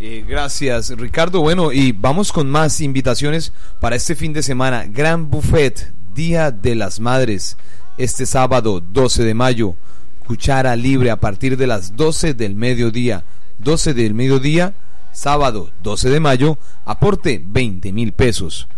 Eh, 0.00 0.24
gracias, 0.26 0.90
Ricardo. 0.96 1.40
Bueno, 1.40 1.72
y 1.72 1.92
vamos 1.92 2.32
con 2.32 2.50
más 2.50 2.80
invitaciones 2.80 3.52
para 3.80 3.96
este 3.96 4.14
fin 4.14 4.32
de 4.32 4.42
semana. 4.42 4.86
Gran 4.88 5.30
Buffet, 5.30 5.92
Día 6.14 6.50
de 6.50 6.74
las 6.74 7.00
Madres, 7.00 7.56
este 7.98 8.26
sábado 8.26 8.80
12 8.80 9.24
de 9.24 9.34
mayo. 9.34 9.74
Cuchara 10.26 10.74
libre 10.74 11.10
a 11.10 11.16
partir 11.16 11.56
de 11.56 11.66
las 11.66 11.96
12 11.96 12.34
del 12.34 12.54
mediodía. 12.54 13.24
12 13.58 13.94
del 13.94 14.14
mediodía, 14.14 14.74
sábado 15.14 15.70
12 15.82 16.10
de 16.10 16.20
mayo, 16.20 16.58
aporte 16.84 17.42
20 17.42 17.92
mil 17.92 18.12
pesos. 18.12 18.68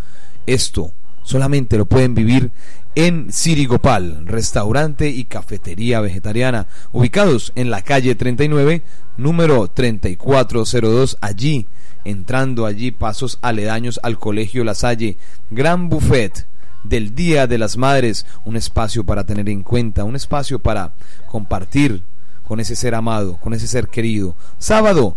Esto 0.47 0.93
solamente 1.24 1.76
lo 1.76 1.87
pueden 1.87 2.14
vivir 2.14 2.53
en 2.95 3.32
Sirigopal, 3.32 4.26
restaurante 4.26 5.11
y 5.11 5.24
cafetería 5.24 6.01
vegetariana, 6.01 6.66
ubicados 6.93 7.53
en 7.57 7.70
la 7.70 7.82
calle 7.82 8.14
39, 8.14 8.82
número 9.16 9.68
3402, 9.68 11.18
allí, 11.20 11.66
entrando 12.05 12.64
allí 12.64 12.93
pasos 12.93 13.39
aledaños 13.43 14.01
al 14.03 14.18
Colegio 14.18 14.64
La 14.64 14.74
Salle, 14.74 15.18
gran 15.51 15.89
buffet 15.89 16.47
del 16.84 17.14
Día 17.14 17.47
de 17.47 17.59
las 17.59 17.76
Madres, 17.76 18.24
un 18.45 18.57
espacio 18.57 19.05
para 19.05 19.24
tener 19.24 19.49
en 19.49 19.62
cuenta, 19.62 20.05
un 20.05 20.16
espacio 20.16 20.59
para 20.59 20.95
compartir 21.30 22.03
con 22.45 22.61
ese 22.61 22.76
ser 22.76 22.95
amado, 22.95 23.37
con 23.39 23.53
ese 23.53 23.66
ser 23.66 23.89
querido. 23.89 24.37
Sábado 24.59 25.16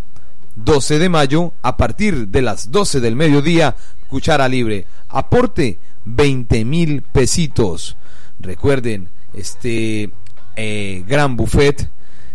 12 0.64 1.00
de 1.00 1.10
mayo, 1.10 1.54
a 1.62 1.78
partir 1.78 2.28
de 2.28 2.42
las 2.42 2.72
12 2.72 3.00
del 3.00 3.16
mediodía, 3.16 3.76
cuchara 4.08 4.48
libre. 4.48 4.86
Aporte 5.08 5.80
20 6.06 6.66
mil 6.66 7.02
pesitos. 7.02 7.98
Recuerden, 8.40 9.10
este 9.34 10.12
eh, 10.56 11.04
gran 11.08 11.38
buffet 11.38 11.90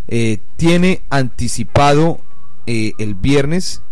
eh, 0.09 0.39
tiene 0.57 1.03
anticipado 1.11 2.21
eh, 2.67 2.93
el 2.99 3.15
viernes. 3.15 3.83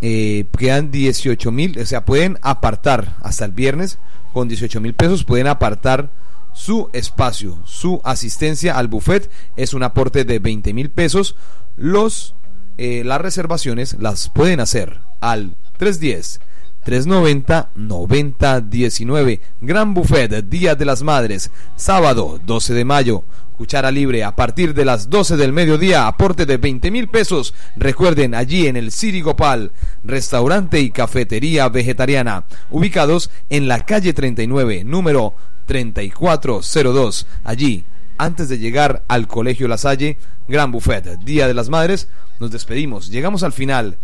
quedan 0.00 0.90
18 0.90 1.52
mil, 1.52 1.78
o 1.78 1.84
sea, 1.84 2.04
pueden 2.04 2.38
apartar 2.42 3.16
hasta 3.22 3.44
el 3.44 3.52
viernes 3.52 3.98
con 4.32 4.48
18 4.48 4.80
mil 4.80 4.94
pesos, 4.94 5.24
pueden 5.24 5.46
apartar 5.46 6.10
su 6.52 6.90
espacio, 6.92 7.58
su 7.64 8.00
asistencia 8.04 8.76
al 8.76 8.88
buffet 8.88 9.30
es 9.56 9.74
un 9.74 9.82
aporte 9.82 10.24
de 10.24 10.38
20 10.38 10.72
mil 10.72 10.90
pesos. 10.90 11.36
Los, 11.76 12.34
eh, 12.78 13.02
las 13.04 13.20
reservaciones 13.20 13.96
las 13.98 14.28
pueden 14.28 14.60
hacer 14.60 15.00
al 15.20 15.56
310 15.78 16.40
390-9019. 16.84 19.40
Gran 19.60 19.94
Buffet, 19.94 20.48
Día 20.48 20.74
de 20.74 20.84
las 20.84 21.02
Madres, 21.02 21.50
sábado 21.76 22.40
12 22.44 22.74
de 22.74 22.84
mayo. 22.84 23.22
Cuchara 23.56 23.90
libre 23.90 24.24
a 24.24 24.34
partir 24.34 24.72
de 24.72 24.86
las 24.86 25.10
12 25.10 25.36
del 25.36 25.52
mediodía, 25.52 26.06
aporte 26.06 26.46
de 26.46 26.56
20 26.56 26.90
mil 26.90 27.08
pesos. 27.08 27.52
Recuerden, 27.76 28.34
allí 28.34 28.66
en 28.66 28.78
el 28.78 28.90
City 28.90 29.20
Gopal, 29.20 29.72
restaurante 30.02 30.80
y 30.80 30.90
cafetería 30.90 31.68
vegetariana, 31.68 32.46
ubicados 32.70 33.30
en 33.50 33.68
la 33.68 33.80
calle 33.80 34.14
39, 34.14 34.84
número 34.84 35.34
3402. 35.66 37.26
Allí, 37.44 37.84
antes 38.20 38.50
de 38.50 38.58
llegar 38.58 39.02
al 39.08 39.26
Colegio 39.26 39.66
La 39.66 39.78
Salle, 39.78 40.18
Gran 40.46 40.70
Buffet, 40.70 41.20
Día 41.20 41.48
de 41.48 41.54
las 41.54 41.70
Madres, 41.70 42.08
nos 42.38 42.50
despedimos. 42.50 43.10
Llegamos 43.10 43.42
al 43.42 43.52
final 43.52 43.96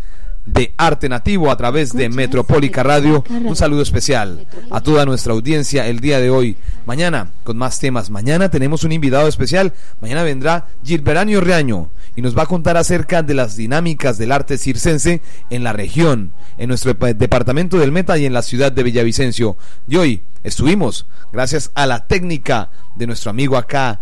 de 0.46 0.72
Arte 0.76 1.08
Nativo 1.08 1.50
a 1.50 1.56
través 1.56 1.92
de 1.92 2.08
Metropólica 2.08 2.82
Radio. 2.82 3.24
Un 3.28 3.56
saludo 3.56 3.82
especial 3.82 4.46
a 4.70 4.80
toda 4.80 5.04
nuestra 5.04 5.32
audiencia 5.32 5.86
el 5.86 6.00
día 6.00 6.20
de 6.20 6.30
hoy. 6.30 6.56
Mañana 6.86 7.30
con 7.44 7.58
más 7.58 7.78
temas. 7.78 8.10
Mañana 8.10 8.48
tenemos 8.48 8.84
un 8.84 8.92
invitado 8.92 9.28
especial. 9.28 9.74
Mañana 10.00 10.22
vendrá 10.22 10.68
Gilberanio 10.84 11.40
Reaño 11.40 11.90
y 12.14 12.22
nos 12.22 12.36
va 12.36 12.44
a 12.44 12.46
contar 12.46 12.76
acerca 12.76 13.22
de 13.22 13.34
las 13.34 13.56
dinámicas 13.56 14.16
del 14.16 14.32
arte 14.32 14.56
circense 14.56 15.20
en 15.50 15.64
la 15.64 15.72
región, 15.72 16.32
en 16.56 16.68
nuestro 16.68 16.94
departamento 16.94 17.78
del 17.78 17.92
Meta 17.92 18.16
y 18.16 18.24
en 18.24 18.32
la 18.32 18.42
ciudad 18.42 18.72
de 18.72 18.82
Villavicencio. 18.82 19.56
Y 19.86 19.96
hoy 19.96 20.22
estuvimos 20.42 21.06
gracias 21.32 21.70
a 21.74 21.86
la 21.86 22.06
técnica 22.06 22.70
de 22.94 23.06
nuestro 23.06 23.30
amigo 23.30 23.56
acá, 23.56 24.00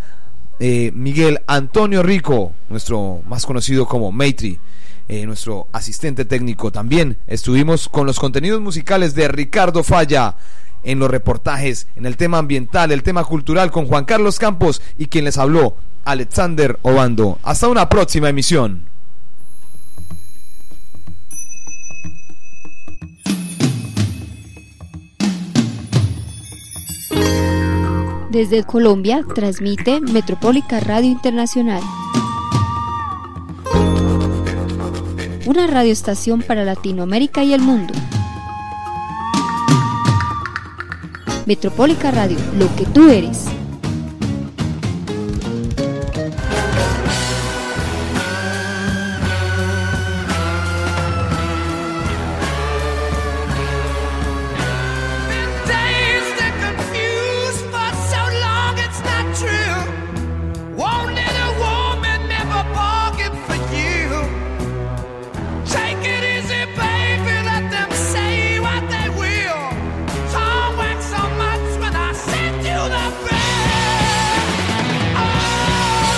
eh, 0.59 0.91
Miguel 0.95 1.41
Antonio 1.47 2.03
Rico, 2.03 2.53
nuestro 2.69 3.21
más 3.27 3.45
conocido 3.45 3.85
como 3.85 4.11
Maitri. 4.11 4.59
Eh, 5.07 5.27
nuestro 5.27 5.67
asistente 5.71 6.25
técnico. 6.25 6.71
También 6.71 7.17
estuvimos 7.27 7.89
con 7.89 8.07
los 8.07 8.19
contenidos 8.19 8.59
musicales 8.59 9.13
de 9.13 9.27
Ricardo 9.27 9.83
Falla 9.83 10.35
en 10.81 10.97
los 10.97 11.11
reportajes, 11.11 11.87
en 11.95 12.07
el 12.07 12.17
tema 12.17 12.39
ambiental, 12.39 12.91
el 12.91 13.03
tema 13.03 13.23
cultural 13.23 13.69
con 13.69 13.85
Juan 13.85 14.05
Carlos 14.05 14.39
Campos 14.39 14.81
y 14.97 15.05
quien 15.05 15.25
les 15.25 15.37
habló, 15.37 15.75
Alexander 16.05 16.79
Obando. 16.81 17.37
Hasta 17.43 17.67
una 17.67 17.87
próxima 17.87 18.29
emisión. 18.29 18.85
Desde 28.31 28.63
Colombia 28.63 29.23
transmite 29.33 30.01
Metropólica 30.01 30.79
Radio 30.79 31.09
Internacional. 31.09 31.81
Una 35.45 35.67
radioestación 35.67 36.41
para 36.41 36.65
Latinoamérica 36.65 37.43
y 37.43 37.53
el 37.53 37.61
mundo. 37.61 37.93
Metropólica 41.45 42.09
Radio, 42.09 42.37
lo 42.57 42.75
que 42.75 42.85
tú 42.87 43.09
eres. 43.09 43.45